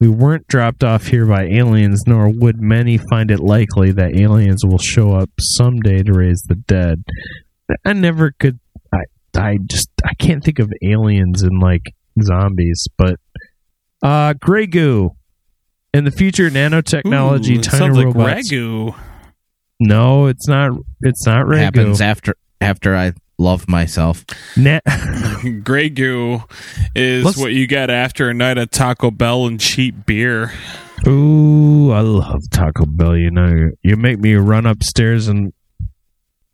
we 0.00 0.08
weren't 0.08 0.46
dropped 0.48 0.82
off 0.82 1.06
here 1.08 1.26
by 1.26 1.44
aliens, 1.44 2.04
nor 2.06 2.28
would 2.30 2.60
many 2.60 2.96
find 2.96 3.30
it 3.30 3.40
likely 3.40 3.92
that 3.92 4.16
aliens 4.18 4.64
will 4.64 4.78
show 4.78 5.12
up 5.12 5.30
someday 5.38 6.02
to 6.02 6.12
raise 6.12 6.42
the 6.48 6.54
dead. 6.54 7.04
I 7.84 7.92
never 7.92 8.32
could. 8.38 8.58
I 8.92 9.04
I 9.38 9.58
just 9.70 9.90
I 10.04 10.14
can't 10.14 10.42
think 10.42 10.58
of 10.58 10.72
aliens 10.82 11.42
and 11.42 11.60
like 11.60 11.82
zombies, 12.20 12.88
but 12.96 13.16
uh, 14.02 14.32
gray 14.34 14.66
goo. 14.66 15.10
In 15.92 16.04
the 16.04 16.10
future, 16.12 16.48
nanotechnology, 16.50 17.58
Ooh, 17.58 17.60
tiny 17.60 17.78
sounds 17.78 17.96
like 17.96 18.06
robots. 18.06 18.50
ragu. 18.50 18.94
No, 19.80 20.26
it's 20.26 20.46
not. 20.48 20.72
It's 21.02 21.26
not 21.26 21.46
ragu. 21.46 21.58
Happens 21.58 22.00
after 22.00 22.34
after 22.60 22.94
I 22.96 23.12
love 23.40 23.68
myself. 23.68 24.24
Na- 24.56 24.80
Grey 25.64 25.88
goo 25.88 26.42
is 26.94 27.24
Let's- 27.24 27.38
what 27.38 27.52
you 27.52 27.66
get 27.66 27.90
after 27.90 28.28
a 28.28 28.34
night 28.34 28.58
of 28.58 28.70
Taco 28.70 29.10
Bell 29.10 29.46
and 29.46 29.58
cheap 29.58 30.06
beer. 30.06 30.52
Ooh, 31.08 31.90
I 31.92 32.00
love 32.00 32.42
Taco 32.50 32.84
Bell. 32.86 33.16
You 33.16 33.30
know, 33.30 33.46
you, 33.48 33.72
you 33.82 33.96
make 33.96 34.18
me 34.20 34.34
run 34.34 34.66
upstairs 34.66 35.28
and 35.28 35.52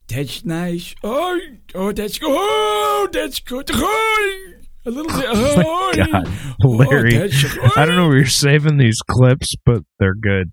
That's 0.09 0.45
nice. 0.45 0.95
Oh, 1.03 1.39
oh, 1.74 1.91
that's 1.93 2.18
good. 2.18 2.30
Oh, 2.32 3.09
that's 3.12 3.41
good. 3.41 3.68
Oh, 3.72 4.53
a 4.87 4.91
little 4.91 5.11
bit. 5.12 5.26
Oh, 5.28 5.93
my 5.97 6.07
God, 6.07 6.28
oh, 6.64 6.68
Larry. 6.68 7.16
that's 7.16 7.45
I 7.76 7.84
don't 7.84 7.97
know 7.97 8.07
where 8.07 8.18
you're 8.18 8.26
saving 8.26 8.76
these 8.76 9.01
clips, 9.11 9.55
but 9.64 9.82
they're 9.99 10.14
good. 10.14 10.53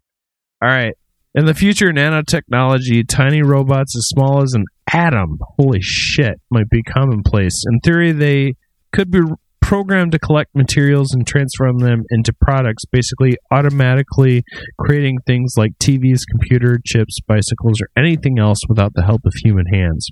All 0.61 0.69
right. 0.69 0.95
In 1.35 1.45
the 1.45 1.53
future, 1.55 1.91
nanotechnology, 1.91 3.07
tiny 3.07 3.41
robots 3.41 3.95
as 3.97 4.07
small 4.07 4.43
as 4.43 4.53
an 4.53 4.65
atom, 4.91 5.39
holy 5.57 5.81
shit, 5.81 6.39
might 6.51 6.69
be 6.69 6.83
commonplace. 6.83 7.63
In 7.71 7.79
theory, 7.79 8.11
they 8.11 8.55
could 8.91 9.09
be 9.09 9.21
programmed 9.59 10.11
to 10.11 10.19
collect 10.19 10.53
materials 10.53 11.13
and 11.13 11.25
transform 11.25 11.79
them 11.79 12.03
into 12.11 12.33
products, 12.33 12.85
basically 12.85 13.35
automatically 13.49 14.43
creating 14.77 15.17
things 15.25 15.55
like 15.57 15.71
TVs, 15.79 16.21
computer 16.29 16.79
chips, 16.85 17.17
bicycles, 17.25 17.81
or 17.81 17.89
anything 17.97 18.37
else 18.37 18.59
without 18.69 18.93
the 18.93 19.03
help 19.03 19.21
of 19.25 19.33
human 19.43 19.65
hands. 19.65 20.09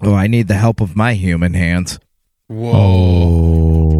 Oh, 0.00 0.14
I 0.14 0.26
need 0.26 0.48
the 0.48 0.54
help 0.54 0.80
of 0.80 0.96
my 0.96 1.12
human 1.12 1.52
hands. 1.52 1.98
Whoa. 2.46 2.72
Oh. 2.74 3.95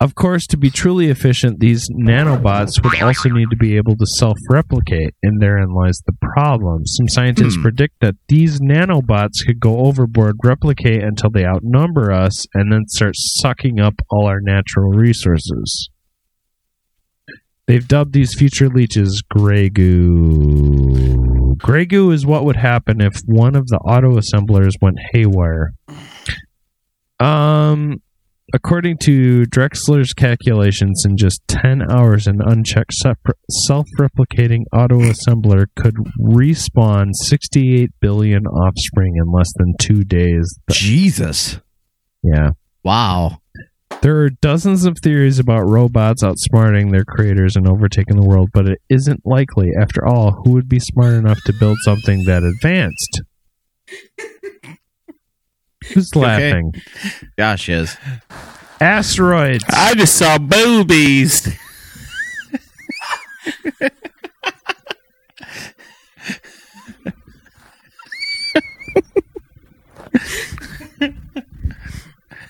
Of 0.00 0.14
course, 0.14 0.46
to 0.48 0.56
be 0.56 0.70
truly 0.70 1.08
efficient, 1.08 1.58
these 1.58 1.88
nanobots 1.90 2.80
would 2.84 3.02
also 3.02 3.30
need 3.30 3.50
to 3.50 3.56
be 3.56 3.76
able 3.76 3.96
to 3.96 4.06
self 4.18 4.38
replicate, 4.48 5.12
and 5.24 5.42
therein 5.42 5.70
lies 5.70 6.00
the 6.06 6.12
problem. 6.34 6.86
Some 6.86 7.08
scientists 7.08 7.56
Hmm. 7.56 7.62
predict 7.62 7.94
that 8.00 8.14
these 8.28 8.60
nanobots 8.60 9.44
could 9.44 9.58
go 9.58 9.78
overboard, 9.78 10.36
replicate 10.44 11.02
until 11.02 11.30
they 11.30 11.44
outnumber 11.44 12.12
us, 12.12 12.46
and 12.54 12.70
then 12.72 12.86
start 12.86 13.14
sucking 13.16 13.80
up 13.80 13.94
all 14.08 14.26
our 14.26 14.40
natural 14.40 14.90
resources. 14.92 15.90
They've 17.66 17.86
dubbed 17.86 18.12
these 18.12 18.34
future 18.38 18.68
leeches 18.68 19.20
Grey 19.28 19.68
Goo. 19.68 21.56
Grey 21.58 21.86
Goo 21.86 22.12
is 22.12 22.24
what 22.24 22.44
would 22.44 22.56
happen 22.56 23.00
if 23.00 23.16
one 23.26 23.56
of 23.56 23.66
the 23.66 23.78
auto 23.78 24.16
assemblers 24.16 24.76
went 24.80 24.96
haywire. 25.12 25.72
Um, 27.20 28.00
according 28.54 28.98
to 28.98 29.42
Drexler's 29.44 30.12
calculations, 30.12 31.04
in 31.06 31.16
just 31.16 31.40
10 31.48 31.90
hours, 31.90 32.26
an 32.26 32.40
unchecked 32.44 32.92
self 32.92 33.86
replicating 33.98 34.62
auto 34.72 34.98
assembler 35.00 35.66
could 35.76 35.96
respawn 36.20 37.10
68 37.12 37.90
billion 38.00 38.46
offspring 38.46 39.14
in 39.16 39.32
less 39.32 39.52
than 39.56 39.74
two 39.80 40.04
days. 40.04 40.58
Jesus. 40.70 41.60
Yeah. 42.22 42.50
Wow. 42.82 43.38
There 44.00 44.20
are 44.22 44.30
dozens 44.30 44.84
of 44.84 44.96
theories 45.02 45.40
about 45.40 45.68
robots 45.68 46.22
outsmarting 46.22 46.92
their 46.92 47.04
creators 47.04 47.56
and 47.56 47.66
overtaking 47.66 48.16
the 48.16 48.26
world, 48.26 48.50
but 48.52 48.68
it 48.68 48.78
isn't 48.88 49.22
likely. 49.24 49.70
After 49.80 50.06
all, 50.06 50.42
who 50.44 50.52
would 50.52 50.68
be 50.68 50.78
smart 50.78 51.14
enough 51.14 51.42
to 51.46 51.52
build 51.52 51.78
something 51.82 52.24
that 52.24 52.44
advanced? 52.44 53.22
Who's 55.94 56.14
laughing? 56.14 56.74
Josh 57.38 57.68
is. 57.68 57.96
Asteroids. 58.80 59.64
I 59.68 59.94
just 59.94 60.16
saw 60.16 60.38
boobies. 60.38 61.48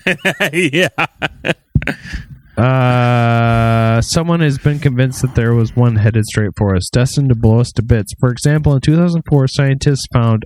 yeah. 0.53 0.89
Uh, 2.57 4.01
someone 4.01 4.41
has 4.41 4.59
been 4.59 4.81
convinced 4.81 5.23
that 5.23 5.35
there 5.35 5.55
was 5.55 5.77
one 5.77 5.97
headed 5.97 6.25
straight 6.27 6.51
for 6.57 6.75
us, 6.75 6.89
destined 6.91 7.29
to 7.29 7.35
blow 7.35 7.61
us 7.61 7.71
to 7.73 7.83
bits. 7.83 8.13
For 8.19 8.31
example, 8.31 8.75
in 8.75 8.81
2004, 8.81 9.47
scientists 9.49 10.07
found 10.13 10.45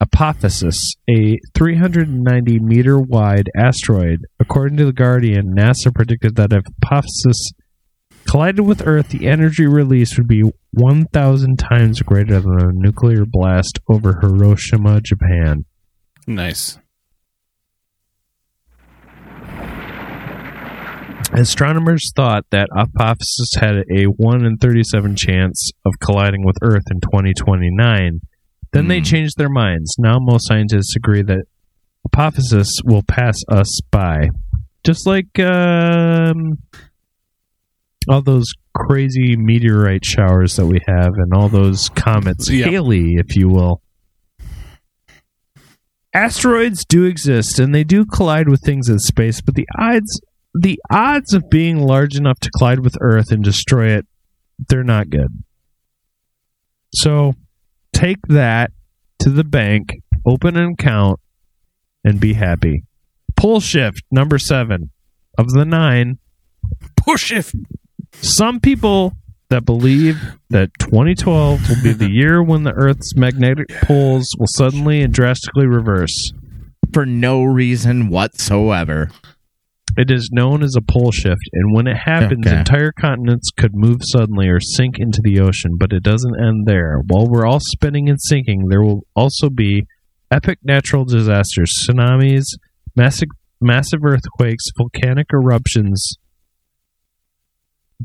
Apophis, 0.00 0.94
a 1.08 1.38
390 1.54 2.58
meter 2.60 2.98
wide 2.98 3.48
asteroid. 3.56 4.26
According 4.38 4.76
to 4.78 4.84
The 4.84 4.92
Guardian, 4.92 5.54
NASA 5.56 5.94
predicted 5.94 6.36
that 6.36 6.52
if 6.52 6.64
Apophis 6.82 7.52
collided 8.26 8.66
with 8.66 8.86
Earth, 8.86 9.08
the 9.08 9.26
energy 9.26 9.66
release 9.66 10.18
would 10.18 10.28
be 10.28 10.42
1,000 10.72 11.56
times 11.58 12.02
greater 12.02 12.40
than 12.40 12.60
a 12.60 12.72
nuclear 12.72 13.24
blast 13.24 13.78
over 13.88 14.20
Hiroshima, 14.20 15.00
Japan. 15.00 15.64
Nice. 16.26 16.78
Astronomers 21.32 22.12
thought 22.14 22.44
that 22.50 22.68
Apophis 22.76 23.54
had 23.58 23.84
a 23.90 24.04
1 24.04 24.44
in 24.44 24.58
37 24.58 25.16
chance 25.16 25.70
of 25.84 25.94
colliding 26.00 26.44
with 26.44 26.56
Earth 26.62 26.84
in 26.90 27.00
2029. 27.00 28.20
Then 28.76 28.88
they 28.88 28.98
Hmm. 28.98 29.04
changed 29.04 29.38
their 29.38 29.48
minds. 29.48 29.94
Now 29.98 30.18
most 30.20 30.46
scientists 30.48 30.94
agree 30.96 31.22
that 31.22 31.44
Apophis 32.04 32.80
will 32.84 33.02
pass 33.02 33.38
us 33.48 33.80
by. 33.90 34.28
Just 34.84 35.06
like 35.06 35.38
um, 35.40 36.58
all 38.08 38.20
those 38.22 38.46
crazy 38.74 39.34
meteorite 39.36 40.04
showers 40.04 40.56
that 40.56 40.66
we 40.66 40.78
have 40.86 41.14
and 41.16 41.32
all 41.32 41.48
those 41.48 41.88
comets. 41.90 42.50
Yeah. 42.50 42.66
Halley, 42.68 43.14
if 43.14 43.34
you 43.34 43.48
will. 43.48 43.80
Asteroids 46.12 46.84
do 46.84 47.04
exist 47.04 47.58
and 47.58 47.74
they 47.74 47.82
do 47.84 48.04
collide 48.04 48.48
with 48.48 48.60
things 48.62 48.88
in 48.88 48.98
space, 48.98 49.40
but 49.40 49.54
the 49.54 49.66
odds 49.78 50.20
the 50.58 50.78
odds 50.90 51.34
of 51.34 51.50
being 51.50 51.78
large 51.80 52.16
enough 52.16 52.38
to 52.40 52.50
collide 52.58 52.80
with 52.80 52.96
Earth 53.00 53.30
and 53.30 53.42
destroy 53.44 53.88
it, 53.88 54.06
they're 54.68 54.84
not 54.84 55.10
good. 55.10 55.28
So 56.94 57.34
take 57.96 58.26
that 58.28 58.72
to 59.20 59.30
the 59.30 59.44
bank, 59.44 60.02
open 60.26 60.56
an 60.56 60.72
account, 60.72 61.18
and 62.04 62.20
be 62.20 62.34
happy. 62.34 62.84
Pole 63.36 63.60
shift 63.60 64.02
number 64.10 64.38
seven 64.38 64.90
of 65.38 65.48
the 65.50 65.64
nine. 65.64 66.18
Push 66.96 67.32
it. 67.32 67.50
Some 68.12 68.60
people 68.60 69.14
that 69.48 69.64
believe 69.64 70.20
that 70.50 70.70
2012 70.78 71.68
will 71.68 71.82
be 71.82 71.92
the 71.92 72.10
year 72.10 72.42
when 72.42 72.64
the 72.64 72.72
Earth's 72.72 73.16
magnetic 73.16 73.68
poles 73.82 74.28
will 74.38 74.46
suddenly 74.48 75.00
and 75.02 75.12
drastically 75.12 75.66
reverse. 75.66 76.32
For 76.92 77.06
no 77.06 77.44
reason 77.44 78.08
whatsoever. 78.08 79.10
It 79.96 80.10
is 80.10 80.28
known 80.32 80.62
as 80.62 80.74
a 80.76 80.82
pole 80.82 81.10
shift, 81.10 81.40
and 81.52 81.74
when 81.74 81.86
it 81.86 81.96
happens, 81.96 82.46
Okay. 82.46 82.58
entire 82.58 82.92
continents 82.92 83.50
could 83.56 83.74
move 83.74 84.00
suddenly 84.02 84.48
or 84.48 84.60
sink 84.60 84.98
into 84.98 85.20
the 85.22 85.40
ocean, 85.40 85.76
but 85.78 85.92
it 85.92 86.02
doesn't 86.02 86.38
end 86.38 86.66
there. 86.66 86.98
While 87.06 87.26
we're 87.28 87.46
all 87.46 87.60
spinning 87.60 88.08
and 88.08 88.18
sinking, 88.20 88.68
there 88.68 88.82
will 88.82 89.06
also 89.14 89.48
be 89.48 89.86
epic 90.30 90.58
natural 90.62 91.04
disasters, 91.04 91.72
tsunamis, 91.88 92.44
massive, 92.94 93.28
massive 93.60 94.04
earthquakes, 94.04 94.64
volcanic 94.76 95.28
eruptions. 95.32 96.06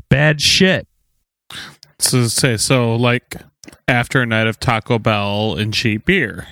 Bad 0.08 0.40
shit. 0.40 0.86
So 1.98 2.26
say 2.28 2.56
so 2.56 2.96
like 2.96 3.36
after 3.86 4.22
a 4.22 4.26
night 4.26 4.46
of 4.46 4.58
Taco 4.58 4.98
Bell 4.98 5.54
and 5.56 5.72
cheap 5.74 6.06
beer. 6.06 6.46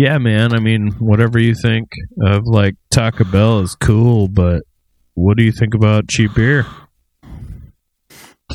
Yeah, 0.00 0.16
man. 0.16 0.54
I 0.54 0.60
mean, 0.60 0.92
whatever 0.92 1.38
you 1.38 1.54
think 1.54 1.90
of 2.22 2.46
like 2.46 2.74
Taco 2.90 3.24
Bell 3.24 3.60
is 3.60 3.74
cool, 3.74 4.28
but 4.28 4.62
what 5.12 5.36
do 5.36 5.42
you 5.42 5.52
think 5.52 5.74
about 5.74 6.08
cheap 6.08 6.34
beer? 6.34 6.64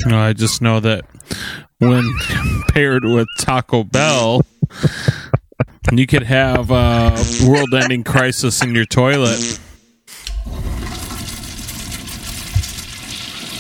No, 0.08 0.18
I 0.18 0.34
just 0.34 0.60
know 0.60 0.80
that 0.80 1.06
when 1.78 2.04
paired 2.70 3.06
with 3.06 3.28
Taco 3.38 3.84
Bell, 3.84 4.42
you 5.92 6.08
could 6.08 6.24
have 6.24 6.72
a 6.72 7.14
world-ending 7.48 8.06
crisis 8.06 8.64
in 8.64 8.74
your 8.74 8.86
toilet. 8.86 9.60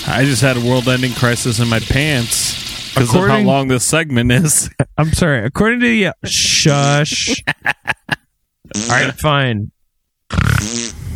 I 0.08 0.24
just 0.26 0.42
had 0.42 0.58
a 0.58 0.62
world-ending 0.62 1.14
crisis 1.14 1.60
in 1.60 1.70
my 1.70 1.82
pants 1.82 2.65
because 2.96 3.16
of 3.16 3.28
how 3.28 3.40
long 3.40 3.68
this 3.68 3.84
segment 3.84 4.32
is. 4.32 4.70
I'm 4.98 5.12
sorry. 5.14 5.46
According 5.46 5.82
to 5.82 5.86
the 5.86 6.14
shush. 6.28 7.44
All 7.66 8.88
right, 8.90 9.14
fine. 9.14 9.72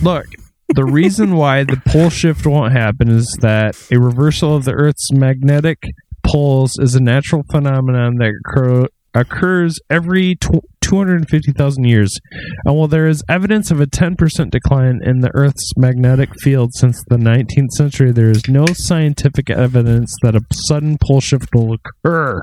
Look, 0.04 0.28
the 0.76 0.86
reason 0.86 1.36
why 1.36 1.64
the 1.64 1.82
pole 1.88 2.10
shift 2.10 2.46
won't 2.46 2.74
happen 2.74 3.10
is 3.10 3.38
that 3.42 3.76
a 3.92 4.00
reversal 4.00 4.56
of 4.56 4.66
the 4.66 4.74
Earth's 4.74 5.12
magnetic 5.12 5.84
poles 6.26 6.78
is 6.80 6.96
a 6.96 7.02
natural 7.02 7.44
phenomenon 7.52 8.18
that 8.18 8.32
occur, 8.46 8.86
occurs 9.14 9.80
every 9.90 10.36
tw- 10.36 10.66
250,000 10.82 11.84
years. 11.84 12.20
And 12.66 12.76
while 12.76 12.88
there 12.88 13.08
is 13.08 13.24
evidence 13.30 13.70
of 13.70 13.80
a 13.80 13.86
10% 13.86 14.50
decline 14.50 15.02
in 15.04 15.20
the 15.20 15.32
Earth's 15.36 15.72
magnetic 15.78 16.30
field 16.42 16.74
since 16.74 17.04
the 17.08 17.18
19th 17.18 17.72
century, 17.78 18.12
there 18.12 18.30
is 18.30 18.48
no 18.48 18.66
scientific 18.74 19.50
evidence 19.50 20.16
that 20.24 20.36
a 20.36 20.42
sudden 20.52 20.98
pole 21.00 21.22
shift 21.22 21.54
will 21.54 21.74
occur 21.74 22.42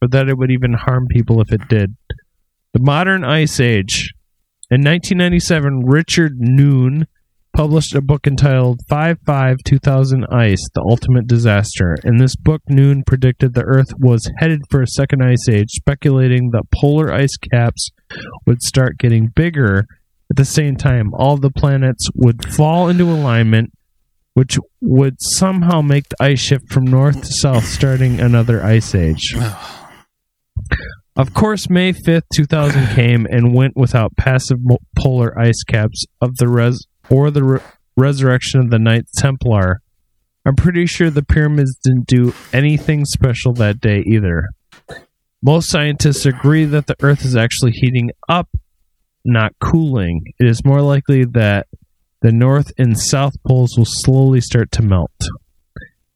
or 0.00 0.08
that 0.08 0.28
it 0.28 0.36
would 0.36 0.50
even 0.50 0.74
harm 0.74 1.06
people 1.08 1.40
if 1.40 1.52
it 1.52 1.68
did. 1.68 1.96
The 2.72 2.80
modern 2.80 3.24
ice 3.24 3.60
age. 3.60 4.12
In 4.70 4.82
1997, 4.82 5.84
Richard 5.84 6.36
Noone 6.38 7.06
published 7.52 7.94
a 7.94 8.00
book 8.00 8.26
entitled 8.26 8.80
5 8.88 9.18
2000 9.64 10.26
Ice 10.30 10.68
The 10.74 10.80
Ultimate 10.80 11.26
Disaster. 11.26 11.96
In 12.04 12.16
this 12.16 12.34
book, 12.34 12.62
Noone 12.68 13.04
predicted 13.04 13.54
the 13.54 13.64
Earth 13.64 13.92
was 13.98 14.30
headed 14.38 14.62
for 14.70 14.82
a 14.82 14.86
second 14.86 15.22
ice 15.22 15.48
age, 15.48 15.68
speculating 15.70 16.50
that 16.50 16.70
polar 16.74 17.12
ice 17.12 17.36
caps 17.36 17.90
would 18.46 18.62
start 18.62 18.98
getting 18.98 19.28
bigger. 19.28 19.86
At 20.30 20.36
the 20.36 20.44
same 20.44 20.76
time, 20.76 21.12
all 21.14 21.36
the 21.36 21.50
planets 21.50 22.08
would 22.14 22.54
fall 22.54 22.88
into 22.88 23.04
alignment, 23.04 23.72
which 24.34 24.58
would 24.80 25.16
somehow 25.20 25.82
make 25.82 26.08
the 26.08 26.22
ice 26.22 26.40
shift 26.40 26.72
from 26.72 26.84
north 26.84 27.20
to 27.20 27.32
south, 27.32 27.64
starting 27.66 28.18
another 28.18 28.64
ice 28.64 28.94
age. 28.94 29.36
Of 31.14 31.34
course, 31.34 31.68
May 31.68 31.92
5th, 31.92 32.22
2000 32.32 32.94
came 32.94 33.26
and 33.30 33.54
went 33.54 33.76
without 33.76 34.16
passive 34.16 34.56
polar 34.96 35.38
ice 35.38 35.62
caps 35.64 36.06
of 36.22 36.36
the 36.36 36.48
res 36.48 36.86
or 37.12 37.30
the 37.30 37.44
re- 37.44 37.60
resurrection 37.96 38.60
of 38.60 38.70
the 38.70 38.78
Knights 38.78 39.12
Templar. 39.12 39.82
I'm 40.46 40.56
pretty 40.56 40.86
sure 40.86 41.10
the 41.10 41.22
pyramids 41.22 41.76
didn't 41.76 42.06
do 42.06 42.32
anything 42.52 43.04
special 43.04 43.52
that 43.54 43.80
day 43.80 44.02
either. 44.06 44.48
Most 45.42 45.68
scientists 45.68 46.24
agree 46.24 46.64
that 46.64 46.86
the 46.86 46.96
Earth 47.02 47.24
is 47.24 47.36
actually 47.36 47.72
heating 47.72 48.10
up, 48.28 48.48
not 49.24 49.52
cooling. 49.60 50.24
It 50.40 50.46
is 50.46 50.64
more 50.64 50.80
likely 50.80 51.24
that 51.26 51.66
the 52.22 52.32
North 52.32 52.72
and 52.78 52.98
South 52.98 53.34
poles 53.46 53.76
will 53.76 53.84
slowly 53.86 54.40
start 54.40 54.72
to 54.72 54.82
melt. 54.82 55.10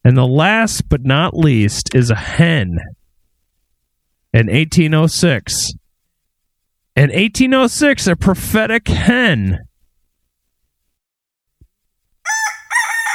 And 0.02 0.16
the 0.16 0.26
last 0.26 0.88
but 0.88 1.04
not 1.04 1.36
least 1.36 1.94
is 1.94 2.10
a 2.10 2.14
hen 2.14 2.78
in 4.32 4.46
1806. 4.46 5.72
In 6.94 7.10
1806, 7.10 8.06
a 8.06 8.16
prophetic 8.16 8.88
hen. 8.88 9.66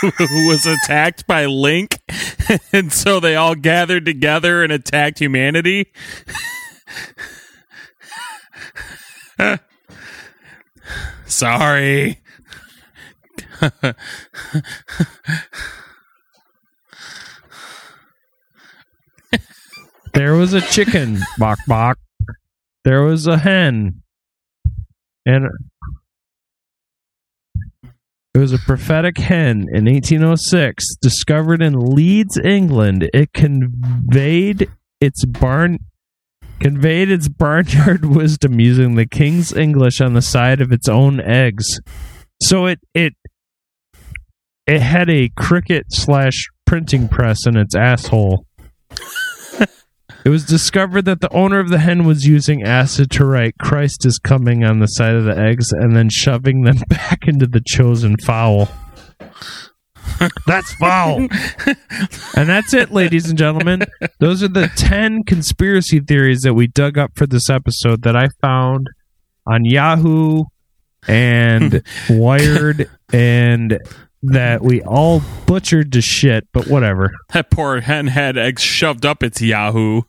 who 0.18 0.48
was 0.48 0.66
attacked 0.66 1.28
by 1.28 1.46
Link, 1.46 2.00
and 2.74 2.92
so 2.92 3.20
they 3.20 3.36
all 3.36 3.54
gathered 3.56 4.06
together 4.06 4.64
and 4.64 4.72
attacked 4.72 5.20
humanity. 5.20 5.92
Sorry. 11.26 12.20
There 20.14 20.34
was 20.36 20.54
a 20.54 20.62
chicken, 20.62 21.20
bok 21.38 21.60
bok. 21.68 21.98
There 22.84 23.04
was 23.04 23.28
a 23.28 23.38
hen. 23.38 24.02
And 25.26 25.50
it 28.34 28.40
was 28.40 28.54
a 28.54 28.60
prophetic 28.60 29.18
hen 29.18 29.66
in 29.74 29.86
1806 29.86 30.96
discovered 31.02 31.62
in 31.62 31.74
Leeds, 31.74 32.38
England. 32.38 33.10
It 33.14 33.34
conveyed 33.34 34.72
its 35.02 35.26
barn 35.26 35.80
conveyed 36.62 37.10
its 37.10 37.28
barnyard 37.28 38.06
wisdom 38.16 38.60
using 38.60 38.96
the 38.96 39.08
king's 39.08 39.52
English 39.52 40.00
on 40.00 40.14
the 40.14 40.22
side 40.22 40.62
of 40.62 40.72
its 40.72 40.88
own 40.88 41.20
eggs. 41.20 41.80
So 42.42 42.68
it 42.68 42.80
it 42.94 43.14
it 44.66 44.82
had 44.82 45.10
a 45.10 45.30
cricket 45.36 45.88
slash 45.90 46.48
printing 46.66 47.10
press 47.10 47.46
in 47.46 47.58
its 47.58 47.76
asshole. 47.76 48.46
It 50.24 50.30
was 50.30 50.46
discovered 50.46 51.06
that 51.06 51.22
the 51.22 51.34
owner 51.34 51.60
of 51.60 51.70
the 51.70 51.80
hen 51.80 52.06
was 52.06 52.28
using 52.28 52.64
acid 52.64 53.10
to 53.12 53.26
write 53.26 53.58
Christ 53.58 54.06
is 54.06 54.20
coming 54.20 54.64
on 54.64 54.80
the 54.80 54.88
side 54.88 55.16
of 55.16 55.26
the 55.26 55.38
eggs 55.38 55.72
and 55.72 55.96
then 55.96 56.10
shoving 56.10 56.62
them 56.62 56.78
back 56.88 57.28
into 57.28 57.48
the 57.48 57.62
chosen 57.66 58.18
fowl. 58.18 58.70
That's 60.46 60.74
foul. 60.74 61.28
and 62.36 62.50
that's 62.50 62.74
it, 62.74 62.92
ladies 62.92 63.30
and 63.30 63.38
gentlemen. 63.38 63.84
Those 64.20 64.44
are 64.44 64.48
the 64.48 64.70
10 64.76 65.24
conspiracy 65.24 66.00
theories 66.00 66.42
that 66.42 66.54
we 66.54 66.68
dug 66.68 66.98
up 66.98 67.12
for 67.16 67.26
this 67.26 67.50
episode 67.50 68.04
that 68.04 68.16
I 68.16 68.28
found 68.42 68.88
on 69.48 69.66
Yahoo 69.66 70.44
and 71.08 71.84
Wired 72.10 72.90
and 73.12 73.80
that 74.24 74.62
we 74.62 74.82
all 74.84 75.22
butchered 75.46 75.92
to 75.94 76.02
shit, 76.02 76.48
but 76.52 76.68
whatever. 76.68 77.12
That 77.34 77.50
poor 77.50 77.80
hen 77.82 78.08
had 78.08 78.38
eggs 78.38 78.62
shoved 78.62 79.06
up 79.06 79.24
its 79.24 79.42
Yahoo. 79.42 80.02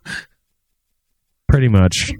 Pretty 1.48 1.68
much. 1.68 2.12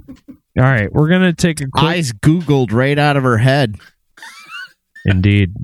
All 0.58 0.64
right, 0.64 0.92
we're 0.92 1.08
gonna 1.08 1.32
take 1.32 1.60
a 1.60 1.66
quick. 1.66 1.84
Eyes 1.84 2.12
googled 2.12 2.72
right 2.72 2.98
out 2.98 3.16
of 3.16 3.24
her 3.24 3.38
head. 3.38 3.76
Indeed. 5.04 5.54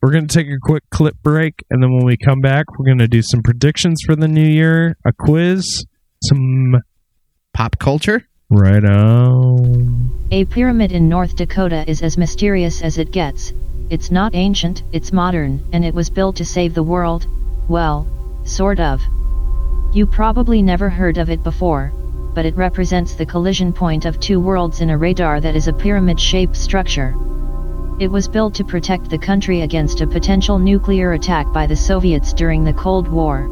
We're 0.00 0.12
going 0.12 0.28
to 0.28 0.34
take 0.34 0.46
a 0.46 0.58
quick 0.62 0.84
clip 0.90 1.16
break, 1.22 1.64
and 1.70 1.82
then 1.82 1.92
when 1.92 2.04
we 2.04 2.16
come 2.16 2.40
back, 2.40 2.78
we're 2.78 2.86
going 2.86 2.98
to 2.98 3.08
do 3.08 3.20
some 3.20 3.42
predictions 3.42 4.00
for 4.06 4.14
the 4.14 4.28
new 4.28 4.46
year, 4.46 4.96
a 5.04 5.12
quiz, 5.12 5.84
some 6.22 6.76
Pop 7.52 7.78
culture? 7.78 8.24
right 8.50 8.84
on. 8.84 10.10
A 10.30 10.44
pyramid 10.46 10.92
in 10.92 11.08
North 11.08 11.36
Dakota 11.36 11.84
is 11.90 12.02
as 12.02 12.16
mysterious 12.16 12.80
as 12.80 12.96
it 12.96 13.10
gets. 13.10 13.52
It's 13.90 14.10
not 14.10 14.34
ancient, 14.34 14.82
it's 14.92 15.14
modern, 15.14 15.62
and 15.72 15.82
it 15.82 15.94
was 15.94 16.10
built 16.10 16.36
to 16.36 16.44
save 16.44 16.74
the 16.74 16.82
world. 16.82 17.26
Well, 17.68 18.06
sort 18.44 18.80
of. 18.80 19.00
You 19.94 20.04
probably 20.04 20.60
never 20.60 20.90
heard 20.90 21.16
of 21.16 21.30
it 21.30 21.42
before, 21.42 21.90
but 22.34 22.44
it 22.44 22.54
represents 22.54 23.14
the 23.14 23.24
collision 23.24 23.72
point 23.72 24.04
of 24.04 24.20
two 24.20 24.40
worlds 24.40 24.82
in 24.82 24.90
a 24.90 24.98
radar 24.98 25.40
that 25.40 25.56
is 25.56 25.68
a 25.68 25.72
pyramid 25.72 26.20
shaped 26.20 26.54
structure. 26.54 27.14
It 27.98 28.10
was 28.10 28.28
built 28.28 28.52
to 28.56 28.64
protect 28.64 29.08
the 29.08 29.16
country 29.16 29.62
against 29.62 30.02
a 30.02 30.06
potential 30.06 30.58
nuclear 30.58 31.14
attack 31.14 31.50
by 31.54 31.66
the 31.66 31.74
Soviets 31.74 32.34
during 32.34 32.64
the 32.64 32.74
Cold 32.74 33.08
War. 33.08 33.48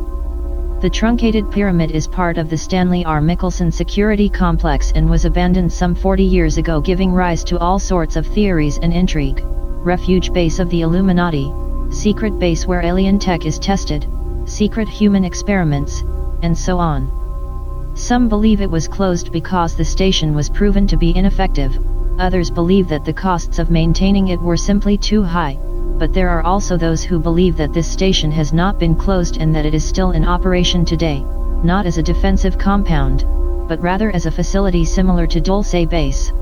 The 0.83 0.91
truncated 0.91 1.51
pyramid 1.51 1.93
is 1.93 2.07
part 2.07 2.37
of 2.37 2.51
the 2.51 2.59
Stanley 2.59 3.07
R. 3.07 3.23
Mickelsen 3.23 3.73
Security 3.73 4.29
Complex 4.29 4.93
and 4.95 5.09
was 5.09 5.25
abandoned 5.25 5.73
some 5.73 5.95
40 5.95 6.23
years 6.23 6.59
ago, 6.59 6.83
giving 6.83 7.11
rise 7.11 7.43
to 7.45 7.59
all 7.59 7.79
sorts 7.79 8.17
of 8.17 8.27
theories 8.27 8.77
and 8.83 8.93
intrigue. 8.93 9.43
Refuge 9.87 10.33
base 10.33 10.59
of 10.59 10.69
the 10.71 10.81
Illuminati, 10.81 11.49
secret 11.91 12.37
base 12.41 12.67
where 12.67 12.85
alien 12.85 13.21
tech 13.21 13.47
is 13.47 13.57
tested, 13.57 14.05
secret 14.45 14.89
human 14.89 15.25
experiments, 15.25 16.03
and 16.43 16.59
so 16.59 16.81
on. 16.81 17.93
Some 17.95 18.29
believe 18.29 18.61
it 18.61 18.69
was 18.69 18.89
closed 18.89 19.31
because 19.31 19.77
the 19.77 19.85
station 19.85 20.35
was 20.35 20.51
proven 20.51 20.89
to 20.89 20.97
be 20.97 21.15
ineffective, 21.15 21.79
others 22.19 22.51
believe 22.51 22.89
that 22.89 23.05
the 23.05 23.13
costs 23.13 23.61
of 23.61 23.71
maintaining 23.71 24.27
it 24.27 24.43
were 24.43 24.57
simply 24.57 24.99
too 24.99 25.23
high, 25.23 25.57
but 26.01 26.13
there 26.13 26.31
are 26.31 26.43
also 26.43 26.77
those 26.77 27.05
who 27.05 27.21
believe 27.21 27.57
that 27.57 27.73
this 27.73 27.87
station 27.87 28.33
has 28.33 28.53
not 28.53 28.81
been 28.81 28.97
closed 28.97 29.37
and 29.37 29.55
that 29.55 29.67
it 29.67 29.73
is 29.73 29.85
still 29.85 30.11
in 30.11 30.25
operation 30.25 30.85
today, 30.85 31.25
not 31.63 31.87
as 31.87 31.97
a 31.97 32.03
defensive 32.03 32.59
compound, 32.59 33.25
but 33.69 33.81
rather 33.81 34.11
as 34.11 34.27
a 34.27 34.33
facility 34.33 34.85
similar 34.85 35.29
to 35.29 35.41
Dulce 35.41 35.87
Base. 35.89 36.33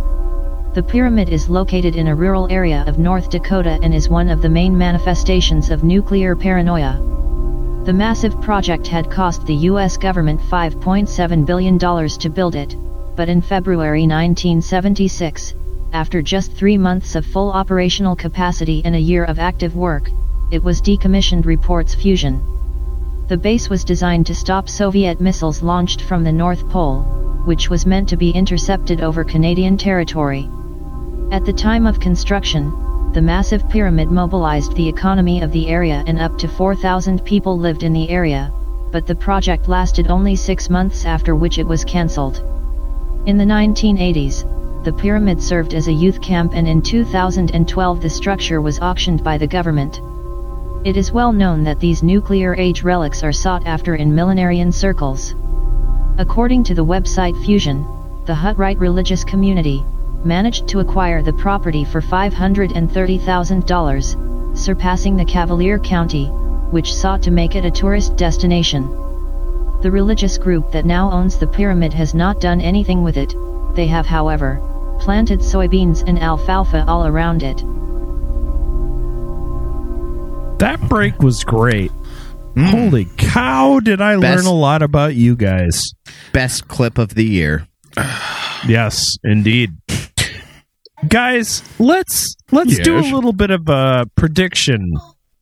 The 0.74 0.82
pyramid 0.82 1.28
is 1.28 1.48
located 1.48 1.94
in 1.94 2.08
a 2.08 2.16
rural 2.16 2.48
area 2.50 2.82
of 2.88 2.98
North 2.98 3.30
Dakota 3.30 3.78
and 3.80 3.94
is 3.94 4.08
one 4.08 4.28
of 4.28 4.42
the 4.42 4.48
main 4.48 4.76
manifestations 4.76 5.70
of 5.70 5.84
nuclear 5.84 6.34
paranoia. 6.34 7.00
The 7.84 7.92
massive 7.92 8.40
project 8.40 8.88
had 8.88 9.08
cost 9.08 9.46
the 9.46 9.54
U.S. 9.70 9.96
government 9.96 10.40
$5.7 10.40 11.46
billion 11.46 11.78
to 11.78 12.28
build 12.28 12.56
it, 12.56 12.74
but 13.14 13.28
in 13.28 13.40
February 13.40 14.00
1976, 14.00 15.54
after 15.92 16.20
just 16.20 16.50
three 16.54 16.76
months 16.76 17.14
of 17.14 17.24
full 17.24 17.52
operational 17.52 18.16
capacity 18.16 18.82
and 18.84 18.96
a 18.96 19.06
year 19.10 19.22
of 19.22 19.38
active 19.38 19.76
work, 19.76 20.10
it 20.50 20.64
was 20.64 20.82
decommissioned, 20.82 21.46
reports 21.46 21.94
Fusion. 21.94 22.42
The 23.28 23.36
base 23.36 23.70
was 23.70 23.84
designed 23.84 24.26
to 24.26 24.34
stop 24.34 24.68
Soviet 24.68 25.20
missiles 25.20 25.62
launched 25.62 26.00
from 26.00 26.24
the 26.24 26.32
North 26.32 26.68
Pole, 26.68 27.02
which 27.44 27.70
was 27.70 27.86
meant 27.86 28.08
to 28.08 28.16
be 28.16 28.30
intercepted 28.30 29.02
over 29.02 29.22
Canadian 29.22 29.76
territory. 29.76 30.50
At 31.30 31.44
the 31.44 31.52
time 31.52 31.86
of 31.86 31.98
construction, 31.98 32.72
the 33.12 33.22
massive 33.22 33.68
pyramid 33.68 34.10
mobilized 34.10 34.74
the 34.74 34.88
economy 34.88 35.40
of 35.40 35.52
the 35.52 35.68
area 35.68 36.04
and 36.06 36.20
up 36.20 36.36
to 36.38 36.48
4,000 36.48 37.24
people 37.24 37.58
lived 37.58 37.82
in 37.82 37.92
the 37.92 38.08
area, 38.10 38.52
but 38.92 39.06
the 39.06 39.14
project 39.14 39.68
lasted 39.68 40.08
only 40.08 40.36
six 40.36 40.68
months 40.68 41.04
after 41.04 41.34
which 41.34 41.58
it 41.58 41.66
was 41.66 41.84
cancelled. 41.84 42.42
In 43.26 43.38
the 43.38 43.44
1980s, 43.44 44.44
the 44.84 44.92
pyramid 44.92 45.42
served 45.42 45.74
as 45.74 45.88
a 45.88 45.92
youth 45.92 46.20
camp 46.20 46.52
and 46.54 46.68
in 46.68 46.82
2012 46.82 48.02
the 48.02 48.10
structure 48.10 48.60
was 48.60 48.80
auctioned 48.80 49.24
by 49.24 49.38
the 49.38 49.46
government. 49.46 50.00
It 50.84 50.96
is 50.96 51.10
well 51.10 51.32
known 51.32 51.64
that 51.64 51.80
these 51.80 52.02
nuclear 52.02 52.54
age 52.56 52.82
relics 52.82 53.22
are 53.22 53.32
sought 53.32 53.66
after 53.66 53.94
in 53.94 54.14
millenarian 54.14 54.70
circles. 54.70 55.34
According 56.18 56.64
to 56.64 56.74
the 56.74 56.84
website 56.84 57.42
Fusion, 57.44 57.86
the 58.26 58.34
Hutterite 58.34 58.78
religious 58.78 59.24
community 59.24 59.82
managed 60.24 60.68
to 60.68 60.80
acquire 60.80 61.22
the 61.22 61.32
property 61.32 61.84
for 61.84 62.00
$530,000, 62.00 64.56
surpassing 64.58 65.16
the 65.16 65.24
Cavalier 65.24 65.78
County, 65.78 66.26
which 66.70 66.92
sought 66.94 67.22
to 67.22 67.30
make 67.30 67.54
it 67.56 67.64
a 67.64 67.70
tourist 67.70 68.16
destination. 68.16 68.82
The 69.82 69.90
religious 69.90 70.38
group 70.38 70.70
that 70.72 70.86
now 70.86 71.10
owns 71.10 71.38
the 71.38 71.46
pyramid 71.46 71.92
has 71.92 72.14
not 72.14 72.40
done 72.40 72.60
anything 72.60 73.02
with 73.02 73.16
it, 73.16 73.34
they 73.74 73.86
have, 73.88 74.06
however, 74.06 74.60
planted 75.00 75.40
soybeans 75.40 76.04
and 76.06 76.18
alfalfa 76.18 76.84
all 76.86 77.06
around 77.06 77.42
it. 77.42 77.58
That 80.60 80.80
break 80.88 81.18
was 81.20 81.42
great. 81.44 81.90
Mm. 82.54 82.70
Holy 82.70 83.04
cow, 83.16 83.80
did 83.80 84.00
I 84.00 84.16
Best- 84.18 84.44
learn 84.44 84.54
a 84.54 84.56
lot 84.56 84.82
about 84.82 85.14
you 85.16 85.34
guys. 85.36 85.92
Best 86.32 86.68
clip 86.68 86.96
of 86.98 87.14
the 87.14 87.24
year. 87.24 87.66
Yes, 88.66 89.18
indeed. 89.24 89.72
Guys, 91.08 91.62
let's 91.78 92.36
let's 92.52 92.78
do 92.78 92.98
a 92.98 93.00
little 93.00 93.32
bit 93.32 93.50
of 93.50 93.68
a 93.68 94.06
prediction. 94.16 94.94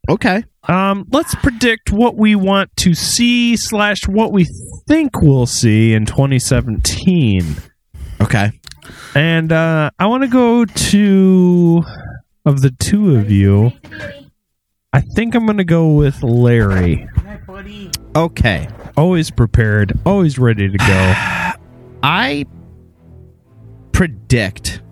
Okay. 0.09 0.45
Um, 0.69 1.07
let's 1.11 1.35
predict 1.37 1.93
what 1.93 2.17
we 2.17 2.35
want 2.35 2.77
to 2.79 2.95
see 2.95 3.57
slash 3.57 4.07
what 4.07 4.33
we 4.33 4.47
think 4.87 5.21
we'll 5.21 5.47
see 5.47 5.93
in 5.93 6.07
2017. 6.07 7.57
Okay. 8.21 8.53
And 9.15 9.53
uh, 9.53 9.91
I 9.99 10.07
want 10.07 10.23
to 10.23 10.29
go 10.29 10.65
to 10.65 11.83
of 12.45 12.63
the 12.63 12.71
two 12.71 13.17
of 13.17 13.31
you. 13.31 13.73
I 14.93 15.01
think 15.01 15.35
I'm 15.35 15.47
going 15.47 15.59
to 15.59 15.65
go 15.65 15.95
with 15.95 16.23
Larry. 16.23 17.09
Okay. 18.15 18.69
Always 18.97 19.31
prepared, 19.31 19.99
always 20.05 20.39
ready 20.39 20.69
to 20.69 20.79
go. 20.79 21.15
I 22.03 22.47
predict 23.93 24.83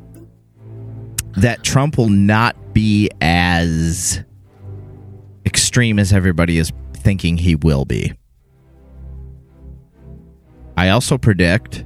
that 1.36 1.62
Trump 1.62 1.96
will 1.98 2.08
not 2.08 2.56
be 2.74 3.10
as 3.20 4.22
extreme 5.46 5.98
as 5.98 6.12
everybody 6.12 6.58
is 6.58 6.72
thinking 6.94 7.36
he 7.38 7.54
will 7.56 7.84
be. 7.84 8.12
I 10.76 10.90
also 10.90 11.18
predict 11.18 11.84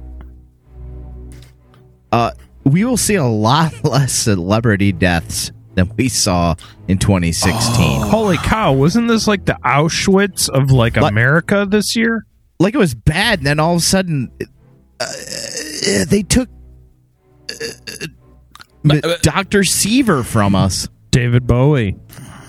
uh 2.11 2.31
we 2.63 2.83
will 2.85 2.97
see 2.97 3.15
a 3.15 3.23
lot 3.25 3.73
less 3.83 4.13
celebrity 4.13 4.91
deaths 4.91 5.51
than 5.75 5.91
we 5.97 6.07
saw 6.07 6.55
in 6.87 6.97
2016. 6.97 8.01
Holy 8.03 8.37
cow! 8.37 8.71
Wasn't 8.71 9.07
this 9.09 9.27
like 9.27 9.45
the 9.45 9.57
Auschwitz 9.65 10.49
of 10.49 10.71
like 10.71 10.95
Like- 10.95 11.11
America 11.11 11.67
this 11.69 11.95
year? 11.95 12.25
like 12.57 12.73
it 12.73 12.77
was 12.77 12.95
bad 12.95 13.39
and 13.39 13.45
then 13.47 13.59
all 13.59 13.73
of 13.73 13.79
a 13.79 13.83
sudden 13.83 14.31
uh, 15.01 15.05
they 16.07 16.23
took 16.23 16.47
uh, 17.51 18.05
Dr. 19.21 19.63
Seaver 19.63 20.23
from 20.23 20.55
us. 20.55 20.87
David 21.11 21.47
Bowie. 21.47 21.95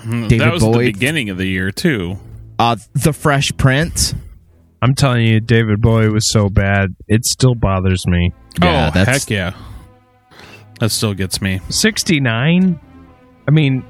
David 0.04 0.40
that 0.40 0.52
was 0.52 0.62
Bowie. 0.62 0.86
the 0.86 0.92
beginning 0.92 1.30
of 1.30 1.38
the 1.38 1.46
year 1.46 1.70
too. 1.70 2.18
Uh, 2.58 2.76
the 2.94 3.12
Fresh 3.12 3.56
Prince. 3.56 4.14
I'm 4.82 4.94
telling 4.94 5.26
you, 5.26 5.40
David 5.40 5.80
Bowie 5.80 6.08
was 6.10 6.30
so 6.30 6.48
bad, 6.48 6.94
it 7.08 7.24
still 7.24 7.54
bothers 7.54 8.06
me. 8.06 8.32
Yeah, 8.62 8.88
oh 8.88 8.94
that's- 8.94 9.22
heck 9.24 9.30
yeah, 9.30 9.52
that 10.80 10.90
still 10.90 11.14
gets 11.14 11.40
me. 11.40 11.60
69. 11.70 12.78
I 13.48 13.50
mean, 13.50 13.84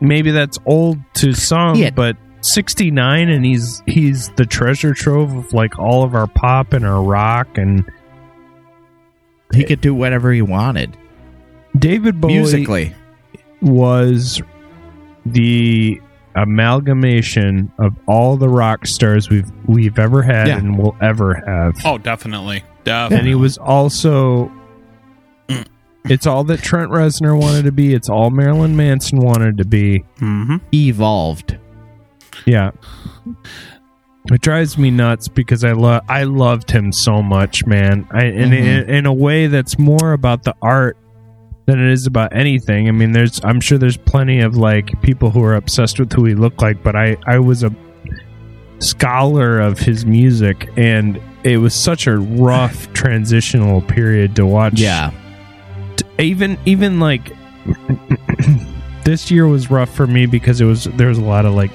maybe 0.00 0.30
that's 0.30 0.58
old 0.66 0.98
to 1.14 1.32
some, 1.32 1.76
Yeah. 1.76 1.90
but 1.90 2.16
69, 2.40 3.28
and 3.28 3.44
he's 3.44 3.82
he's 3.86 4.28
the 4.30 4.44
treasure 4.46 4.92
trove 4.94 5.34
of 5.34 5.52
like 5.52 5.78
all 5.78 6.02
of 6.04 6.14
our 6.14 6.26
pop 6.26 6.72
and 6.72 6.84
our 6.84 7.02
rock 7.02 7.56
and 7.58 7.84
He 9.54 9.64
could 9.64 9.80
do 9.80 9.94
whatever 9.94 10.30
he 10.32 10.42
wanted 10.42 10.96
David 11.76 12.20
Bowie 12.20 12.34
musically. 12.34 12.94
was 13.60 14.40
the 15.26 16.00
amalgamation 16.36 17.72
of 17.78 17.94
all 18.06 18.36
the 18.36 18.48
rock 18.48 18.86
stars 18.86 19.28
we've 19.28 19.50
we've 19.66 19.98
ever 19.98 20.22
had 20.22 20.46
Yeah. 20.48 20.58
and 20.58 20.78
will 20.78 20.96
ever 21.00 21.34
have. 21.46 21.74
Oh, 21.84 21.98
definitely, 21.98 22.62
definitely. 22.84 23.18
and 23.18 23.26
he 23.28 23.34
was 23.34 23.58
also 23.58 24.50
it's 26.04 26.26
all 26.26 26.44
that 26.44 26.60
Trent 26.62 26.90
Reznor 26.90 27.38
wanted 27.38 27.64
to 27.64 27.72
be. 27.72 27.92
It's 27.92 28.08
all 28.08 28.30
Marilyn 28.30 28.76
Manson 28.76 29.18
wanted 29.20 29.58
to 29.58 29.64
be. 29.66 30.04
hmm 30.18 30.56
Evolved. 30.72 31.58
Yeah. 32.46 32.70
It 34.30 34.40
drives 34.40 34.78
me 34.78 34.90
nuts 34.90 35.28
because 35.28 35.64
I 35.64 35.72
love 35.72 36.02
I 36.08 36.22
loved 36.24 36.70
him 36.70 36.92
so 36.92 37.22
much, 37.22 37.66
man. 37.66 38.06
I 38.10 38.24
and 38.24 38.52
Mhm. 38.52 38.84
in, 38.84 38.90
in 38.90 39.06
a 39.06 39.12
way 39.12 39.48
that's 39.48 39.78
more 39.78 40.12
about 40.12 40.44
the 40.44 40.54
art 40.62 40.96
than 41.68 41.78
it 41.78 41.92
is 41.92 42.06
about 42.06 42.34
anything. 42.34 42.88
I 42.88 42.92
mean, 42.92 43.12
there's 43.12 43.44
I'm 43.44 43.60
sure 43.60 43.76
there's 43.76 43.98
plenty 43.98 44.40
of 44.40 44.56
like 44.56 45.02
people 45.02 45.30
who 45.30 45.44
are 45.44 45.54
obsessed 45.54 45.98
with 46.00 46.10
who 46.14 46.24
he 46.24 46.34
looked 46.34 46.62
like, 46.62 46.82
but 46.82 46.96
I 46.96 47.18
I 47.26 47.38
was 47.40 47.62
a 47.62 47.70
scholar 48.78 49.60
of 49.60 49.78
his 49.78 50.06
music 50.06 50.70
and 50.78 51.20
it 51.44 51.58
was 51.58 51.74
such 51.74 52.06
a 52.06 52.16
rough 52.16 52.90
transitional 52.94 53.82
period 53.82 54.34
to 54.36 54.46
watch. 54.46 54.80
Yeah. 54.80 55.10
even 56.18 56.58
even 56.64 57.00
like 57.00 57.32
this 59.04 59.30
year 59.30 59.46
was 59.46 59.70
rough 59.70 59.94
for 59.94 60.06
me 60.06 60.24
because 60.24 60.62
it 60.62 60.64
was 60.64 60.84
there 60.84 61.08
was 61.08 61.18
a 61.18 61.24
lot 61.24 61.44
of 61.44 61.52
like 61.52 61.70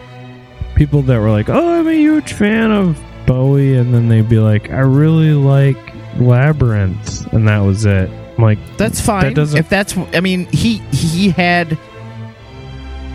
people 0.74 1.04
that 1.04 1.20
were 1.20 1.30
like, 1.30 1.50
"Oh, 1.50 1.80
I'm 1.80 1.88
a 1.88 1.94
huge 1.94 2.34
fan 2.34 2.72
of 2.72 3.00
Bowie," 3.28 3.76
and 3.76 3.94
then 3.94 4.10
they'd 4.10 4.28
be 4.28 4.40
like, 4.40 4.72
"I 4.72 4.80
really 4.80 5.34
like 5.34 5.78
Labyrinth," 6.18 7.32
and 7.32 7.48
that 7.48 7.60
was 7.60 7.86
it. 7.86 8.10
I'm 8.38 8.44
like, 8.44 8.60
That's 8.78 9.00
fine. 9.00 9.24
That 9.24 9.36
doesn't- 9.36 9.60
if 9.60 9.70
that's, 9.70 9.96
I 10.14 10.20
mean, 10.20 10.46
he 10.52 10.78
he 10.92 11.30
had 11.30 11.78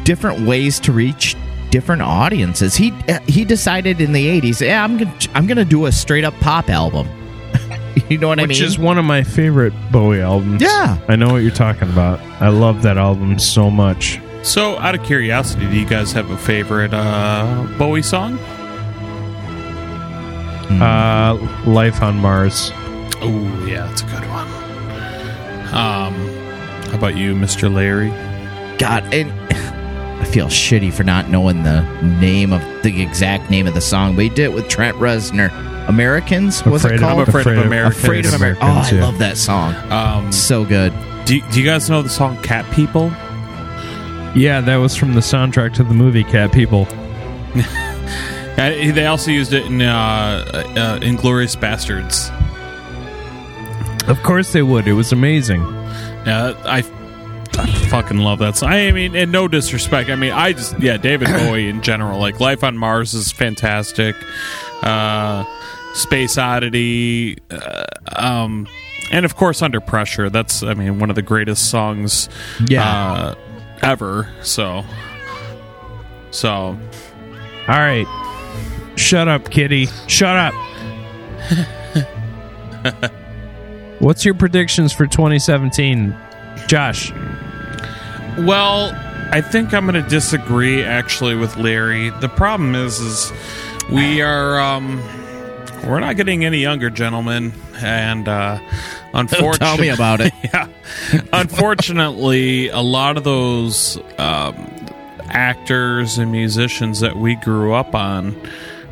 different 0.04 0.46
ways 0.46 0.78
to 0.80 0.92
reach 0.92 1.36
different 1.70 2.02
audiences. 2.02 2.74
He 2.76 2.92
he 3.26 3.44
decided 3.44 4.00
in 4.00 4.12
the 4.12 4.26
'80s, 4.40 4.60
yeah, 4.64 4.82
I'm 4.84 4.96
gonna 4.96 5.14
I'm 5.34 5.46
gonna 5.46 5.64
do 5.64 5.86
a 5.86 5.92
straight 5.92 6.24
up 6.24 6.34
pop 6.40 6.70
album. 6.70 7.08
you 8.08 8.16
know 8.18 8.28
what 8.28 8.38
I 8.38 8.42
mean? 8.42 8.48
which 8.48 8.60
is 8.60 8.78
one 8.78 8.96
of 8.98 9.04
my 9.04 9.22
favorite 9.22 9.72
Bowie 9.90 10.20
albums. 10.22 10.62
yeah. 10.62 10.98
I 11.08 11.16
know 11.16 11.30
what 11.32 11.38
you're 11.38 11.50
talking 11.50 11.88
about. 11.90 12.20
I 12.40 12.48
love 12.48 12.82
that 12.82 12.96
album 12.96 13.38
so 13.38 13.70
much. 13.70 14.20
So, 14.44 14.78
out 14.78 14.94
of 14.94 15.02
curiosity, 15.02 15.68
do 15.68 15.76
you 15.76 15.84
guys 15.84 16.12
have 16.12 16.30
a 16.30 16.38
favorite 16.38 16.94
uh, 16.94 17.66
Bowie 17.76 18.02
song? 18.02 18.38
Uh, 20.80 21.34
Life 21.66 22.02
on 22.02 22.16
Mars. 22.18 22.70
Oh, 23.20 23.64
yeah, 23.66 23.86
that's 23.86 24.02
a 24.02 24.06
good 24.06 24.26
one. 24.28 24.47
Um, 25.72 26.14
how 26.90 26.94
about 26.96 27.16
you, 27.16 27.34
Mr. 27.34 27.72
Larry? 27.72 28.08
God, 28.78 29.12
and 29.12 29.30
I 30.20 30.24
feel 30.24 30.46
shitty 30.46 30.92
for 30.92 31.04
not 31.04 31.28
knowing 31.28 31.62
the 31.62 31.82
name 32.20 32.52
of 32.52 32.60
the 32.82 33.02
exact 33.02 33.50
name 33.50 33.66
of 33.66 33.74
the 33.74 33.80
song. 33.80 34.16
We 34.16 34.28
did 34.28 34.38
it 34.40 34.52
with 34.52 34.68
Trent 34.68 34.96
Reznor. 34.98 35.50
Americans 35.88 36.64
was 36.64 36.84
Afraid 36.84 36.94
it 37.00 37.02
of- 37.02 37.08
called? 37.08 37.20
I'm 37.20 37.28
afraid 37.28 37.58
of 37.58 37.66
Americans. 37.66 38.04
Afraid 38.04 38.26
of 38.26 38.34
Americans. 38.34 38.64
Oh, 38.70 38.82
I 38.82 38.90
yeah. 38.98 39.04
love 39.04 39.18
that 39.18 39.36
song. 39.36 39.74
Um, 39.90 40.32
So 40.32 40.64
good. 40.64 40.92
do, 41.24 41.40
do 41.50 41.60
you 41.60 41.64
guys 41.66 41.88
know 41.88 42.02
the 42.02 42.08
song 42.10 42.40
Cat 42.42 42.70
People? 42.74 43.10
Yeah, 44.34 44.60
that 44.60 44.76
was 44.76 44.94
from 44.94 45.14
the 45.14 45.20
soundtrack 45.20 45.72
to 45.74 45.84
the 45.84 45.94
movie 45.94 46.24
Cat 46.24 46.52
People. 46.52 46.86
Uh, 48.58 48.70
they 48.92 49.06
also 49.06 49.30
used 49.30 49.52
it 49.52 49.66
in 49.66 49.80
uh, 49.80 50.44
uh, 50.74 50.98
Inglourious 50.98 51.56
Basterds. 51.56 52.28
Of 54.08 54.22
course 54.22 54.52
they 54.52 54.62
would. 54.62 54.86
It 54.88 54.94
was 54.94 55.12
amazing. 55.12 55.60
Yeah, 56.26 56.54
I, 56.64 56.78
I 57.58 57.66
fucking 57.88 58.18
love 58.18 58.38
that 58.40 58.56
song. 58.56 58.70
I 58.70 58.90
mean, 58.90 59.14
and 59.14 59.30
no 59.30 59.48
disrespect. 59.48 60.08
I 60.10 60.16
mean, 60.16 60.32
I 60.32 60.52
just 60.54 60.78
yeah, 60.80 60.96
David 60.96 61.28
Bowie 61.38 61.68
in 61.68 61.82
general. 61.82 62.18
Like 62.18 62.40
Life 62.40 62.64
on 62.64 62.76
Mars 62.78 63.14
is 63.14 63.30
fantastic. 63.32 64.16
Uh, 64.82 65.44
Space 65.94 66.38
Oddity, 66.38 67.38
uh, 67.50 67.84
um, 68.16 68.66
and 69.10 69.24
of 69.24 69.36
course 69.36 69.60
Under 69.62 69.80
Pressure. 69.80 70.30
That's 70.30 70.62
I 70.62 70.74
mean 70.74 70.98
one 71.00 71.10
of 71.10 71.16
the 71.16 71.22
greatest 71.22 71.70
songs 71.70 72.28
Yeah. 72.66 72.88
uh, 72.88 73.34
ever. 73.82 74.32
So, 74.42 74.84
so 76.30 76.50
All 76.54 76.78
right. 77.68 78.06
Shut 78.96 79.28
up, 79.28 79.50
kitty. 79.50 79.86
Shut 80.06 80.36
up. 80.36 80.54
What's 84.00 84.24
your 84.24 84.34
predictions 84.34 84.92
for 84.92 85.06
2017? 85.06 86.16
Josh. 86.68 87.12
Well, 88.38 88.92
I 89.32 89.40
think 89.40 89.74
I'm 89.74 89.86
going 89.86 90.02
to 90.02 90.08
disagree 90.08 90.84
actually 90.84 91.34
with 91.34 91.56
Larry. 91.56 92.10
The 92.10 92.28
problem 92.28 92.76
is, 92.76 93.00
is 93.00 93.32
we 93.90 94.22
are 94.22 94.60
um, 94.60 95.02
we're 95.84 95.98
not 96.00 96.16
getting 96.16 96.44
any 96.44 96.58
younger, 96.58 96.90
gentlemen, 96.90 97.52
and 97.76 98.28
uh, 98.28 98.60
unfortunately, 99.14 99.58
Tell 99.66 99.78
me 99.78 99.88
about 99.88 100.20
it. 100.20 100.32
yeah, 100.44 100.68
unfortunately, 101.32 102.68
a 102.68 102.80
lot 102.80 103.16
of 103.16 103.24
those 103.24 103.96
um, 104.18 104.86
actors 105.28 106.18
and 106.18 106.30
musicians 106.30 107.00
that 107.00 107.16
we 107.16 107.34
grew 107.36 107.74
up 107.74 107.94
on, 107.96 108.36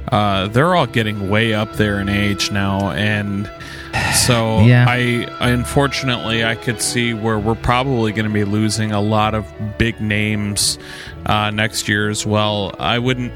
uh, 0.09 0.49
they're 0.49 0.75
all 0.75 0.87
getting 0.87 1.31
way 1.31 1.55
up 1.55 1.75
there 1.75 2.01
in 2.01 2.09
age 2.09 2.51
now, 2.51 2.91
and 2.91 3.51
so 4.15 4.61
Yeah. 4.61 4.87
I, 4.89 5.27
I 5.41 5.51
unfortunately 5.51 6.45
I 6.45 6.55
could 6.55 6.81
see 6.83 7.15
where 7.15 7.39
we're 7.39 7.55
probably 7.55 8.13
going 8.13 8.27
to 8.29 8.33
be 8.33 8.45
losing 8.45 8.93
a 8.93 9.01
lot 9.01 9.35
of 9.35 9.47
big 9.79 10.01
names 10.01 10.79
uh, 11.27 11.51
next 11.51 11.89
year 11.89 12.09
as 12.09 12.25
well. 12.27 12.75
I 12.79 12.99
wouldn't. 12.99 13.33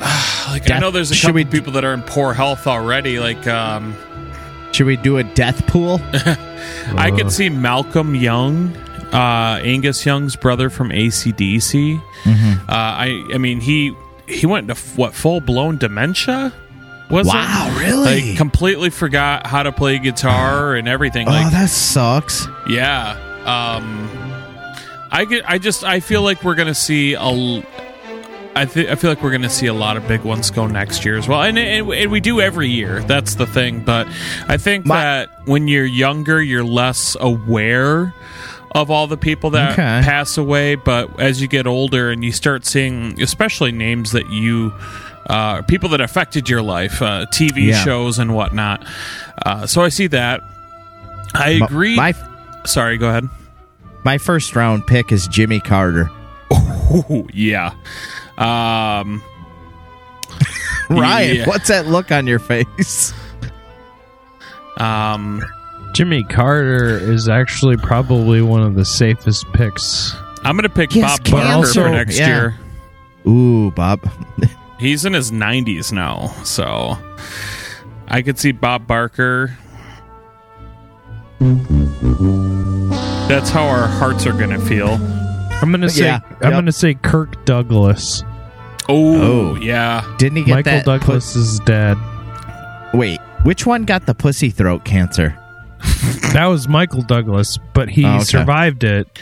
Like 0.48 0.70
I 0.70 0.78
know 0.78 0.92
there's 0.92 1.10
a 1.10 1.16
couple 1.20 1.34
we- 1.34 1.44
people 1.44 1.72
that 1.72 1.84
are 1.84 1.92
in 1.92 2.02
poor 2.02 2.32
health 2.32 2.66
already. 2.68 3.18
Like 3.18 3.46
um, 3.48 3.96
Should 4.72 4.86
we 4.86 4.96
do 4.96 5.18
a 5.18 5.24
death 5.24 5.66
pool? 5.66 6.00
I 6.96 7.10
could 7.16 7.32
see 7.32 7.48
Malcolm 7.48 8.14
Young, 8.14 8.74
uh, 9.12 9.60
Angus 9.64 10.06
Young's 10.06 10.36
brother 10.36 10.70
from 10.70 10.90
ACDC. 10.90 11.98
Uh, 11.98 12.62
I 12.68 13.24
I 13.34 13.38
mean 13.38 13.60
he 13.60 13.92
he 14.28 14.46
went 14.46 14.70
into 14.70 14.80
what 14.96 15.14
full 15.14 15.40
blown 15.40 15.78
dementia. 15.78 16.52
Was 17.10 17.26
Wow, 17.26 17.68
it? 17.70 17.80
really? 17.80 18.28
Like 18.30 18.36
completely 18.36 18.90
forgot 18.90 19.46
how 19.46 19.62
to 19.62 19.70
play 19.72 19.98
guitar 19.98 20.74
and 20.74 20.88
everything. 20.88 21.28
oh, 21.28 21.30
Like 21.30 21.52
that 21.52 21.68
sucks. 21.70 22.46
yeah. 22.68 23.12
Um, 23.46 24.10
I 25.12 25.24
get. 25.24 25.48
I 25.48 25.58
just. 25.58 25.84
I 25.84 26.00
feel 26.00 26.22
like 26.22 26.42
we're 26.42 26.56
gonna 26.56 26.74
see 26.74 27.14
a. 27.14 27.62
I, 28.56 28.64
th- 28.64 28.88
I 28.88 28.94
feel 28.94 29.10
like 29.10 29.22
we're 29.22 29.30
going 29.32 29.42
to 29.42 29.50
see 29.50 29.66
a 29.66 29.74
lot 29.74 29.98
of 29.98 30.08
big 30.08 30.22
ones 30.22 30.50
go 30.50 30.66
next 30.66 31.04
year 31.04 31.18
as 31.18 31.28
well, 31.28 31.42
and, 31.42 31.58
and 31.58 31.86
and 31.92 32.10
we 32.10 32.20
do 32.20 32.40
every 32.40 32.70
year. 32.70 33.00
That's 33.02 33.34
the 33.34 33.46
thing. 33.46 33.80
But 33.84 34.08
I 34.48 34.56
think 34.56 34.86
My- 34.86 35.02
that 35.02 35.46
when 35.46 35.68
you're 35.68 35.84
younger, 35.84 36.40
you're 36.42 36.64
less 36.64 37.18
aware 37.20 38.14
of 38.74 38.90
all 38.90 39.06
the 39.08 39.18
people 39.18 39.50
that 39.50 39.72
Okay. 39.72 40.00
pass 40.02 40.38
away. 40.38 40.74
But 40.74 41.20
as 41.20 41.42
you 41.42 41.48
get 41.48 41.66
older 41.66 42.10
and 42.10 42.24
you 42.24 42.32
start 42.32 42.64
seeing, 42.64 43.20
especially 43.20 43.72
names 43.72 44.12
that 44.12 44.30
you, 44.30 44.72
uh, 45.28 45.62
people 45.62 45.88
that 45.90 46.00
affected 46.00 46.48
your 46.48 46.62
life, 46.62 47.02
uh, 47.02 47.26
TV 47.32 47.68
Yeah. 47.68 47.82
shows 47.84 48.18
and 48.18 48.34
whatnot. 48.34 48.84
Uh, 49.44 49.66
so 49.66 49.82
I 49.82 49.88
see 49.88 50.06
that. 50.08 50.40
I 51.34 51.50
agree. 51.62 51.96
My 51.96 52.14
Sorry, 52.64 52.96
go 52.98 53.08
ahead. 53.08 53.28
my 54.04 54.18
first 54.18 54.54
round 54.56 54.86
pick 54.86 55.12
is 55.12 55.26
Jimmy 55.28 55.60
Carter. 55.60 56.10
Oh 56.50 57.26
yeah. 57.32 57.72
Um, 58.38 59.22
Ryan, 60.90 61.36
Yeah. 61.36 61.46
what's 61.46 61.68
that 61.68 61.86
look 61.86 62.12
on 62.12 62.26
your 62.26 62.38
face? 62.38 63.12
um, 64.78 65.42
Jimmy 65.94 66.22
Carter 66.24 66.98
is 66.98 67.28
actually 67.28 67.76
probably 67.78 68.42
one 68.42 68.62
of 68.62 68.74
the 68.74 68.84
safest 68.84 69.44
picks. 69.54 70.14
I'm 70.44 70.56
gonna 70.56 70.68
pick 70.68 70.94
Yes, 70.94 71.18
Bob 71.18 71.30
Barker 71.32 71.46
cancer. 71.64 71.82
for 71.84 71.88
next 71.90 72.18
Yeah. 72.18 72.26
year. 72.28 72.54
Ooh, 73.26 73.70
Bob. 73.72 74.00
He's 74.78 75.04
in 75.04 75.12
his 75.14 75.30
90s 75.32 75.92
now, 75.92 76.28
so 76.44 76.98
I 78.08 78.22
could 78.22 78.38
see 78.38 78.52
Bob 78.52 78.86
Barker. 78.86 79.56
That's 83.28 83.50
how 83.50 83.64
our 83.66 83.86
hearts 83.86 84.26
are 84.26 84.32
gonna 84.32 84.60
feel. 84.60 84.94
I'm 85.62 85.70
gonna 85.70 85.88
say 85.88 86.04
Yeah, 86.04 86.20
I'm 86.24 86.36
yep. 86.42 86.52
gonna 86.52 86.72
say 86.72 86.94
Kirk 86.94 87.44
Douglas. 87.44 88.22
Oh, 88.88 89.52
Oh. 89.52 89.56
yeah. 89.56 90.04
Didn't 90.18 90.36
he 90.38 90.44
get 90.44 90.54
Michael 90.56 90.72
that? 90.72 90.84
Douglas 90.84 91.34
is 91.36 91.58
dead. 91.60 91.96
Wait, 92.94 93.18
which 93.42 93.66
one 93.66 93.84
got 93.84 94.06
the 94.06 94.14
pussy 94.14 94.50
throat 94.50 94.84
cancer? 94.84 95.36
That 96.32 96.46
was 96.46 96.68
Michael 96.68 97.00
Douglas, 97.02 97.58
but 97.72 97.88
he 97.88 98.04
Oh, 98.04 98.16
okay. 98.16 98.24
survived 98.24 98.84
it. 98.84 99.18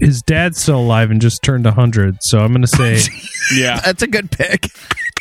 His 0.00 0.22
dad's 0.22 0.60
still 0.60 0.80
alive 0.80 1.10
and 1.10 1.20
just 1.20 1.42
turned 1.42 1.64
100, 1.64 2.16
so 2.20 2.38
I'm 2.40 2.52
gonna 2.52 2.66
say 2.66 2.98
Yeah, 3.54 3.80
That's 3.84 4.02
a 4.02 4.06
good 4.06 4.30
pick. 4.30 4.66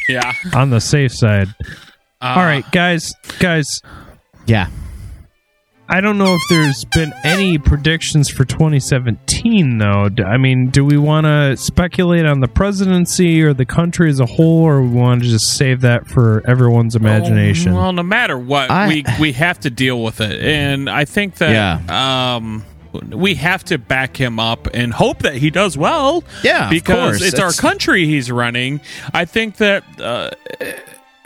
yeah. 0.09 0.33
on 0.53 0.69
the 0.69 0.79
safe 0.81 1.13
side. 1.13 1.47
Uh, 2.21 2.35
All 2.37 2.43
right, 2.43 2.69
guys, 2.71 3.13
guys, 3.39 3.81
Yeah. 4.47 4.67
I 5.87 6.01
don't 6.01 6.17
know 6.17 6.33
if 6.33 6.41
there's 6.49 6.83
been 6.95 7.13
any 7.23 7.59
predictions 7.59 8.27
for 8.27 8.43
2017, 8.43 9.77
though. 9.77 10.09
D- 10.09 10.23
I 10.23 10.37
mean, 10.37 10.71
do 10.71 10.83
we 10.83 10.97
want 10.97 11.25
to 11.25 11.55
speculate 11.57 12.25
on 12.25 12.39
the 12.39 12.47
presidency 12.47 13.43
or 13.43 13.53
the 13.53 13.65
country 13.67 14.09
as 14.09 14.19
a 14.19 14.25
whole, 14.25 14.63
or 14.63 14.81
we 14.81 14.87
want 14.89 15.21
to 15.21 15.29
just 15.29 15.55
save 15.57 15.81
that 15.81 16.07
for 16.07 16.41
everyone's 16.47 16.95
imagination? 16.95 17.75
Well, 17.75 17.93
no 17.93 18.01
matter 18.01 18.35
what, 18.35 18.71
I- 18.71 18.87
we 18.87 19.03
we 19.19 19.31
have 19.33 19.59
to 19.59 19.69
deal 19.69 20.01
with 20.03 20.21
it, 20.21 20.41
and 20.43 20.89
I 20.89 21.05
think 21.05 21.35
that 21.35 21.87
um, 21.87 22.65
we 23.01 23.35
have 23.35 23.63
to 23.65 23.77
back 23.77 24.17
him 24.17 24.39
up 24.39 24.67
and 24.73 24.93
hope 24.93 25.19
that 25.19 25.35
he 25.35 25.49
does 25.49 25.77
well. 25.77 26.23
Yeah, 26.43 26.65
of 26.65 26.69
because 26.69 27.21
it's 27.21 27.39
our 27.39 27.51
country 27.51 28.05
he's 28.05 28.31
running. 28.31 28.81
I 29.13 29.25
think 29.25 29.57
that 29.57 29.83
uh, 29.99 30.31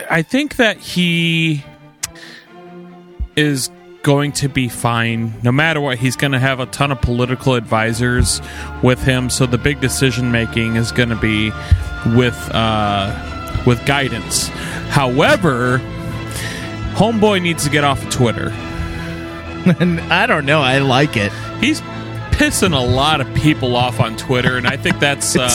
I 0.09 0.21
think 0.21 0.57
that 0.57 0.77
he 0.77 1.63
is 3.35 3.69
going 4.01 4.31
to 4.31 4.47
be 4.47 4.69
fine 4.69 5.33
no 5.43 5.51
matter 5.51 5.81
what 5.81 5.97
he's 5.97 6.15
going 6.15 6.31
to 6.31 6.39
have 6.39 6.61
a 6.61 6.65
ton 6.67 6.89
of 6.89 7.01
political 7.01 7.55
advisors 7.55 8.41
with 8.81 9.03
him 9.03 9.29
so 9.29 9.45
the 9.45 9.57
big 9.57 9.81
decision 9.81 10.31
making 10.31 10.77
is 10.77 10.93
going 10.93 11.09
to 11.09 11.17
be 11.17 11.51
with 12.15 12.49
uh 12.53 13.13
with 13.65 13.85
guidance 13.85 14.47
however 14.87 15.81
Homeboy 16.99 17.41
needs 17.41 17.63
to 17.63 17.69
get 17.69 17.85
off 17.85 18.03
of 18.03 18.09
Twitter. 18.09 18.49
and 19.79 20.01
I 20.11 20.25
don't 20.25 20.45
know. 20.45 20.59
I 20.59 20.79
like 20.79 21.15
it. 21.15 21.31
He's 21.59 21.81
pissing 22.31 22.73
a 22.73 22.79
lot 22.85 23.19
of 23.21 23.33
people 23.35 23.75
off 23.75 23.99
on 23.99 24.15
Twitter, 24.15 24.57
and 24.57 24.65
I 24.67 24.77
think 24.77 24.99
that's 24.99 25.35
uh, 25.35 25.49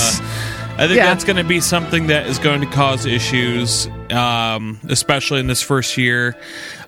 I 0.76 0.86
think 0.86 0.96
Yeah. 0.96 1.06
that's 1.06 1.24
going 1.24 1.36
to 1.36 1.44
be 1.44 1.60
something 1.60 2.08
that 2.08 2.26
is 2.26 2.38
going 2.38 2.60
to 2.60 2.66
cause 2.66 3.06
issues, 3.06 3.88
um, 4.10 4.78
especially 4.88 5.40
in 5.40 5.46
this 5.46 5.62
first 5.62 5.96
year. 5.96 6.36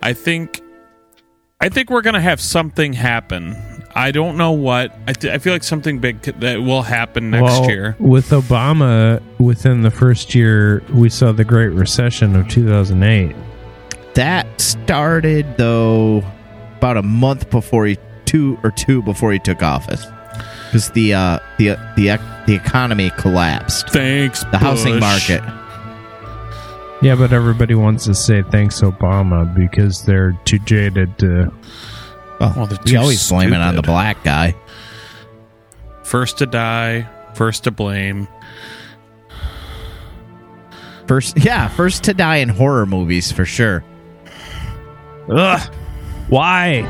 I 0.03 0.12
think 0.12 0.61
I 1.61 1.69
think 1.71 1.89
we're 1.91 2.03
going 2.03 2.14
to 2.14 2.21
have 2.21 2.41
something 2.41 2.93
happen. 2.93 3.57
I 3.95 4.11
don't 4.11 4.37
know 4.37 4.53
what. 4.53 4.95
I, 5.09 5.14
th- 5.14 5.33
I 5.33 5.39
feel 5.39 5.55
like 5.55 5.62
something 5.64 6.01
big 6.01 6.21
could- 6.21 6.41
that 6.43 6.62
will 6.62 6.83
happen 6.83 7.31
next 7.31 7.45
well, 7.45 7.67
year. 7.71 7.97
with 7.99 8.29
Obama, 8.29 9.23
within 9.39 9.81
the 9.81 9.91
first 9.91 10.35
year, 10.35 10.83
we 10.93 11.09
saw 11.09 11.33
the 11.33 11.45
Great 11.45 11.69
Recession 11.69 12.37
of 12.37 12.47
2008. 12.49 13.35
That 14.12 14.61
started 14.61 15.57
though 15.57 16.23
about 16.77 16.99
a 16.99 17.03
month 17.03 17.49
before 17.49 17.87
he 17.87 17.97
two 18.27 18.59
or 18.62 18.70
two 18.70 19.01
before 19.03 19.33
he 19.33 19.39
took 19.39 19.62
office 19.62 20.07
because 20.66 20.91
the 20.91 21.14
uh, 21.14 21.39
the 21.59 21.68
the 21.97 22.18
the 22.47 22.55
economy 22.55 23.11
collapsed. 23.16 23.89
Thanks, 23.91 24.45
The 24.53 24.59
housing 24.59 25.01
market. 25.01 25.43
Yeah, 27.03 27.14
but 27.14 27.33
everybody 27.33 27.74
wants 27.74 28.05
to 28.07 28.14
say 28.14 28.43
thanks 28.43 28.81
Obama 28.81 29.53
because 29.55 30.05
they're 30.05 30.33
too 30.45 30.59
jaded 30.61 31.18
to. 31.18 31.53
Well, 32.41 32.53
Well, 32.57 32.66
they're 32.66 32.79
we 32.85 32.93
too 32.93 32.99
always 32.99 33.29
blame 33.29 33.53
it 33.53 33.61
on 33.61 33.77
the 33.77 33.83
black 33.83 34.22
guy. 34.24 34.55
First 36.03 36.39
to 36.39 36.47
die, 36.47 37.09
first 37.35 37.64
to 37.64 37.70
blame. 37.70 38.29
First, 41.07 41.39
yeah, 41.39 41.68
first 41.68 42.05
to 42.05 42.14
die 42.14 42.37
in 42.37 42.49
horror 42.49 42.85
movies 42.87 43.31
for 43.31 43.45
sure. 43.45 43.85
Ugh. 45.29 45.74
Why? 46.29 46.83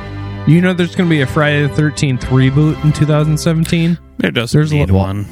You 0.46 0.60
know, 0.60 0.72
there's 0.72 0.94
going 0.94 1.08
to 1.08 1.14
be 1.14 1.22
a 1.22 1.26
Friday 1.26 1.66
the 1.66 1.74
13th 1.74 2.20
reboot 2.26 2.82
in 2.84 2.92
2017. 2.92 3.98
There 4.18 4.30
doesn't 4.30 4.56
There's 4.56 4.70
a 4.70 4.76
need 4.76 4.90
lot- 4.90 5.06
one. 5.08 5.24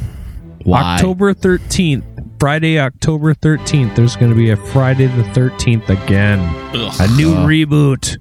Why? 0.65 0.95
October 0.95 1.35
13th, 1.35 2.03
Friday, 2.41 2.81
October 2.81 3.35
13th. 3.35 3.95
There's 3.95 4.17
going 4.17 4.31
to 4.31 4.37
be 4.37 4.51
a 4.51 4.57
Friday 4.57 5.07
the 5.07 5.23
13th 5.25 5.89
again. 5.89 6.41
Ugh. 6.75 6.93
A 7.01 7.09
new 7.17 7.33
Uh. 7.35 7.47
reboot. 7.47 8.17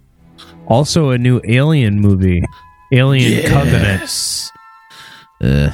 Also, 0.67 1.09
a 1.09 1.17
new 1.17 1.41
Alien 1.47 1.99
movie, 1.99 2.43
Alien 2.91 3.49
Covenant. 3.49 4.01
Yes. 4.01 4.51
Ugh. 5.41 5.73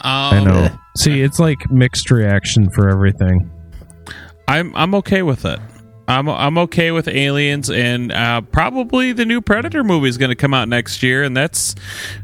I 0.00 0.38
Um, 0.38 0.44
know. 0.44 0.70
See, 0.96 1.20
it's 1.20 1.38
like 1.38 1.70
mixed 1.70 2.10
reaction 2.10 2.70
for 2.70 2.88
everything. 2.88 3.50
I'm 4.46 4.74
I'm 4.76 4.94
okay 4.96 5.22
with 5.22 5.44
it. 5.44 5.60
I'm 6.08 6.28
I'm 6.28 6.56
okay 6.58 6.90
with 6.90 7.06
Aliens, 7.06 7.68
and 7.70 8.10
uh, 8.12 8.40
probably 8.40 9.12
the 9.12 9.26
new 9.26 9.40
Predator 9.42 9.84
movie 9.84 10.08
is 10.08 10.16
going 10.16 10.30
to 10.30 10.34
come 10.36 10.54
out 10.54 10.66
next 10.68 11.02
year, 11.02 11.22
and 11.22 11.36
that's, 11.36 11.74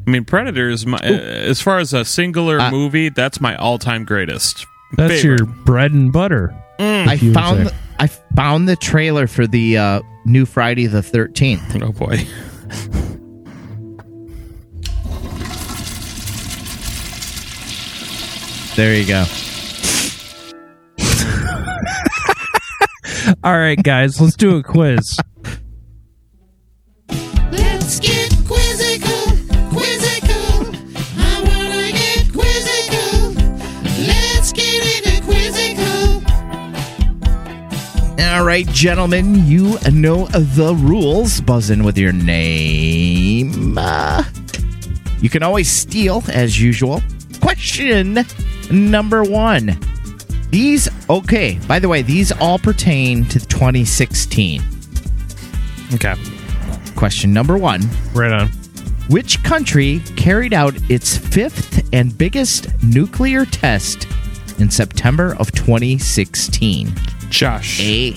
I 0.06 0.10
mean, 0.10 0.24
Predator 0.24 0.70
is 0.70 0.86
my 0.86 0.96
uh, 0.98 1.02
as 1.02 1.60
far 1.60 1.78
as 1.78 1.92
a 1.92 2.04
singular 2.04 2.58
Uh, 2.60 2.70
movie, 2.70 3.10
that's 3.10 3.40
my 3.42 3.54
all 3.56 3.78
time 3.78 4.04
greatest. 4.04 4.66
That's 4.96 5.20
favorite. 5.20 5.40
your 5.40 5.46
bread 5.46 5.92
and 5.92 6.10
butter. 6.12 6.54
I 6.78 7.18
found 7.18 7.68
say. 7.68 7.74
I 8.00 8.06
found 8.06 8.68
the 8.68 8.76
trailer 8.76 9.26
for 9.26 9.46
the 9.46 9.76
uh, 9.78 10.00
new 10.24 10.46
Friday 10.46 10.86
the 10.86 11.02
Thirteenth. 11.02 11.76
Oh 11.82 11.92
boy, 11.92 12.26
There 18.76 18.96
you 18.96 19.06
go. 19.06 19.24
All 23.42 23.58
right, 23.58 23.82
guys, 23.82 24.20
let's 24.20 24.36
do 24.36 24.56
a 24.56 24.62
quiz. 24.62 25.18
Let's 27.50 27.98
get 28.00 28.30
quizzical, 28.46 29.36
quizzical. 29.70 30.74
I 31.16 31.42
wanna 31.46 31.92
get 31.92 32.30
quizzical. 32.32 33.32
Let's 34.06 34.52
get 34.52 35.06
into 35.06 35.22
quizzical. 35.24 36.22
All 38.24 38.44
right, 38.44 38.66
gentlemen, 38.68 39.46
you 39.46 39.78
know 39.90 40.26
the 40.26 40.74
rules. 40.74 41.40
Buzz 41.40 41.70
in 41.70 41.82
with 41.82 41.96
your 41.96 42.12
name. 42.12 43.78
Uh, 43.78 44.22
you 45.20 45.30
can 45.30 45.42
always 45.42 45.70
steal, 45.70 46.22
as 46.28 46.60
usual. 46.60 47.00
Question 47.40 48.26
number 48.70 49.22
one. 49.22 49.78
These, 50.54 50.88
okay, 51.10 51.58
by 51.66 51.80
the 51.80 51.88
way, 51.88 52.02
these 52.02 52.30
all 52.30 52.60
pertain 52.60 53.24
to 53.24 53.40
2016. 53.40 54.62
okay. 55.94 56.14
Question 56.94 57.32
number 57.32 57.58
one. 57.58 57.82
Right 58.12 58.30
on. 58.30 58.46
Which 59.08 59.42
country 59.42 60.00
carried 60.14 60.54
out 60.54 60.74
its 60.88 61.16
fifth 61.16 61.92
and 61.92 62.16
biggest 62.16 62.68
nuclear 62.84 63.44
test 63.44 64.06
in 64.60 64.70
September 64.70 65.34
of 65.40 65.50
2016? 65.50 66.94
Josh, 67.30 67.80
A. 67.80 68.14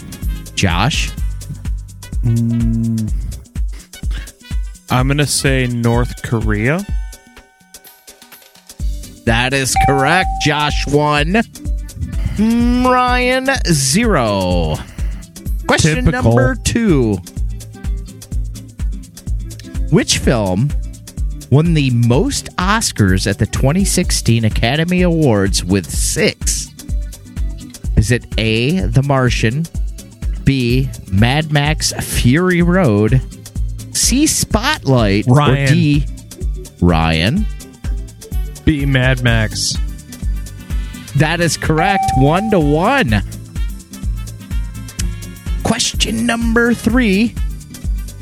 Josh. 0.54 1.10
Mm. 2.22 3.12
I'm 4.92 5.08
gonna 5.08 5.26
say 5.26 5.66
North 5.66 6.22
Korea. 6.22 6.86
That 9.26 9.54
is 9.54 9.76
correct. 9.88 10.30
Josh 10.44 10.86
one. 10.86 11.42
Mm, 12.38 12.86
Ryan 12.86 13.48
zero. 13.72 14.76
Question 15.68 16.06
Typical. 16.06 16.12
number 16.36 16.56
two. 16.64 17.18
Which 19.92 20.18
film 20.20 20.70
won 21.50 21.74
the 21.74 21.90
most 21.92 22.50
Oscars 22.58 23.26
at 23.30 23.38
the 23.40 23.46
2016 23.48 24.46
Academy 24.46 25.02
Awards 25.02 25.64
with 25.64 25.90
six? 25.90 26.68
Is 27.96 28.12
it 28.12 28.26
A. 28.38 28.82
The 28.82 29.02
Martian, 29.04 29.66
B. 30.44 30.90
Mad 31.12 31.52
Max 31.52 31.92
Fury 31.94 32.62
Road, 32.62 33.20
C. 33.94 34.28
Spotlight, 34.28 35.26
Ryan. 35.28 35.64
or 35.64 35.68
D. 35.74 36.06
Ryan? 36.82 37.46
B, 38.66 38.86
Mad 38.86 39.24
Max. 39.24 39.74
That 41.18 41.40
is 41.42 41.58
correct. 41.58 42.04
One 42.18 42.52
to 42.52 42.60
one. 42.60 43.24
Question 45.64 46.26
number 46.26 46.74
three. 46.74 47.36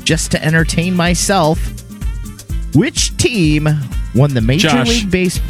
Just 0.02 0.30
to 0.30 0.42
entertain 0.44 0.94
myself, 0.94 1.58
which 2.74 3.16
team 3.16 3.68
won 4.14 4.34
the 4.34 4.40
Major 4.40 4.68
Josh. 4.68 4.88
League 4.88 5.10
Base? 5.10 5.40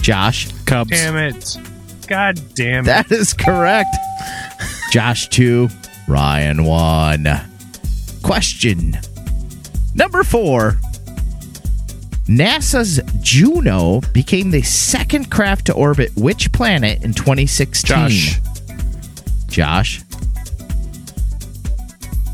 Josh. 0.00 0.50
Cubs. 0.64 0.90
Damn 0.90 1.16
it. 1.16 1.56
God 2.06 2.40
damn 2.54 2.84
it. 2.84 2.86
That 2.86 3.10
is 3.12 3.34
correct. 3.34 3.94
Josh 4.90 5.28
two. 5.28 5.68
Ryan 6.06 6.64
one. 6.64 7.26
Question 8.22 8.98
number 9.94 10.22
four. 10.22 10.78
NASA's 12.28 13.00
Juno 13.22 14.02
became 14.12 14.50
the 14.50 14.60
second 14.60 15.30
craft 15.30 15.66
to 15.66 15.72
orbit 15.72 16.12
which 16.14 16.52
planet 16.52 17.02
in 17.02 17.14
2016? 17.14 17.88
Josh. 17.88 18.40
Josh. 19.46 20.02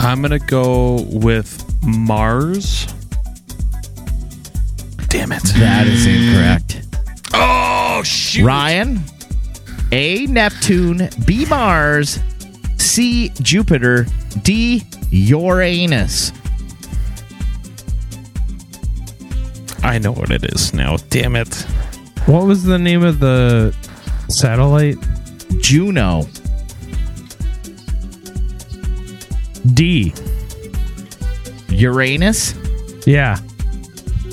I'm 0.01 0.21
gonna 0.21 0.41
go 0.41 1.03
with 1.13 1.65
Mars. 1.83 2.87
Damn 5.09 5.31
it. 5.31 5.45
That 5.59 5.87
is 5.87 6.07
incorrect. 6.07 6.83
Oh 7.33 8.03
shoot. 8.05 8.45
Ryan. 8.45 9.01
A. 9.93 10.27
Neptune. 10.27 11.09
B. 11.25 11.47
Mars. 11.47 12.19
C. 12.79 13.29
Jupiter. 13.41 14.07
D. 14.43 14.83
Uranus. 15.11 16.33
I 19.85 19.99
know 19.99 20.13
what 20.13 20.31
it 20.31 20.45
is 20.45 20.73
now. 20.75 20.97
Damn 21.11 21.37
it. 21.37 21.55
What 22.27 22.47
was 22.47 22.65
the 22.65 22.79
name 22.79 23.05
of 23.05 23.21
the 23.21 23.75
satellite? 24.29 24.97
Juno. 25.61 26.27
D. 29.73 30.13
Uranus. 31.69 32.55
Yeah. 33.07 33.39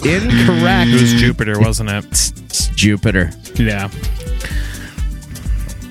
Incorrect. 0.03 0.89
It 0.89 1.01
was 1.01 1.13
Jupiter, 1.13 1.59
wasn't 1.59 1.89
it? 1.89 2.05
It's, 2.05 2.29
it's 2.41 2.67
Jupiter. 2.69 3.31
Yeah. 3.55 3.89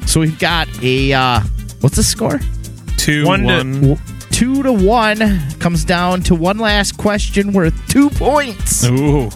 So 0.06 0.20
we've 0.20 0.38
got 0.38 0.68
a 0.82 1.12
uh 1.12 1.40
what's 1.80 1.96
the 1.96 2.02
score? 2.02 2.40
Two 2.96 3.26
One 3.26 3.44
one. 3.44 3.72
to. 3.74 3.80
w- 3.80 3.96
Two 4.30 4.62
to 4.62 4.72
one. 4.72 5.18
Comes 5.58 5.84
down 5.84 6.22
to 6.22 6.34
one 6.34 6.58
last 6.58 6.96
question 6.96 7.52
worth 7.52 7.74
two 7.88 8.08
points. 8.10 8.84
Ooh. 8.86 9.28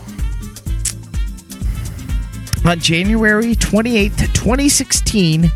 On 2.65 2.79
January 2.79 3.55
28th, 3.55 4.33
2016, 4.33 5.51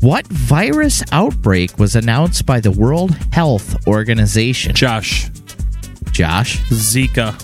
What 0.00 0.26
virus 0.28 1.02
outbreak 1.12 1.78
was 1.78 1.96
announced 1.96 2.46
by 2.46 2.60
the 2.60 2.70
World 2.70 3.12
Health 3.32 3.86
Organization? 3.88 4.74
Josh. 4.74 5.28
Josh, 6.12 6.58
Zika. 6.70 7.34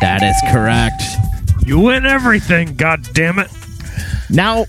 that 0.00 0.22
is 0.22 0.36
correct. 0.52 1.02
You 1.66 1.78
win 1.78 2.06
everything, 2.06 2.74
god 2.76 3.06
damn 3.12 3.38
it. 3.38 3.48
Now, 4.30 4.64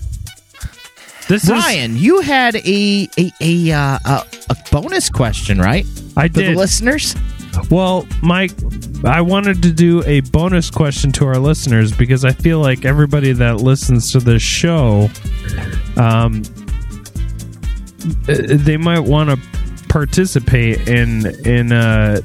This 1.28 1.48
Ryan, 1.48 1.96
you 1.96 2.20
had 2.20 2.54
a 2.56 3.08
a 3.18 3.32
a, 3.40 3.72
uh, 3.72 3.98
a 4.04 4.22
a 4.50 4.56
bonus 4.70 5.08
question, 5.08 5.58
right? 5.58 5.86
I 6.16 6.28
For 6.28 6.34
the 6.34 6.42
did. 6.42 6.56
listeners. 6.56 7.16
Well, 7.70 8.06
Mike, 8.22 8.52
I 9.04 9.20
wanted 9.20 9.62
to 9.62 9.72
do 9.72 10.02
a 10.04 10.20
bonus 10.20 10.70
question 10.70 11.12
to 11.12 11.26
our 11.26 11.38
listeners 11.38 11.92
because 11.92 12.24
I 12.24 12.32
feel 12.32 12.60
like 12.60 12.84
everybody 12.84 13.32
that 13.32 13.56
listens 13.56 14.12
to 14.12 14.20
this 14.20 14.42
show, 14.42 15.08
um, 15.96 16.42
uh, 18.28 18.34
they 18.36 18.76
might 18.76 19.00
want 19.00 19.30
to 19.30 19.38
participate 19.88 20.88
in 20.88 21.26
in 21.46 21.72
a 21.72 22.22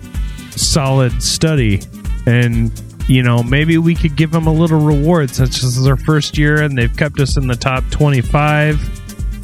solid 0.52 1.22
study, 1.22 1.82
and 2.26 2.72
you 3.08 3.24
know 3.24 3.44
maybe 3.44 3.78
we 3.78 3.96
could 3.96 4.16
give 4.16 4.32
them 4.32 4.48
a 4.48 4.54
little 4.54 4.80
reward 4.80 5.30
since 5.30 5.62
this 5.62 5.78
is 5.78 5.84
their 5.84 5.98
first 5.98 6.38
year 6.38 6.62
and 6.62 6.78
they've 6.78 6.96
kept 6.96 7.20
us 7.20 7.38
in 7.38 7.48
the 7.48 7.56
top 7.56 7.84
twenty 7.90 8.22
five. 8.22 8.80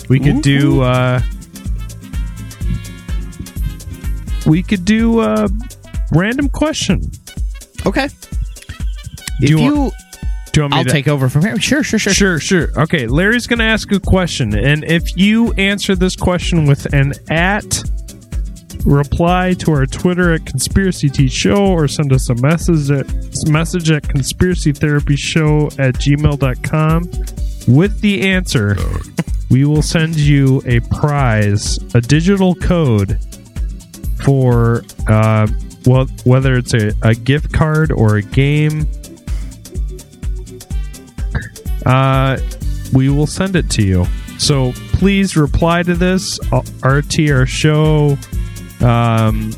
We 0.10 0.20
could 0.20 0.42
do. 0.42 0.82
Uh, 0.82 1.22
we 4.46 4.62
could 4.62 4.86
do 4.86 5.22
a 5.22 5.48
random 6.16 6.50
question. 6.50 7.02
Okay. 7.86 8.08
Do 8.08 9.46
if 9.46 9.50
you 9.50 9.60
you, 9.60 9.76
want- 9.76 9.94
Do 10.54 10.60
you 10.60 10.62
want 10.64 10.74
me 10.74 10.78
I'll 10.80 10.84
to 10.86 10.90
take 10.90 11.08
over 11.08 11.28
from 11.30 11.42
here. 11.44 11.60
Sure, 11.60 11.84
sure, 11.84 12.00
sure. 12.00 12.14
Sure, 12.14 12.40
sure. 12.40 12.70
Okay, 12.82 13.08
Larry's 13.08 13.46
going 13.48 13.60
to 13.60 13.66
ask 13.66 13.92
a 13.92 14.00
question, 14.00 14.58
and 14.58 14.84
if 14.86 15.04
you 15.18 15.52
answer 15.54 15.96
this 15.96 16.16
question 16.16 16.66
with 16.66 16.92
an 16.94 17.14
at 17.30 17.84
reply 18.86 19.54
to 19.56 19.72
our 19.72 19.86
Twitter 19.86 20.32
at 20.34 20.46
Conspiracy 20.46 21.10
Tea 21.10 21.28
Show 21.28 21.66
or 21.66 21.88
send 21.88 22.14
us 22.14 22.30
a 22.30 22.36
message 22.36 22.92
at 22.92 23.08
message 23.48 23.90
at 23.90 24.08
conspiracy 24.08 24.72
therapy 24.72 25.16
show 25.16 25.68
at 25.80 25.96
gmail.com 25.96 27.02
with 27.68 28.00
the 28.02 28.22
answer, 28.30 28.78
we 29.50 29.66
will 29.66 29.82
send 29.82 30.16
you 30.18 30.62
a 30.68 30.80
prize, 30.82 31.80
a 31.96 32.02
digital 32.02 32.54
code 32.56 33.18
for 34.24 34.84
uh 35.08 35.48
well 35.86 36.06
whether 36.24 36.56
it's 36.56 36.74
a, 36.74 36.92
a 37.02 37.14
gift 37.14 37.54
card 37.54 37.92
or 37.92 38.18
a 38.18 38.22
game 38.22 38.88
uh, 41.86 42.38
we 42.94 43.10
will 43.10 43.28
send 43.28 43.56
it 43.56 43.70
to 43.72 43.84
you. 43.84 44.06
So 44.38 44.74
please 44.94 45.38
reply 45.38 45.84
to 45.84 45.94
this, 45.94 46.40
uh, 46.52 46.62
RT 46.84 47.30
our 47.30 47.46
show, 47.46 48.18
um, 48.82 49.54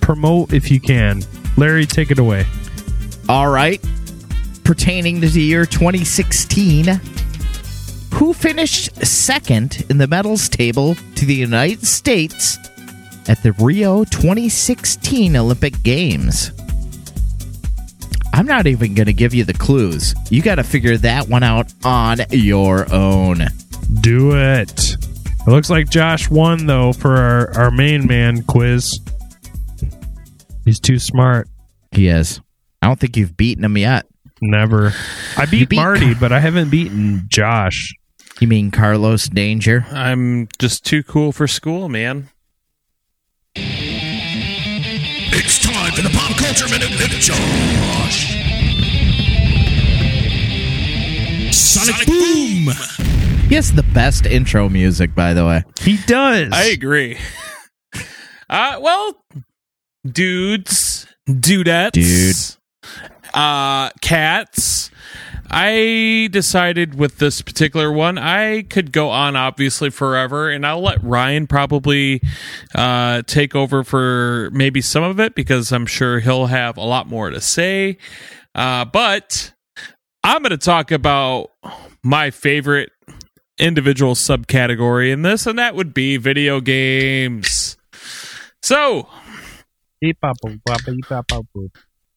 promote 0.00 0.52
if 0.52 0.70
you 0.70 0.80
can. 0.80 1.22
Larry, 1.56 1.86
take 1.86 2.10
it 2.10 2.18
away. 2.18 2.46
All 3.28 3.48
right. 3.48 3.82
Pertaining 4.64 5.20
to 5.20 5.28
the 5.28 5.42
year 5.42 5.66
2016, 5.66 7.00
who 8.14 8.32
finished 8.32 8.94
second 9.04 9.84
in 9.90 9.98
the 9.98 10.06
medals 10.06 10.48
table 10.48 10.94
to 11.16 11.26
the 11.26 11.34
United 11.34 11.84
States 11.86 12.58
at 13.28 13.42
the 13.42 13.52
Rio 13.52 14.04
2016 14.04 15.36
Olympic 15.36 15.82
Games? 15.82 16.50
I'm 18.32 18.46
not 18.46 18.66
even 18.66 18.94
going 18.94 19.06
to 19.06 19.12
give 19.12 19.32
you 19.32 19.44
the 19.44 19.52
clues. 19.54 20.14
You 20.30 20.42
got 20.42 20.56
to 20.56 20.64
figure 20.64 20.96
that 20.98 21.28
one 21.28 21.42
out 21.44 21.72
on 21.84 22.18
your 22.30 22.92
own. 22.92 23.46
Do 24.00 24.32
it. 24.36 24.96
It 25.46 25.46
looks 25.50 25.70
like 25.70 25.88
Josh 25.88 26.28
won 26.30 26.66
though 26.66 26.92
for 26.92 27.16
our, 27.16 27.56
our 27.56 27.70
main 27.70 28.06
man 28.06 28.42
quiz. 28.42 28.98
He's 30.64 30.80
too 30.80 30.98
smart. 30.98 31.48
He 31.92 32.08
is. 32.08 32.40
I 32.82 32.86
don't 32.88 32.98
think 32.98 33.16
you've 33.16 33.36
beaten 33.36 33.64
him 33.64 33.76
yet. 33.76 34.06
Never. 34.42 34.92
I 35.36 35.46
beat, 35.46 35.68
beat- 35.68 35.76
Marty, 35.76 36.14
but 36.14 36.32
I 36.32 36.40
haven't 36.40 36.70
beaten 36.70 37.24
Josh. 37.28 37.94
You 38.40 38.48
mean 38.48 38.72
Carlos 38.72 39.28
Danger? 39.28 39.86
I'm 39.92 40.48
just 40.58 40.84
too 40.84 41.02
cool 41.04 41.30
for 41.30 41.46
school, 41.46 41.88
man. 41.88 42.30
It's 45.36 45.58
time 45.62 45.92
for 45.92 46.02
the 46.02 46.10
Pop 46.10 46.36
Culture 46.36 46.66
Minute 46.68 46.90
with 46.90 47.10
Josh. 47.20 48.34
Sonic 51.54 52.06
Boom! 52.06 52.74
He 53.48 53.54
has 53.54 53.72
the 53.72 53.84
best 53.94 54.26
intro 54.26 54.68
music, 54.68 55.14
by 55.14 55.34
the 55.34 55.44
way. 55.46 55.64
He 55.80 55.98
does. 56.06 56.52
I 56.52 56.64
agree. 56.66 57.18
Uh, 58.50 58.78
well, 58.78 59.24
dudes, 60.06 61.06
dudettes, 61.26 61.92
Dude. 61.92 63.16
uh, 63.32 63.88
cats. 64.02 64.90
I 65.50 66.28
decided 66.32 66.94
with 66.96 67.18
this 67.18 67.42
particular 67.42 67.92
one, 67.92 68.18
I 68.18 68.62
could 68.62 68.92
go 68.92 69.10
on 69.10 69.36
obviously 69.36 69.90
forever, 69.90 70.50
and 70.50 70.66
I'll 70.66 70.82
let 70.82 71.02
Ryan 71.02 71.46
probably 71.46 72.20
uh, 72.74 73.22
take 73.26 73.54
over 73.54 73.84
for 73.84 74.50
maybe 74.52 74.80
some 74.80 75.04
of 75.04 75.20
it 75.20 75.34
because 75.34 75.72
I'm 75.72 75.86
sure 75.86 76.20
he'll 76.20 76.46
have 76.46 76.76
a 76.76 76.84
lot 76.84 77.06
more 77.06 77.30
to 77.30 77.40
say. 77.40 77.98
Uh, 78.54 78.84
but 78.84 79.52
I'm 80.22 80.42
going 80.42 80.50
to 80.50 80.58
talk 80.58 80.90
about 80.90 81.50
my 82.02 82.30
favorite 82.30 82.90
individual 83.58 84.14
subcategory 84.14 85.12
in 85.12 85.22
this, 85.22 85.46
and 85.46 85.58
that 85.58 85.74
would 85.74 85.94
be 85.94 86.16
video 86.16 86.60
games. 86.60 87.76
So, 88.62 89.08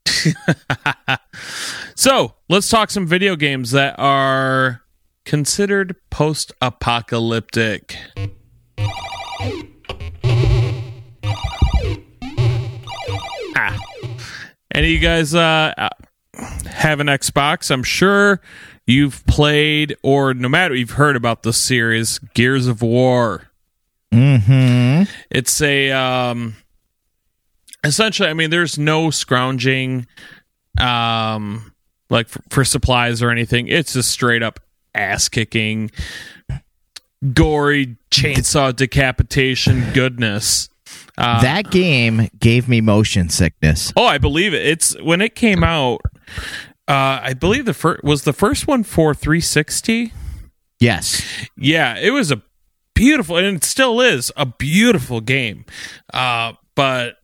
so 1.95 2.33
let's 2.49 2.69
talk 2.69 2.89
some 2.91 3.05
video 3.07 3.35
games 3.35 3.71
that 3.71 3.95
are 3.97 4.81
considered 5.25 5.95
post-apocalyptic. 6.09 7.97
Ah, 13.55 13.79
any 14.73 14.87
of 14.87 14.93
you 14.93 14.99
guys 14.99 15.35
uh, 15.35 15.73
uh, 15.77 15.89
have 16.65 16.99
an 16.99 17.07
Xbox? 17.07 17.71
I'm 17.71 17.83
sure 17.83 18.41
you've 18.85 19.25
played, 19.25 19.95
or 20.03 20.33
no 20.33 20.47
matter 20.47 20.75
you've 20.75 20.91
heard 20.91 21.15
about 21.15 21.43
the 21.43 21.53
series 21.53 22.19
Gears 22.33 22.67
of 22.67 22.81
War. 22.81 23.49
Mm-hmm. 24.13 25.03
It's 25.29 25.61
a 25.61 25.91
um 25.91 26.55
essentially 27.83 28.29
I 28.29 28.33
mean 28.33 28.49
there's 28.49 28.77
no 28.77 29.09
scrounging 29.09 30.07
um 30.79 31.73
like 32.09 32.29
for, 32.29 32.41
for 32.49 32.65
supplies 32.65 33.21
or 33.21 33.29
anything. 33.31 33.67
It's 33.67 33.93
just 33.93 34.11
straight 34.11 34.43
up 34.43 34.59
ass 34.95 35.29
kicking 35.29 35.91
gory 37.33 37.97
chainsaw 38.11 38.75
decapitation 38.75 39.91
goodness. 39.93 40.69
Uh, 41.17 41.41
that 41.41 41.69
game 41.71 42.29
gave 42.39 42.69
me 42.69 42.79
motion 42.79 43.27
sickness. 43.29 43.91
Oh, 43.97 44.05
I 44.05 44.17
believe 44.19 44.53
it. 44.53 44.65
It's 44.65 44.99
when 45.01 45.21
it 45.21 45.35
came 45.35 45.63
out 45.63 46.01
uh 46.87 47.19
I 47.21 47.33
believe 47.33 47.65
the 47.65 47.73
first 47.73 48.03
was 48.03 48.23
the 48.23 48.33
first 48.33 48.67
one 48.67 48.83
for 48.83 49.13
360. 49.13 50.13
Yes. 50.79 51.23
Yeah, 51.57 51.97
it 51.97 52.11
was 52.11 52.31
a 52.31 52.41
beautiful, 52.97 53.37
and 53.37 53.57
it 53.57 53.63
still 53.63 54.01
is 54.01 54.31
a 54.35 54.45
beautiful 54.45 55.21
game. 55.21 55.65
Uh, 56.13 56.53
but 56.75 57.16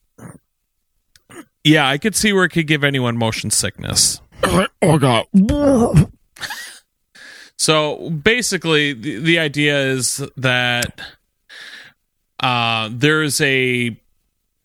yeah, 1.64 1.88
I 1.88 1.98
could 1.98 2.16
see 2.16 2.34
where 2.34 2.46
it 2.46 2.50
could 2.50 2.68
give 2.68 2.84
anyone 2.84 3.18
motion 3.18 3.52
sickness. 3.52 4.22
Oh 4.82 4.98
god. 4.98 5.26
So 7.64 8.10
basically, 8.10 8.92
the, 8.92 9.20
the 9.20 9.40
idea 9.40 9.80
is 9.80 10.22
that 10.36 11.00
uh, 12.42 12.90
there's 12.92 13.40
a 13.40 13.98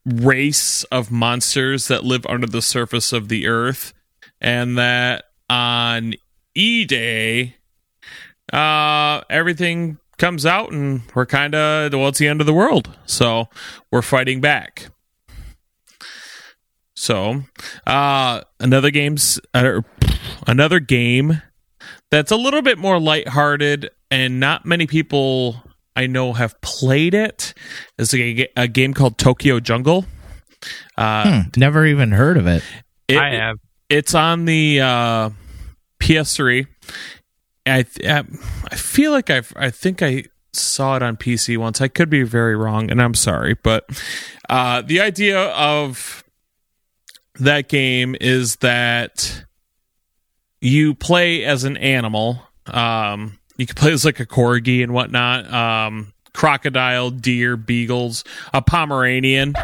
race 0.05 0.83
of 0.85 1.13
monsters 1.13 1.87
that 1.87 2.03
live 2.03 2.27
under 2.27 2.49
the 2.49 2.61
surface 2.61 3.13
of 3.13 3.29
the 3.29 3.47
earth, 3.47 3.95
and 4.41 4.77
that 4.79 5.27
on 5.49 6.15
E 6.57 6.85
Day, 6.85 7.55
uh, 8.53 9.21
everything 9.31 9.99
comes 10.17 10.45
out, 10.45 10.73
and 10.73 11.03
we're 11.15 11.25
kind 11.25 11.55
of 11.55 11.93
well, 11.93 12.09
it's 12.09 12.19
the 12.19 12.27
end 12.27 12.41
of 12.41 12.49
the 12.49 12.55
world, 12.55 12.99
so 13.07 13.49
we're 13.93 14.03
fighting 14.03 14.41
back. 14.41 14.89
So, 16.99 17.43
uh, 17.87 18.41
another 18.59 18.91
game's 18.91 19.39
uh, 19.55 19.83
another 20.47 20.81
game 20.81 21.43
that's 22.11 22.33
a 22.33 22.37
little 22.37 22.61
bit 22.63 22.77
more 22.77 22.99
lighthearted, 22.99 23.91
and 24.11 24.41
not 24.41 24.67
many 24.67 24.87
people 24.87 25.63
I 25.95 26.07
know 26.09 26.33
have 26.33 26.61
played 26.61 27.15
it. 27.15 27.55
Is 27.99 28.13
a, 28.15 28.49
a 28.57 28.67
game 28.67 28.95
called 28.95 29.17
Tokyo 29.17 29.61
Jungle. 29.61 30.07
Uh, 30.97 31.43
Hmm, 31.43 31.49
never 31.57 31.87
even 31.87 32.11
heard 32.11 32.37
of 32.37 32.47
it. 32.49 32.65
it- 33.07 33.17
I 33.19 33.31
have. 33.35 33.59
It's 33.89 34.15
on 34.15 34.45
the 34.45 34.81
uh, 34.81 35.31
PS3, 36.01 36.67
I 37.65 37.85
I 38.07 38.25
I 38.71 38.75
feel 38.77 39.13
like 39.13 39.31
I 39.31 39.43
I 39.57 39.71
think 39.71 40.03
I 40.03 40.25
saw 40.53 40.97
it 40.97 41.03
on 41.03 41.17
PC 41.17 41.57
once. 41.59 41.81
I 41.81 41.89
could 41.89 42.11
be 42.11 42.23
very 42.25 42.57
wrong, 42.57 42.91
and 42.91 43.01
I'm 43.01 43.15
sorry, 43.15 43.55
but 43.63 43.89
uh, 44.51 44.83
the 44.83 45.01
idea 45.01 45.41
of 45.41 46.23
that 47.41 47.69
game 47.69 48.17
is 48.21 48.57
that 48.57 49.45
you 50.61 50.95
play 50.95 51.45
as 51.45 51.65
an 51.65 51.77
animal. 51.77 52.43
Um, 52.67 53.39
you 53.57 53.67
can 53.67 53.75
play 53.75 53.93
as 53.93 54.05
like 54.05 54.21
a 54.21 54.27
corgi 54.27 54.83
and 54.83 54.93
whatnot. 54.93 55.53
Um, 55.53 56.13
crocodile, 56.33 57.11
deer, 57.11 57.57
beagles, 57.57 58.25
a 58.53 58.63
Pomeranian. 58.63 59.55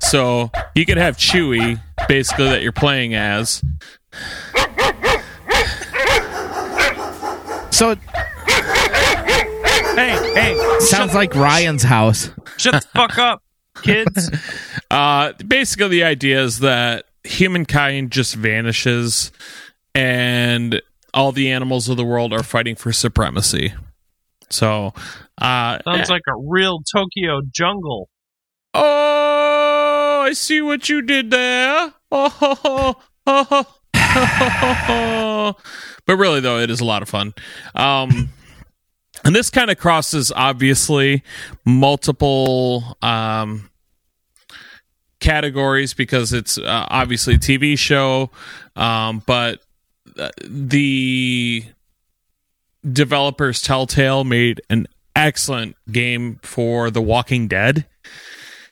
So 0.00 0.50
you 0.74 0.84
could 0.84 0.98
have 0.98 1.16
Chewy, 1.16 1.80
basically, 2.08 2.46
that 2.46 2.62
you're 2.62 2.72
playing 2.72 3.14
as. 3.14 3.62
So 7.70 7.96
Hey, 9.94 10.32
hey, 10.34 10.80
sounds 10.80 11.14
like 11.14 11.34
Ryan's 11.34 11.82
house. 11.82 12.30
shut 12.56 12.74
the 12.74 12.80
fuck 12.94 13.18
up, 13.18 13.42
kids. 13.82 14.30
Uh, 14.90 15.32
basically, 15.46 15.86
the 15.86 16.02
idea 16.02 16.42
is 16.42 16.58
that 16.58 17.04
humankind 17.22 18.10
just 18.10 18.34
vanishes, 18.34 19.30
and 19.94 20.82
all 21.14 21.30
the 21.30 21.48
animals 21.52 21.88
of 21.88 21.96
the 21.96 22.04
world 22.04 22.32
are 22.32 22.42
fighting 22.42 22.74
for 22.74 22.92
supremacy. 22.92 23.72
So, 24.50 24.92
uh, 25.40 25.78
Sounds 25.84 26.10
like 26.10 26.22
a 26.28 26.36
real 26.36 26.80
Tokyo 26.92 27.40
jungle. 27.52 28.08
oh, 28.74 30.22
I 30.26 30.32
see 30.32 30.60
what 30.60 30.88
you 30.88 31.02
did 31.02 31.30
there. 31.30 31.92
Oh, 34.92 35.54
but 36.06 36.16
really, 36.16 36.40
though, 36.40 36.58
it 36.58 36.68
is 36.70 36.80
a 36.80 36.84
lot 36.84 37.02
of 37.02 37.08
fun. 37.08 37.32
Um, 37.76 38.30
and 39.24 39.36
this 39.36 39.50
kind 39.50 39.70
of 39.70 39.78
crosses 39.78 40.32
obviously 40.34 41.22
multiple 41.64 42.96
um, 43.02 43.69
categories 45.20 45.94
because 45.94 46.32
it's 46.32 46.58
uh, 46.58 46.86
obviously 46.90 47.34
a 47.34 47.38
TV 47.38 47.78
show, 47.78 48.30
um, 48.76 49.22
but 49.26 49.60
uh, 50.18 50.30
the 50.46 51.64
developers 52.90 53.60
Telltale 53.60 54.24
made 54.24 54.60
an 54.70 54.86
excellent 55.14 55.76
game 55.90 56.40
for 56.42 56.90
The 56.90 57.02
Walking 57.02 57.48
Dead. 57.48 57.86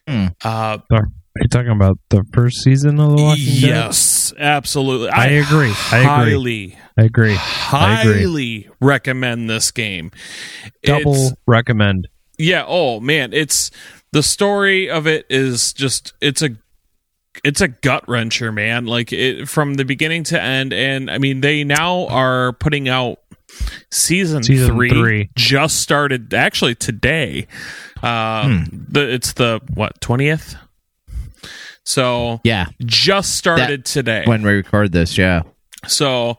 Hmm. 0.06 0.26
Uh, 0.42 0.78
Are 0.90 1.06
you 1.40 1.48
talking 1.48 1.70
about 1.70 1.98
the 2.08 2.24
first 2.32 2.62
season 2.62 2.98
of 2.98 3.10
The 3.16 3.22
Walking 3.22 3.44
Dead? 3.44 3.54
yes, 3.62 4.32
absolutely. 4.38 5.10
I 5.10 5.26
agree. 5.26 5.72
I 5.92 5.98
agree. 5.98 6.04
highly, 6.04 6.78
I 6.96 7.02
agree. 7.04 7.36
I 7.36 8.00
agree. 8.00 8.14
highly 8.14 8.68
recommend 8.80 9.50
this 9.50 9.70
game. 9.70 10.10
Double 10.82 11.12
It's- 11.14 11.34
recommend. 11.46 12.08
yeah. 12.38 12.64
Oh 12.66 13.00
man, 13.00 13.32
it's 13.34 13.70
the 14.12 14.22
story 14.22 14.88
of 14.90 15.06
it 15.06 15.26
is 15.28 15.72
just 15.72 16.12
it's 16.20 16.42
a 16.42 16.50
it's 17.44 17.60
a 17.60 17.68
gut 17.68 18.04
wrencher, 18.06 18.52
man. 18.52 18.86
Like 18.86 19.12
it 19.12 19.48
from 19.48 19.74
the 19.74 19.84
beginning 19.84 20.24
to 20.24 20.40
end, 20.40 20.72
and 20.72 21.10
I 21.10 21.18
mean 21.18 21.40
they 21.40 21.64
now 21.64 22.06
are 22.08 22.52
putting 22.54 22.88
out 22.88 23.18
season, 23.90 24.42
Season 24.42 24.74
three, 24.74 24.90
three. 24.90 25.30
just 25.36 25.80
started 25.80 26.34
actually 26.34 26.74
today. 26.74 27.46
Uh, 28.02 28.64
the 28.72 29.12
it's 29.12 29.32
the 29.34 29.60
what 29.74 30.00
twentieth. 30.00 30.56
So 31.84 32.40
Yeah, 32.44 32.66
just 32.84 33.36
started 33.36 33.84
today. 33.84 34.22
when 34.26 34.42
we 34.42 34.52
record 34.52 34.92
this, 34.92 35.16
yeah. 35.16 35.42
So 35.86 36.38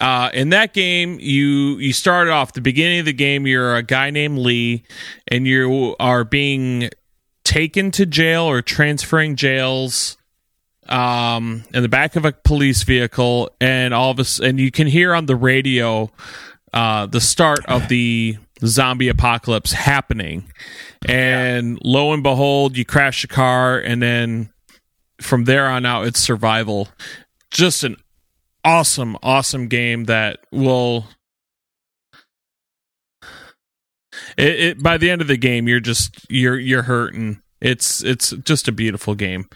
uh, 0.00 0.30
in 0.32 0.50
that 0.50 0.72
game, 0.74 1.18
you 1.20 1.78
you 1.78 1.92
start 1.92 2.28
off 2.28 2.52
the 2.52 2.60
beginning 2.60 3.00
of 3.00 3.06
the 3.06 3.12
game. 3.12 3.46
You're 3.46 3.74
a 3.74 3.82
guy 3.82 4.10
named 4.10 4.38
Lee, 4.38 4.84
and 5.26 5.46
you 5.46 5.96
are 5.98 6.24
being 6.24 6.90
taken 7.44 7.90
to 7.92 8.06
jail 8.06 8.44
or 8.44 8.62
transferring 8.62 9.34
jails 9.34 10.16
um, 10.88 11.64
in 11.74 11.82
the 11.82 11.88
back 11.88 12.14
of 12.14 12.24
a 12.24 12.32
police 12.32 12.84
vehicle, 12.84 13.50
and 13.60 13.92
all 13.92 14.10
of 14.10 14.20
us, 14.20 14.38
and 14.38 14.60
you 14.60 14.70
can 14.70 14.86
hear 14.86 15.14
on 15.14 15.26
the 15.26 15.36
radio 15.36 16.10
uh, 16.72 17.06
the 17.06 17.20
start 17.20 17.64
of 17.66 17.88
the 17.88 18.36
zombie 18.64 19.08
apocalypse 19.08 19.72
happening. 19.72 20.50
And 21.06 21.78
lo 21.82 22.12
and 22.12 22.22
behold, 22.22 22.76
you 22.76 22.84
crash 22.84 23.24
a 23.24 23.28
car, 23.28 23.78
and 23.78 24.00
then 24.00 24.50
from 25.20 25.44
there 25.44 25.66
on 25.66 25.84
out, 25.84 26.06
it's 26.06 26.20
survival. 26.20 26.88
Just 27.50 27.82
an 27.82 27.96
awesome, 28.68 29.16
awesome 29.22 29.66
game 29.68 30.04
that 30.04 30.40
will. 30.52 31.06
It, 34.36 34.60
it 34.60 34.82
by 34.82 34.98
the 34.98 35.10
end 35.10 35.22
of 35.22 35.28
the 35.28 35.38
game, 35.38 35.68
you're 35.68 35.80
just 35.80 36.26
you're 36.28 36.58
you're 36.58 36.82
hurting. 36.82 37.42
It's 37.60 38.04
it's 38.04 38.30
just 38.30 38.68
a 38.68 38.72
beautiful 38.72 39.14
game. 39.14 39.48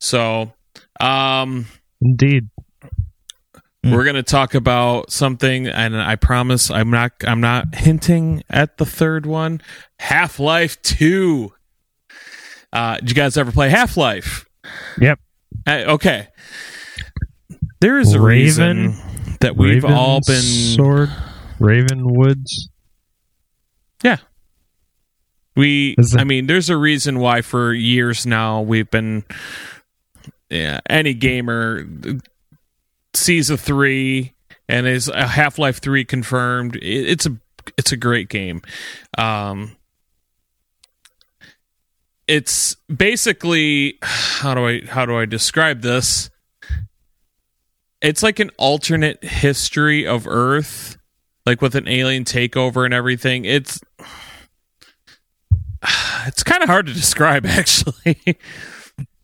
So, 0.00 0.52
um, 0.98 1.66
Indeed. 2.02 2.48
Hmm. 3.82 3.92
we're 3.92 4.04
gonna 4.04 4.22
talk 4.22 4.54
about 4.54 5.10
something, 5.10 5.68
and 5.68 5.96
I 5.96 6.16
promise 6.16 6.70
I'm 6.70 6.90
not 6.90 7.12
I'm 7.24 7.40
not 7.40 7.74
hinting 7.76 8.42
at 8.50 8.76
the 8.76 8.84
third 8.84 9.24
one. 9.24 9.62
Half 10.00 10.38
Life 10.40 10.82
Two. 10.82 11.54
Uh, 12.72 12.96
did 12.96 13.10
you 13.10 13.14
guys 13.14 13.36
ever 13.36 13.52
play 13.52 13.68
Half 13.70 13.96
Life? 13.96 14.46
Yep. 15.00 15.18
Uh, 15.66 15.84
okay. 15.88 16.28
There 17.80 17.98
is 17.98 18.12
a 18.12 18.20
Raven- 18.20 18.86
reason 18.92 19.36
that 19.40 19.56
we've 19.56 19.82
Raven 19.84 19.92
all 19.92 20.20
been 20.26 20.42
sword. 20.42 21.10
Raven 21.58 22.02
Woods. 22.14 22.68
Yeah. 24.02 24.18
We 25.56 25.94
it- 25.98 26.18
I 26.18 26.24
mean 26.24 26.46
there's 26.46 26.70
a 26.70 26.76
reason 26.76 27.18
why 27.18 27.42
for 27.42 27.72
years 27.72 28.24
now 28.26 28.60
we've 28.60 28.90
been 28.90 29.24
yeah, 30.50 30.80
any 30.88 31.14
gamer 31.14 31.86
sees 33.14 33.50
a 33.50 33.56
3 33.56 34.32
and 34.68 34.86
is 34.86 35.08
a 35.08 35.26
Half-Life 35.26 35.78
3 35.80 36.04
confirmed. 36.04 36.76
It's 36.82 37.26
a 37.26 37.36
it's 37.76 37.92
a 37.92 37.96
great 37.96 38.28
game. 38.28 38.62
Um 39.18 39.76
it's 42.28 42.76
basically 42.94 43.98
how 44.02 44.54
do 44.54 44.66
I 44.66 44.80
how 44.86 45.06
do 45.06 45.16
I 45.16 45.24
describe 45.24 45.80
this? 45.82 46.30
It's 48.02 48.22
like 48.22 48.38
an 48.38 48.50
alternate 48.56 49.22
history 49.22 50.06
of 50.06 50.26
Earth, 50.26 50.96
like 51.44 51.60
with 51.60 51.74
an 51.74 51.86
alien 51.88 52.24
takeover 52.24 52.84
and 52.84 52.94
everything. 52.94 53.44
It's 53.44 53.80
it's 56.26 56.42
kind 56.42 56.62
of 56.62 56.68
hard 56.68 56.86
to 56.86 56.92
describe 56.92 57.46
actually. 57.46 58.38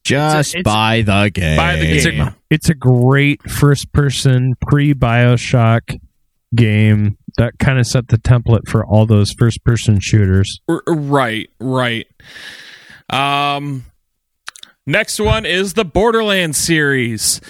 Just 0.04 0.54
it's- 0.54 0.62
buy 0.62 1.02
the 1.02 1.30
game. 1.32 1.56
Buy 1.56 1.76
the 1.76 1.86
It's 1.86 2.06
game. 2.06 2.20
a, 2.20 2.36
it's 2.50 2.68
a 2.68 2.74
great 2.74 3.42
first 3.50 3.92
person 3.92 4.54
pre 4.60 4.94
Bioshock 4.94 5.98
game 6.54 7.18
that 7.38 7.58
kind 7.58 7.78
of 7.78 7.86
set 7.86 8.08
the 8.08 8.16
template 8.18 8.68
for 8.68 8.84
all 8.86 9.04
those 9.04 9.32
first 9.32 9.64
person 9.64 9.98
shooters. 10.00 10.60
Right, 10.68 11.50
right. 11.60 12.06
Um 13.10 13.84
next 14.86 15.18
one 15.20 15.44
is 15.44 15.74
the 15.74 15.84
Borderlands 15.84 16.56
series. 16.58 17.40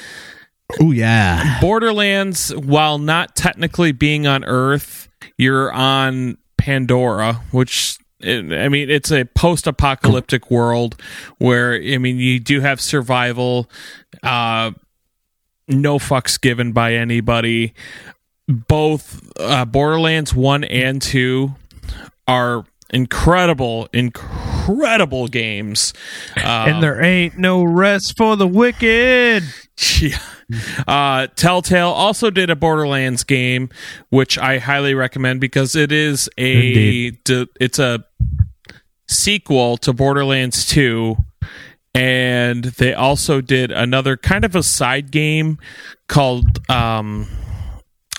Oh 0.80 0.90
yeah. 0.90 1.60
Borderlands, 1.60 2.54
while 2.54 2.98
not 2.98 3.36
technically 3.36 3.92
being 3.92 4.26
on 4.26 4.44
Earth, 4.44 5.08
you're 5.38 5.72
on 5.72 6.38
Pandora, 6.56 7.34
which 7.52 7.98
I 8.22 8.68
mean, 8.68 8.90
it's 8.90 9.12
a 9.12 9.24
post-apocalyptic 9.24 10.50
world 10.50 11.00
where 11.38 11.74
I 11.74 11.98
mean, 11.98 12.16
you 12.18 12.40
do 12.40 12.60
have 12.60 12.80
survival, 12.80 13.70
uh, 14.22 14.72
no 15.68 15.98
fucks 15.98 16.40
given 16.40 16.72
by 16.72 16.94
anybody. 16.94 17.74
Both 18.48 19.20
uh, 19.38 19.64
Borderlands 19.64 20.34
one 20.34 20.64
and 20.64 21.02
two 21.02 21.54
are 22.26 22.64
incredible, 22.90 23.88
incredible 23.92 25.28
games. 25.28 25.92
Um, 26.36 26.44
and 26.44 26.82
there 26.82 27.02
ain't 27.02 27.38
no 27.38 27.62
rest 27.64 28.14
for 28.16 28.36
the 28.36 28.46
wicked. 28.46 29.42
yeah. 30.00 30.18
Uh, 30.86 31.26
Telltale 31.34 31.88
also 31.90 32.30
did 32.30 32.50
a 32.50 32.56
Borderlands 32.56 33.24
game, 33.24 33.68
which 34.10 34.38
I 34.38 34.58
highly 34.58 34.94
recommend 34.94 35.40
because 35.40 35.74
it 35.74 35.90
is 35.90 36.28
a 36.38 37.12
it's 37.26 37.78
a 37.80 38.04
sequel 39.08 39.76
to 39.78 39.92
Borderlands 39.92 40.66
2 40.66 41.16
and 41.94 42.64
they 42.64 42.92
also 42.94 43.40
did 43.40 43.72
another 43.72 44.16
kind 44.16 44.44
of 44.44 44.54
a 44.54 44.62
side 44.62 45.10
game 45.10 45.58
called 46.08 46.60
um 46.70 47.26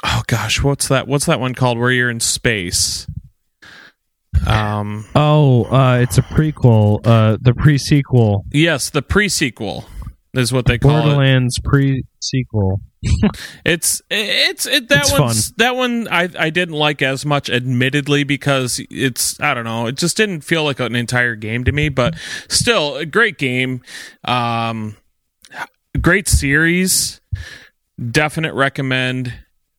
oh 0.03 0.23
gosh, 0.27 0.61
what's 0.63 0.87
that 0.87 1.07
what's 1.07 1.25
that 1.27 1.39
one 1.39 1.53
called 1.53 1.77
where 1.77 1.91
you're 1.91 2.09
in 2.09 2.19
space? 2.19 3.07
Um 4.45 5.05
Oh, 5.15 5.63
uh, 5.65 5.99
it's 6.01 6.17
a 6.17 6.21
prequel. 6.23 6.99
Uh, 7.05 7.37
the 7.39 7.53
pre 7.53 7.77
sequel. 7.77 8.43
yes, 8.51 8.89
the 8.89 9.01
pre-sequel 9.01 9.85
is 10.37 10.51
what 10.53 10.65
they 10.65 10.77
call 10.77 10.91
it. 10.91 11.01
Borderlands 11.03 11.59
pre 11.63 12.03
sequel. 12.21 12.81
It's 13.63 14.01
it's 14.09 14.65
it, 14.65 14.89
that 14.89 15.01
It's 15.01 15.19
one's 15.19 15.51
that 15.53 15.75
one 15.75 16.07
I 16.09 16.29
I 16.37 16.49
didn't 16.49 16.75
like 16.75 17.01
as 17.01 17.25
much, 17.25 17.49
admittedly, 17.49 18.23
because 18.23 18.81
it's 18.89 19.39
I 19.39 19.53
don't 19.53 19.65
know, 19.65 19.87
it 19.87 19.95
just 19.95 20.17
didn't 20.17 20.41
feel 20.41 20.63
like 20.63 20.79
an 20.79 20.95
entire 20.95 21.35
game 21.35 21.63
to 21.65 21.71
me. 21.71 21.89
But 21.89 22.15
still, 22.47 22.97
a 22.97 23.05
great 23.05 23.37
game, 23.37 23.81
um, 24.25 24.95
great 26.01 26.27
series, 26.27 27.21
definite 28.11 28.53
recommend, 28.53 29.33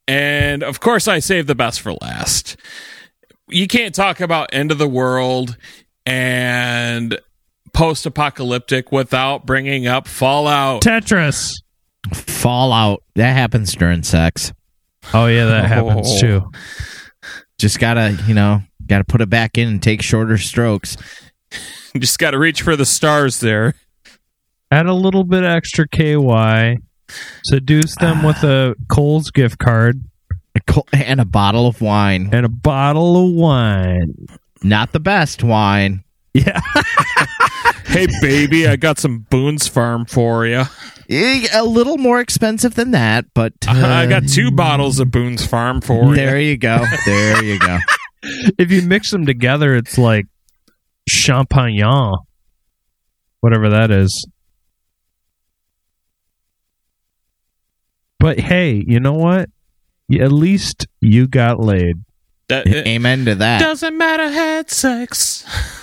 and 0.06 0.62
of 0.62 0.80
course, 0.80 1.09
I 1.09 1.18
saved 1.18 1.48
the 1.48 1.55
best 1.55 1.80
for 1.80 1.93
last. 1.94 2.56
You 3.48 3.66
can't 3.66 3.94
talk 3.94 4.20
about 4.20 4.51
end 4.52 4.70
of 4.70 4.78
the 4.78 4.89
world 4.89 5.56
and 6.06 7.18
post-apocalyptic 7.78 8.90
without 8.90 9.46
bringing 9.46 9.86
up 9.86 10.09
Fallout. 10.09 10.82
Tetris. 10.82 11.52
Fallout. 12.12 13.02
That 13.14 13.32
happens 13.34 13.72
during 13.74 14.02
sex. 14.02 14.52
Oh 15.14 15.26
yeah, 15.26 15.44
that 15.46 15.64
happens 15.68 16.09
Oh. 16.10 16.20
too. 16.20 16.50
Just 17.59 17.78
gotta, 17.78 18.18
you 18.26 18.34
know, 18.34 18.62
gotta 18.86 19.05
put 19.05 19.20
it 19.20 19.30
back 19.30 19.59
in 19.59 19.68
and 19.68 19.82
take 19.82 20.02
shorter 20.02 20.38
strokes. 20.38 20.96
Just 21.96 22.18
got 22.18 22.32
to 22.32 22.38
reach 22.38 22.62
for 22.62 22.76
the 22.76 22.84
stars 22.84 23.40
there. 23.40 23.74
Add 24.70 24.86
a 24.86 24.92
little 24.92 25.24
bit 25.24 25.44
extra 25.44 25.88
KY. 25.88 26.78
Seduce 27.44 27.96
them 27.96 28.18
ah. 28.22 28.26
with 28.26 28.42
a 28.44 28.74
Kohl's 28.88 29.30
gift 29.30 29.59
card 29.59 30.02
A 30.55 30.60
co- 30.60 30.84
And 30.92 31.20
a 31.20 31.24
bottle 31.24 31.66
of 31.66 31.80
wine. 31.80 32.28
and 32.32 32.44
a 32.44 32.48
bottle 32.50 33.28
of 33.28 33.34
wine. 33.34 34.26
Not 34.62 34.92
the 34.92 35.00
best 35.00 35.42
wine. 35.42 36.05
Yeah. 36.34 36.60
Hey, 37.89 38.06
baby, 38.20 38.69
I 38.69 38.77
got 38.77 38.98
some 38.98 39.20
Boone's 39.31 39.66
Farm 39.66 40.05
for 40.05 40.47
you. 40.47 40.65
Eh, 41.09 41.47
A 41.55 41.65
little 41.65 41.97
more 41.97 42.20
expensive 42.20 42.74
than 42.74 42.90
that, 42.90 43.24
but 43.35 43.55
uh, 43.69 43.73
I 43.73 44.06
got 44.06 44.28
two 44.28 44.51
bottles 44.51 45.01
of 45.01 45.10
Boone's 45.10 45.47
Farm 45.47 45.81
for 45.81 46.15
There 46.15 46.15
you. 46.15 46.16
There 46.16 46.40
you 46.40 46.56
go. 46.59 46.85
There 47.06 47.44
you 47.44 47.59
go. 47.59 47.78
if 48.59 48.70
you 48.70 48.82
mix 48.82 49.10
them 49.10 49.24
together, 49.24 49.74
it's 49.74 49.97
like 49.97 50.27
champagne, 51.09 51.82
whatever 53.40 53.70
that 53.70 53.90
is. 53.90 54.27
But 58.20 58.39
hey, 58.40 58.85
you 58.86 59.01
know 59.01 59.15
what? 59.15 59.48
At 60.12 60.32
least 60.32 60.86
you 61.01 61.27
got 61.27 61.59
laid. 61.60 61.97
That, 62.48 62.66
it 62.66 62.86
Amen 62.86 63.24
to 63.27 63.35
that. 63.36 63.60
doesn't 63.60 63.97
matter, 63.97 64.28
had 64.31 64.70
sex. 64.70 65.44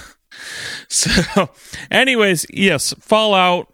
so, 0.89 1.49
anyways, 1.91 2.45
yes, 2.51 2.93
Fallout. 2.99 3.73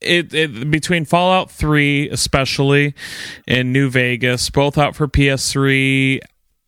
It, 0.00 0.32
it 0.32 0.70
between 0.70 1.04
Fallout 1.04 1.50
3 1.50 2.08
especially 2.08 2.94
and 3.46 3.70
New 3.70 3.90
Vegas 3.90 4.48
both 4.48 4.78
out 4.78 4.96
for 4.96 5.06
PS3 5.06 6.20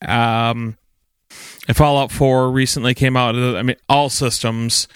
um 0.06 0.76
and 1.66 1.74
Fallout 1.74 2.12
4 2.12 2.50
recently 2.50 2.92
came 2.92 3.16
out 3.16 3.34
I 3.34 3.62
mean 3.62 3.76
all 3.88 4.10
systems 4.10 4.86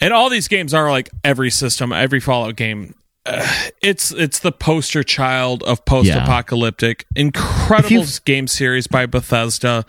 and 0.00 0.12
all 0.12 0.30
these 0.30 0.48
games 0.48 0.74
are 0.74 0.90
like 0.90 1.10
every 1.22 1.50
system 1.50 1.92
every 1.92 2.18
Fallout 2.18 2.56
game 2.56 2.92
uh, 3.26 3.46
it's 3.82 4.10
it's 4.12 4.38
the 4.40 4.52
poster 4.52 5.02
child 5.02 5.62
of 5.64 5.84
post-apocalyptic 5.84 7.06
incredible 7.16 7.88
you- 7.90 8.06
game 8.24 8.46
series 8.46 8.86
by 8.86 9.06
Bethesda 9.06 9.84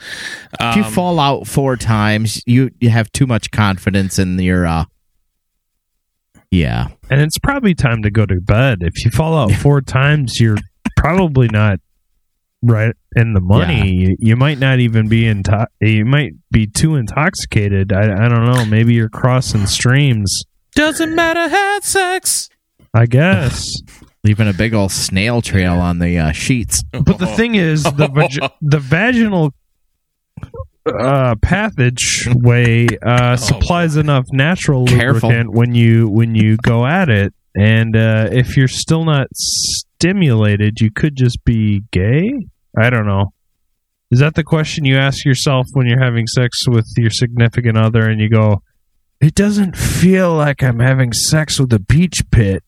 if 0.60 0.76
you 0.76 0.84
Um, 0.84 0.92
fall 0.92 1.20
out 1.20 1.48
four 1.48 1.76
times, 1.78 2.42
you 2.46 2.72
you 2.80 2.90
have 2.90 3.12
too 3.12 3.26
much 3.28 3.52
confidence 3.52 4.18
in 4.20 4.38
your 4.40 4.66
uh 4.66 4.86
Yeah. 6.52 6.88
And 7.10 7.22
it's 7.22 7.38
probably 7.38 7.76
time 7.76 8.02
to 8.04 8.10
go 8.12 8.26
to 8.26 8.40
bed. 8.42 8.80
If 8.82 9.04
you 9.04 9.12
fall 9.12 9.38
out 9.38 9.52
four 9.52 9.82
times, 9.82 10.40
you're 10.40 10.58
probably 10.96 11.48
not 11.50 11.80
right 12.64 12.96
in 13.16 13.34
the 13.34 13.42
money. 13.42 13.92
You, 13.94 14.16
you 14.20 14.36
might 14.36 14.58
not 14.58 14.80
even 14.80 15.08
be 15.08 15.26
in. 15.28 15.38
into- 15.38 15.68
You 15.82 16.06
might 16.06 16.34
be 16.52 16.66
too 16.68 16.96
intoxicated. 16.96 17.92
I, 17.94 18.26
I 18.26 18.30
don't 18.30 18.46
know. 18.46 18.66
Maybe 18.66 18.94
you're 18.94 19.10
crossing 19.10 19.68
streams. 19.68 20.44
doesn't 20.74 21.14
matter 21.16 21.48
had 21.50 21.84
sex 21.84 22.50
I 22.96 23.06
guess. 23.06 23.70
Leaving 24.24 24.48
a 24.48 24.54
big 24.54 24.74
old 24.74 24.92
snail 24.92 25.42
trail 25.42 25.74
on 25.74 26.00
the 26.00 26.18
uh, 26.18 26.32
sheets. 26.32 26.82
But 26.92 27.20
the 27.20 27.28
thing 27.28 27.54
is, 27.56 27.84
the 27.84 28.08
vag- 28.08 28.52
the 28.62 28.80
vaginal 28.80 29.54
uh, 30.86 31.36
passage 31.42 32.28
way 32.34 32.88
uh, 33.06 33.36
supplies 33.36 33.98
enough 33.98 34.26
natural 34.32 34.86
Careful. 34.88 35.30
lubricant 35.30 35.52
when 35.54 35.76
you 35.76 36.08
when 36.08 36.34
you 36.34 36.58
go 36.58 36.88
at 36.88 37.10
it, 37.10 37.34
and 37.56 37.96
uh, 37.96 38.30
if 38.32 38.58
you're 38.58 38.68
still 38.68 39.06
not 39.06 39.28
stimulated, 39.36 40.80
you 40.82 40.90
could 40.90 41.16
just 41.16 41.44
be 41.46 41.84
gay. 41.92 42.32
I 42.78 42.90
don't 42.90 43.06
know. 43.06 43.32
Is 44.12 44.20
that 44.20 44.36
the 44.36 44.44
question 44.44 44.86
you 44.86 44.98
ask 44.98 45.24
yourself 45.26 45.68
when 45.74 45.88
you're 45.88 46.04
having 46.04 46.26
sex 46.28 46.68
with 46.68 46.88
your 46.98 47.12
significant 47.12 47.78
other, 47.78 48.10
and 48.10 48.20
you 48.20 48.30
go, 48.30 48.62
"It 49.22 49.36
doesn't 49.36 49.78
feel 49.78 50.34
like 50.34 50.64
I'm 50.64 50.80
having 50.80 51.14
sex 51.14 51.60
with 51.60 51.72
a 51.74 51.80
beach 51.80 52.24
pit," 52.32 52.64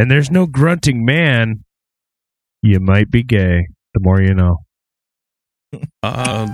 and 0.00 0.10
there's 0.10 0.30
no 0.30 0.46
grunting 0.46 1.04
man. 1.04 1.64
You 2.62 2.80
might 2.80 3.10
be 3.10 3.22
gay. 3.22 3.66
The 3.94 4.00
more 4.00 4.20
you 4.20 4.34
know. 4.34 4.58
Um. 6.02 6.52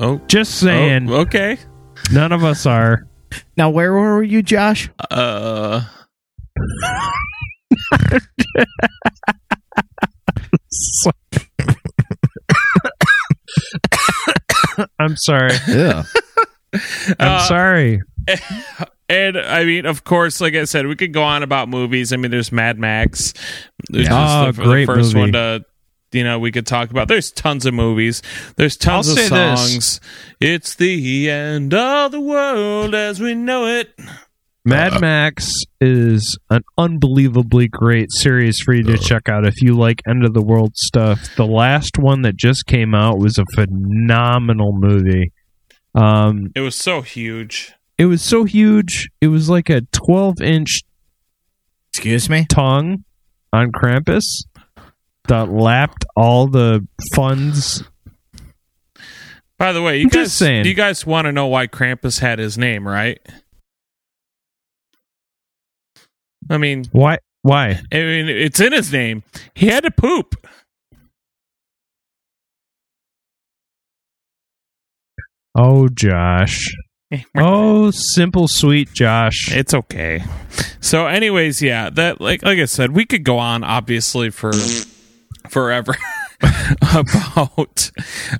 Oh, 0.00 0.20
Just 0.28 0.60
saying, 0.60 1.10
oh, 1.10 1.16
okay. 1.22 1.58
none 2.12 2.30
of 2.30 2.44
us 2.44 2.66
are. 2.66 3.08
Now, 3.56 3.68
where 3.70 3.92
were 3.92 4.22
you, 4.22 4.42
Josh? 4.42 4.88
Uh, 5.10 5.82
I'm 14.98 15.16
sorry. 15.16 15.50
Yeah. 15.66 16.04
I'm 16.72 16.80
Uh, 17.18 17.46
sorry. 17.46 18.02
and 19.08 19.36
I 19.38 19.64
mean, 19.64 19.86
of 19.86 20.04
course, 20.04 20.40
like 20.40 20.54
I 20.54 20.64
said, 20.64 20.86
we 20.86 20.96
could 20.96 21.12
go 21.12 21.22
on 21.22 21.42
about 21.42 21.68
movies. 21.68 22.12
I 22.12 22.16
mean, 22.16 22.30
there's 22.30 22.52
Mad 22.52 22.78
Max. 22.78 23.32
There's 23.88 24.06
Yeah. 24.06 24.10
just 24.10 24.58
Oh, 24.58 24.62
the, 24.62 24.68
great 24.68 24.86
the 24.86 24.94
first 24.94 25.14
movie. 25.14 25.20
one 25.20 25.32
to, 25.32 25.64
you 26.12 26.24
know, 26.24 26.38
we 26.38 26.50
could 26.52 26.66
talk 26.66 26.90
about. 26.90 27.08
There's 27.08 27.30
tons 27.30 27.66
of 27.66 27.74
movies. 27.74 28.22
There's 28.56 28.76
tons 28.76 29.08
I'll 29.08 29.12
of 29.14 29.18
say 29.18 29.28
this. 29.28 29.60
songs. 29.72 30.00
It's 30.40 30.74
the 30.74 31.30
end 31.30 31.74
of 31.74 32.12
the 32.12 32.20
world 32.20 32.94
as 32.94 33.20
we 33.20 33.34
know 33.34 33.66
it. 33.66 33.90
Mad 34.64 34.94
uh, 34.94 35.00
Max 35.00 35.50
is 35.80 36.36
an 36.50 36.62
unbelievably 36.76 37.68
great 37.68 38.10
series 38.12 38.60
for 38.60 38.74
you 38.74 38.82
to 38.82 38.94
uh, 38.94 38.96
check 38.98 39.28
out 39.28 39.46
if 39.46 39.62
you 39.62 39.72
like 39.74 40.02
end 40.06 40.26
of 40.26 40.34
the 40.34 40.42
world 40.42 40.76
stuff. 40.76 41.34
The 41.36 41.46
last 41.46 41.96
one 41.98 42.20
that 42.22 42.36
just 42.36 42.66
came 42.66 42.94
out 42.94 43.18
was 43.18 43.38
a 43.38 43.44
phenomenal 43.54 44.72
movie. 44.74 45.32
Um, 45.94 46.52
It 46.54 46.60
was 46.60 46.76
so 46.76 47.00
huge. 47.00 47.72
It 47.98 48.06
was 48.06 48.22
so 48.22 48.44
huge. 48.44 49.08
It 49.20 49.28
was 49.28 49.48
like 49.50 49.68
a 49.68 49.82
12 49.92 50.40
inch 50.40 50.82
Excuse 51.92 52.30
me? 52.30 52.46
tongue 52.48 53.04
on 53.52 53.72
Krampus 53.72 54.44
that 55.26 55.50
lapped 55.50 56.04
all 56.16 56.46
the 56.46 56.86
funds. 57.14 57.82
By 59.58 59.72
the 59.72 59.82
way, 59.82 59.96
you 59.98 60.04
I'm 60.04 60.08
guys, 60.10 60.26
just 60.26 60.38
saying. 60.38 60.66
you 60.66 60.74
guys 60.74 61.04
want 61.04 61.24
to 61.26 61.32
know 61.32 61.48
why 61.48 61.66
Krampus 61.66 62.20
had 62.20 62.38
his 62.38 62.56
name, 62.56 62.86
right? 62.86 63.18
I 66.48 66.56
mean, 66.58 66.84
Why? 66.92 67.18
Why? 67.42 67.80
I 67.92 67.96
mean, 67.96 68.28
it's 68.28 68.60
in 68.60 68.72
his 68.72 68.92
name. 68.92 69.22
He 69.54 69.66
had 69.66 69.82
to 69.82 69.90
poop. 69.90 70.34
Oh, 75.54 75.88
Josh. 75.88 76.74
Oh, 77.36 77.90
simple, 77.90 78.48
sweet 78.48 78.92
Josh. 78.92 79.50
It's 79.54 79.72
okay. 79.72 80.22
So, 80.80 81.06
anyways, 81.06 81.62
yeah, 81.62 81.90
that 81.90 82.20
like 82.20 82.42
like 82.42 82.58
I 82.58 82.66
said, 82.66 82.90
we 82.94 83.06
could 83.06 83.24
go 83.24 83.38
on 83.38 83.64
obviously 83.64 84.30
for 84.30 84.52
forever 85.48 85.96
about 86.94 87.90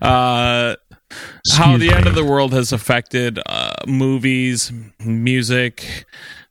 uh 0.03 0.77
how 1.53 1.77
the 1.79 1.93
end 1.95 2.07
of 2.07 2.15
the 2.15 2.25
world 2.25 2.53
has 2.53 2.73
affected 2.73 3.39
uh 3.47 3.73
movies, 3.87 4.71
music, 5.03 6.05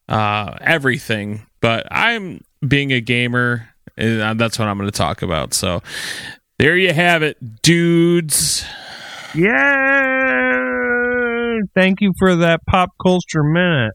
uh 0.09 0.57
everything. 0.61 1.45
But 1.61 1.87
I'm 1.91 2.43
being 2.67 2.91
a 2.91 3.01
gamer, 3.01 3.69
and 3.95 4.39
that's 4.39 4.57
what 4.57 4.67
I'm 4.67 4.77
going 4.77 4.89
to 4.89 4.97
talk 4.97 5.21
about. 5.21 5.53
So, 5.53 5.83
there 6.57 6.77
you 6.77 6.93
have 6.93 7.21
it, 7.21 7.61
dudes. 7.61 8.65
Yeah. 9.35 10.16
Thank 11.73 12.01
you 12.01 12.13
for 12.17 12.35
that 12.37 12.65
pop 12.65 12.91
culture 13.01 13.43
minute. 13.43 13.93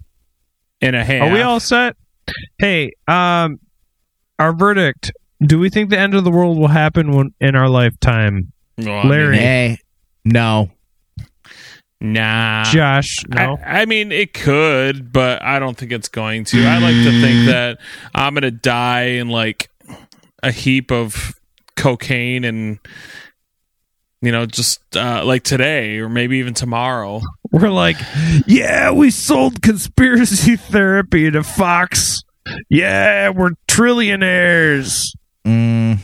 In 0.81 0.95
a 0.95 1.05
hand. 1.05 1.25
Are 1.25 1.33
we 1.33 1.43
all 1.43 1.61
set? 1.61 1.97
Hey, 2.59 2.93
um, 3.07 3.61
our 4.39 4.53
verdict. 4.53 5.13
Do 5.41 5.59
we 5.59 5.71
think 5.71 5.91
the 5.91 5.99
end 5.99 6.15
of 6.15 6.25
the 6.25 6.31
world 6.31 6.59
will 6.59 6.69
happen 6.69 7.13
when, 7.13 7.35
in 7.41 7.55
our 7.55 7.69
lifetime? 7.69 8.53
Larry. 8.79 9.39
Hey. 9.39 9.79
No. 10.25 10.71
Nah. 12.01 12.65
Josh, 12.65 13.25
no. 13.29 13.59
I, 13.65 13.83
I 13.83 13.85
mean, 13.87 14.11
it 14.11 14.35
could, 14.35 15.13
but 15.13 15.41
I 15.41 15.61
don't 15.61 15.77
think 15.77 15.93
it's 15.93 16.09
going 16.09 16.45
to. 16.47 16.65
I 16.65 16.79
like 16.79 16.95
to 16.95 17.21
think 17.21 17.47
that 17.47 17.79
I'm 18.13 18.35
going 18.35 18.43
to 18.43 18.51
die 18.51 19.03
in 19.03 19.29
like 19.29 19.71
a 20.43 20.51
heap 20.51 20.91
of 20.91 21.39
cocaine 21.77 22.43
and, 22.45 22.81
you 24.23 24.33
know, 24.33 24.47
just 24.47 24.81
uh, 24.97 25.23
like 25.25 25.43
today 25.43 25.99
or 25.99 26.09
maybe 26.09 26.39
even 26.39 26.55
tomorrow. 26.55 27.21
We're 27.51 27.69
like, 27.69 27.97
yeah, 28.47 28.91
we 28.93 29.11
sold 29.11 29.61
conspiracy 29.61 30.57
therapy 30.57 31.31
to 31.31 31.43
Fox. 31.43 32.23
Yeah, 32.71 33.29
we're 33.31 33.51
trillionaires. 33.69 35.15
hmm 35.45 35.95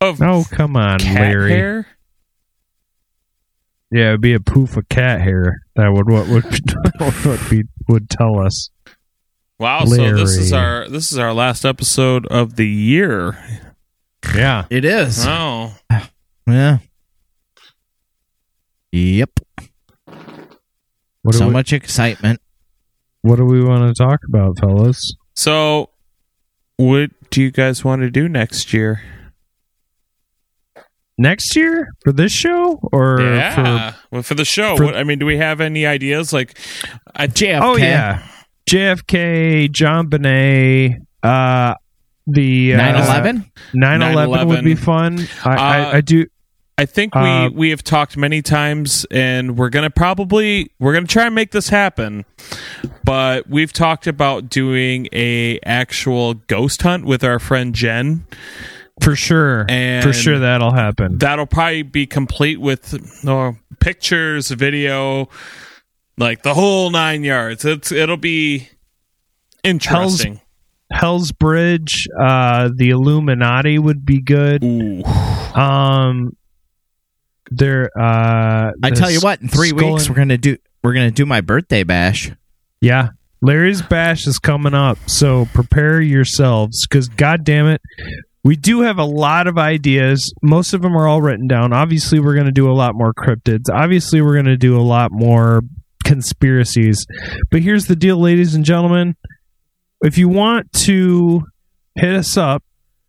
Of 0.00 0.22
Oh, 0.22 0.44
come 0.50 0.76
on, 0.76 1.00
cat 1.00 1.20
Larry. 1.20 1.50
hair? 1.50 1.86
Yeah, 3.90 4.08
it'd 4.10 4.20
be 4.20 4.34
a 4.34 4.40
poof 4.40 4.76
of 4.76 4.88
cat 4.88 5.20
hair. 5.20 5.62
That 5.74 5.88
would 5.92 6.08
what 6.08 6.28
would 6.28 6.44
what 7.24 7.50
be 7.50 7.64
would 7.88 8.08
tell 8.08 8.38
us. 8.38 8.70
Wow, 9.58 9.84
so 9.84 10.14
this 10.14 10.36
is 10.36 10.52
our 10.52 10.88
this 10.88 11.10
is 11.12 11.18
our 11.18 11.34
last 11.34 11.64
episode 11.64 12.26
of 12.28 12.56
the 12.56 12.68
year. 12.68 13.36
Yeah. 14.34 14.66
It 14.70 14.84
is. 14.84 15.24
Oh. 15.26 15.74
Yeah. 16.46 16.78
Yep. 18.92 19.30
What 21.22 21.34
so 21.34 21.46
we, 21.46 21.52
much 21.52 21.72
excitement. 21.72 22.40
What 23.22 23.36
do 23.36 23.44
we 23.44 23.62
want 23.62 23.94
to 23.94 24.02
talk 24.02 24.20
about, 24.26 24.58
fellas? 24.58 25.14
So 25.34 25.90
what 26.76 27.10
do 27.30 27.42
you 27.42 27.50
guys 27.50 27.84
want 27.84 28.02
to 28.02 28.10
do 28.10 28.28
next 28.28 28.72
year? 28.72 29.02
Next 31.18 31.54
year 31.54 31.92
for 32.02 32.12
this 32.12 32.32
show 32.32 32.80
or 32.92 33.20
yeah. 33.20 33.92
well, 34.10 34.22
for 34.22 34.34
the 34.34 34.46
show. 34.46 34.78
for- 34.78 34.86
what, 34.86 34.96
I 34.96 35.04
mean, 35.04 35.18
do 35.18 35.26
we 35.26 35.36
have 35.36 35.60
any 35.60 35.84
ideas? 35.84 36.32
Like, 36.32 36.58
I, 37.14 37.26
JFK. 37.26 37.60
Oh 37.62 37.76
yeah, 37.76 38.26
JFK, 38.70 39.68
JonBenét, 39.68 40.96
uh, 41.22 41.74
the 42.26 42.74
uh, 42.74 42.78
9-11? 42.78 43.50
9/11 43.74 44.46
would 44.46 44.64
be 44.64 44.74
fun. 44.74 45.18
I, 45.44 45.50
Uh, 45.50 45.60
I, 45.60 45.96
I 45.96 46.00
do. 46.00 46.24
I 46.80 46.86
think 46.86 47.14
we 47.14 47.20
Uh, 47.20 47.50
we 47.50 47.68
have 47.70 47.84
talked 47.84 48.16
many 48.16 48.40
times, 48.40 49.04
and 49.10 49.58
we're 49.58 49.68
gonna 49.68 49.90
probably 49.90 50.70
we're 50.78 50.94
gonna 50.94 51.06
try 51.06 51.26
and 51.26 51.34
make 51.34 51.50
this 51.50 51.68
happen. 51.68 52.24
But 53.04 53.50
we've 53.50 53.70
talked 53.72 54.06
about 54.06 54.48
doing 54.48 55.06
a 55.12 55.58
actual 55.62 56.32
ghost 56.34 56.80
hunt 56.80 57.04
with 57.04 57.22
our 57.22 57.38
friend 57.38 57.74
Jen. 57.74 58.24
For 59.02 59.14
sure, 59.14 59.66
And- 59.68 60.02
for 60.02 60.14
sure 60.14 60.38
that'll 60.38 60.72
happen. 60.72 61.18
That'll 61.18 61.44
probably 61.46 61.82
be 61.82 62.06
complete 62.06 62.60
with 62.60 62.94
uh, 63.28 63.52
pictures, 63.78 64.50
video, 64.50 65.28
like 66.16 66.42
the 66.42 66.54
whole 66.54 66.88
nine 66.88 67.24
yards. 67.24 67.66
It's 67.66 67.92
it'll 67.92 68.16
be 68.16 68.68
interesting. 69.62 70.40
Hell's 70.90 71.30
Bridge, 71.30 72.08
uh, 72.18 72.70
the 72.74 72.88
Illuminati 72.90 73.78
would 73.78 74.06
be 74.06 74.20
good. 74.22 74.64
Ooh. 74.64 75.04
Um, 75.54 76.36
there. 77.50 77.90
Uh, 77.98 78.72
I 78.82 78.90
tell 78.90 79.10
you 79.10 79.20
what, 79.20 79.40
in 79.40 79.48
three 79.48 79.68
Skull 79.68 79.94
weeks 79.94 80.08
we're 80.08 80.16
gonna 80.16 80.38
do 80.38 80.56
we're 80.82 80.94
gonna 80.94 81.10
do 81.10 81.26
my 81.26 81.40
birthday 81.40 81.84
bash. 81.84 82.30
Yeah, 82.80 83.10
Larry's 83.42 83.80
bash 83.82 84.26
is 84.26 84.38
coming 84.38 84.74
up, 84.74 84.98
so 85.06 85.46
prepare 85.54 86.00
yourselves 86.00 86.86
because, 86.86 87.08
God 87.08 87.44
damn 87.44 87.66
it, 87.66 87.80
we 88.44 88.56
do 88.56 88.82
have 88.82 88.98
a 88.98 89.04
lot 89.04 89.46
of 89.46 89.56
ideas. 89.56 90.32
Most 90.42 90.74
of 90.74 90.82
them 90.82 90.96
are 90.96 91.06
all 91.06 91.22
written 91.22 91.46
down. 91.46 91.72
Obviously, 91.72 92.20
we're 92.20 92.34
going 92.34 92.46
to 92.46 92.52
do 92.52 92.70
a 92.70 92.72
lot 92.72 92.94
more 92.94 93.14
cryptids. 93.14 93.64
Obviously, 93.72 94.20
we're 94.20 94.34
going 94.34 94.46
to 94.46 94.56
do 94.56 94.78
a 94.78 94.82
lot 94.82 95.10
more 95.10 95.62
conspiracies. 96.04 97.06
But 97.50 97.62
here's 97.62 97.86
the 97.86 97.96
deal, 97.96 98.18
ladies 98.18 98.54
and 98.54 98.64
gentlemen. 98.64 99.16
If 100.02 100.18
you 100.18 100.28
want 100.28 100.72
to 100.84 101.44
hit 101.94 102.14
us 102.14 102.36
up 102.36 102.62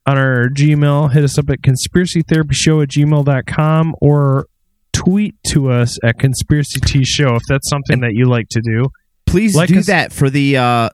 on 0.06 0.18
our 0.18 0.50
Gmail, 0.50 1.12
hit 1.12 1.24
us 1.24 1.38
up 1.38 1.50
at 1.50 1.62
conspiracytherapyshow 1.62 2.84
at 2.84 2.90
gmail.com 2.90 3.96
or 4.02 4.48
tweet 4.94 5.36
to 5.48 5.70
us 5.72 5.98
at 6.04 6.18
conspiracy 6.20 6.80
t 6.80 7.04
show 7.06 7.36
if 7.36 7.44
that's 7.48 7.70
something 7.70 8.02
that 8.02 8.14
you 8.14 8.26
like 8.26 8.48
to 8.50 8.62
do. 8.62 8.88
Please 9.26 9.56
Like 9.56 9.70
do 9.70 9.80
us- 9.80 9.86
that 9.88 10.12
for 10.12 10.30
the 10.30 10.58
uh, 10.58 10.90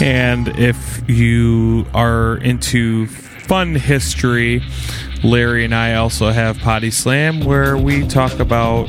And 0.00 0.48
if 0.48 1.02
you 1.08 1.86
are 1.94 2.36
into 2.38 3.06
fun 3.06 3.74
history, 3.74 4.62
Larry 5.24 5.64
and 5.64 5.74
I 5.74 5.94
also 5.94 6.30
have 6.30 6.58
Potty 6.58 6.90
Slam, 6.90 7.40
where 7.40 7.76
we 7.76 8.06
talk 8.06 8.38
about 8.38 8.86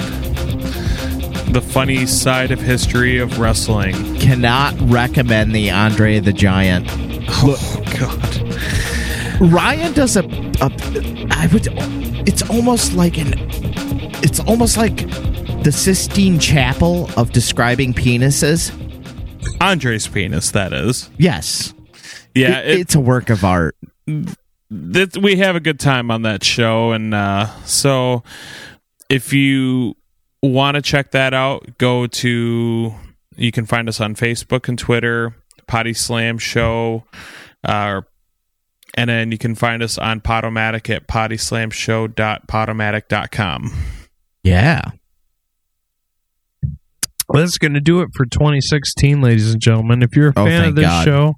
the 1.52 1.62
funny 1.62 2.06
side 2.06 2.52
of 2.52 2.62
history 2.62 3.18
of 3.18 3.40
wrestling. 3.40 3.94
Cannot 4.18 4.76
recommend 4.82 5.56
the 5.56 5.72
Andre 5.72 6.20
the 6.20 6.34
Giant. 6.34 6.86
Oh 7.42 7.84
God! 8.00 9.52
Ryan 9.52 9.94
does 9.94 10.16
a, 10.16 10.24
a 10.62 10.72
I 11.32 11.48
would 11.52 11.68
it's 12.28 12.48
almost 12.50 12.94
like 12.94 13.18
an 13.18 13.34
it's 14.22 14.40
almost 14.42 14.78
like 14.78 14.98
the 15.64 15.72
Sistine 15.72 16.38
Chapel 16.38 17.10
of 17.18 17.32
describing 17.32 17.94
penises. 17.94 18.72
Andre's 19.62 20.08
penis, 20.08 20.52
that 20.52 20.74
is. 20.74 21.10
Yes. 21.18 21.74
Yeah, 22.36 22.60
It- 22.60 22.68
it, 22.76 22.80
it's 22.82 22.96
a 22.96 23.00
work 23.00 23.30
of 23.30 23.44
art. 23.44 23.76
that 24.72 25.18
we 25.22 25.38
have 25.38 25.56
a 25.56 25.60
good 25.60 25.80
time 25.80 26.12
on 26.12 26.22
that 26.24 26.44
show 26.44 26.92
and 26.92 27.12
uh 27.14 27.48
so 27.66 28.24
if 29.10 29.34
you 29.34 29.96
want 30.44 30.76
to 30.76 30.82
check 30.82 31.10
that 31.12 31.34
out 31.34 31.78
go 31.80 32.06
to 32.08 32.94
you 33.36 33.52
can 33.52 33.66
find 33.66 33.90
us 33.90 34.00
on 34.00 34.14
facebook 34.16 34.68
and 34.70 34.78
twitter 34.78 35.34
potty 35.68 35.92
slam 35.94 36.38
show 36.38 37.04
uh 37.64 38.00
and 38.96 39.10
then 39.10 39.32
you 39.32 39.38
can 39.40 39.56
find 39.56 39.82
us 39.84 39.98
on 39.98 40.22
podomatic 40.22 40.88
at 40.96 41.08
pottyslamshow.podomatic.com 41.08 43.72
Yeah. 44.44 44.82
Well, 47.30 47.44
that's 47.44 47.58
going 47.58 47.76
to 47.76 47.80
do 47.82 48.02
it 48.02 48.10
for 48.16 48.26
2016, 48.26 49.22
ladies 49.22 49.54
and 49.54 49.62
gentlemen. 49.62 50.02
If 50.02 50.16
you're 50.16 50.30
a 50.30 50.34
Oh, 50.36 50.46
fan 50.46 50.66
of 50.70 50.76
this 50.76 50.86
God. 50.86 51.06
show, 51.06 51.36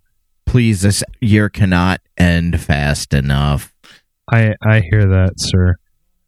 Please, 0.48 0.82
this 0.82 1.02
year 1.22 1.48
cannot 1.50 2.02
end 2.18 2.60
fast 2.60 3.14
enough. 3.14 3.72
I 4.34 4.54
I 4.62 4.82
hear 4.82 5.06
that, 5.08 5.34
sir. 5.38 5.76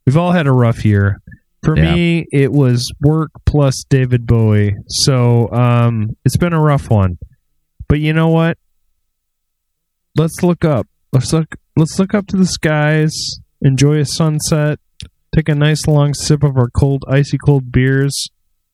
We've 0.06 0.15
all 0.15 0.31
had 0.31 0.48
a 0.48 0.52
rough 0.52 0.85
year. 0.85 1.19
For 1.64 1.77
Yeah. 1.77 1.94
me, 1.95 2.26
it 2.31 2.52
was 2.53 2.90
work 3.02 3.31
plus 3.45 3.84
David 3.90 4.26
Bowie. 4.26 4.76
So, 4.88 5.49
um, 5.52 6.15
it's 6.23 6.38
been 6.38 6.53
a 6.53 6.60
rough 6.61 6.90
one. 6.90 7.18
But 7.90 7.99
you 8.02 8.14
know 8.14 8.30
what? 8.30 8.57
Let's 10.15 10.41
look 10.44 10.64
up. 10.64 10.88
Let's 11.11 11.34
look. 11.34 11.56
Let's 11.76 11.98
look 11.99 12.14
up 12.14 12.27
to 12.27 12.38
the 12.38 12.45
skies. 12.45 13.14
Enjoy 13.61 13.98
a 13.99 14.06
sunset. 14.06 14.80
Take 15.35 15.49
a 15.49 15.56
nice 15.56 15.85
long 15.88 16.14
sip 16.14 16.44
of 16.44 16.56
our 16.57 16.69
cold, 16.69 17.03
icy 17.10 17.38
cold 17.38 17.72
beers, 17.72 18.30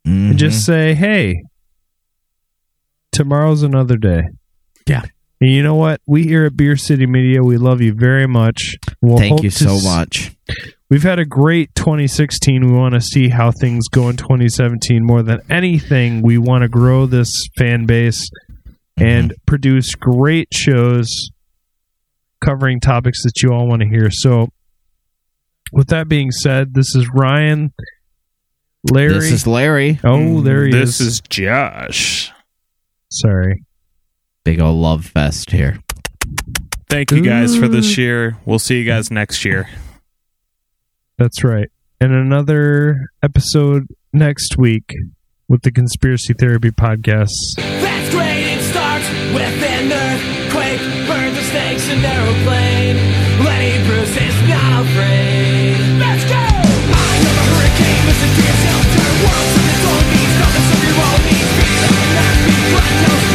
Mhm. 0.10 0.30
and 0.32 0.40
just 0.40 0.66
say, 0.66 0.94
"Hey, 0.96 1.44
tomorrow's 3.12 3.64
another 3.64 3.98
day. 3.98 4.24
Yeah. 4.88 5.04
And 5.42 5.52
you 5.52 5.64
know 5.64 5.76
what? 5.76 6.02
We 6.06 6.24
here 6.24 6.46
at 6.46 6.58
Beer 6.58 6.76
City 6.76 7.06
Media, 7.06 7.42
we 7.44 7.58
love 7.58 7.82
you 7.82 7.94
very 7.94 8.28
much. 8.28 8.76
We'll 9.02 9.18
Thank 9.18 9.44
you 9.44 9.50
so 9.50 9.76
s- 9.76 9.84
much. 9.86 10.32
We've 10.90 11.04
had 11.04 11.20
a 11.20 11.26
great 11.26 11.74
2016. 11.76 12.66
We 12.66 12.74
want 12.74 12.96
to 12.96 13.02
see 13.02 13.30
how 13.30 13.52
things 13.52 13.88
go 13.88 14.10
in 14.10 14.18
2017. 14.18 15.04
More 15.06 15.24
than 15.24 15.40
anything, 15.50 16.22
we 16.22 16.38
want 16.38 16.64
to 16.64 16.68
grow 16.68 17.06
this 17.06 17.48
fan 17.58 17.86
base 17.86 18.30
and 18.98 19.34
produce 19.46 19.96
great 19.96 20.50
shows 20.54 21.08
covering 22.44 22.80
topics 22.80 23.24
that 23.24 23.42
you 23.42 23.52
all 23.54 23.68
want 23.68 23.82
to 23.82 23.88
hear. 23.88 24.10
So, 24.12 24.50
with 25.72 25.88
that 25.90 26.10
being 26.10 26.32
said, 26.32 26.74
this 26.74 26.96
is 26.96 27.08
Ryan, 27.14 27.72
Larry. 28.92 29.14
This 29.14 29.32
is 29.32 29.48
Larry. 29.48 30.00
oh, 30.04 30.18
mm, 30.18 30.44
there 30.44 30.66
he 30.66 30.72
This 30.72 30.90
is. 30.92 30.98
This 31.00 31.08
is 31.08 31.22
Josh. 31.22 32.32
Sorry. 33.12 33.64
Big 34.44 34.62
old 34.62 34.78
love 34.78 35.06
fest 35.06 35.52
here. 35.52 35.80
Thank 36.90 37.12
you 37.12 37.22
guys 37.22 37.56
for 37.58 37.68
this 37.68 37.98
year. 37.98 38.38
We'll 38.46 38.60
see 38.60 38.80
you 38.80 38.86
guys 38.86 39.12
next 39.12 39.46
year. 39.46 39.70
That's 41.18 41.44
right. 41.44 41.70
And 42.02 42.14
another 42.14 43.10
episode 43.22 43.88
next 44.14 44.58
week 44.58 44.96
with 45.48 45.62
the 45.64 45.72
Conspiracy 45.72 46.34
Therapy 46.34 46.72
Podcast. 46.72 47.34
That's 47.58 48.10
great, 48.14 48.54
it 48.58 48.64
starts 48.64 49.08
with 49.34 49.64
an 49.64 49.92
earthquake, 49.92 50.80
burns 51.08 51.36
the 51.36 51.44
snakes 51.44 51.90
in 51.90 52.04
aeroplane. 52.06 52.59
No 62.90 63.29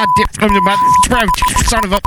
wheels 0.00 0.30
God 1.08 1.08
damn, 1.08 1.28
son 1.64 1.84
of 1.84 1.92
a. 1.92 2.00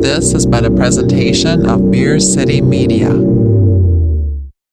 This 0.00 0.32
has 0.32 0.46
been 0.46 0.64
a 0.64 0.70
presentation 0.70 1.66
of 1.66 1.90
Beer 1.90 2.18
City 2.18 2.60
Media. 2.60 3.10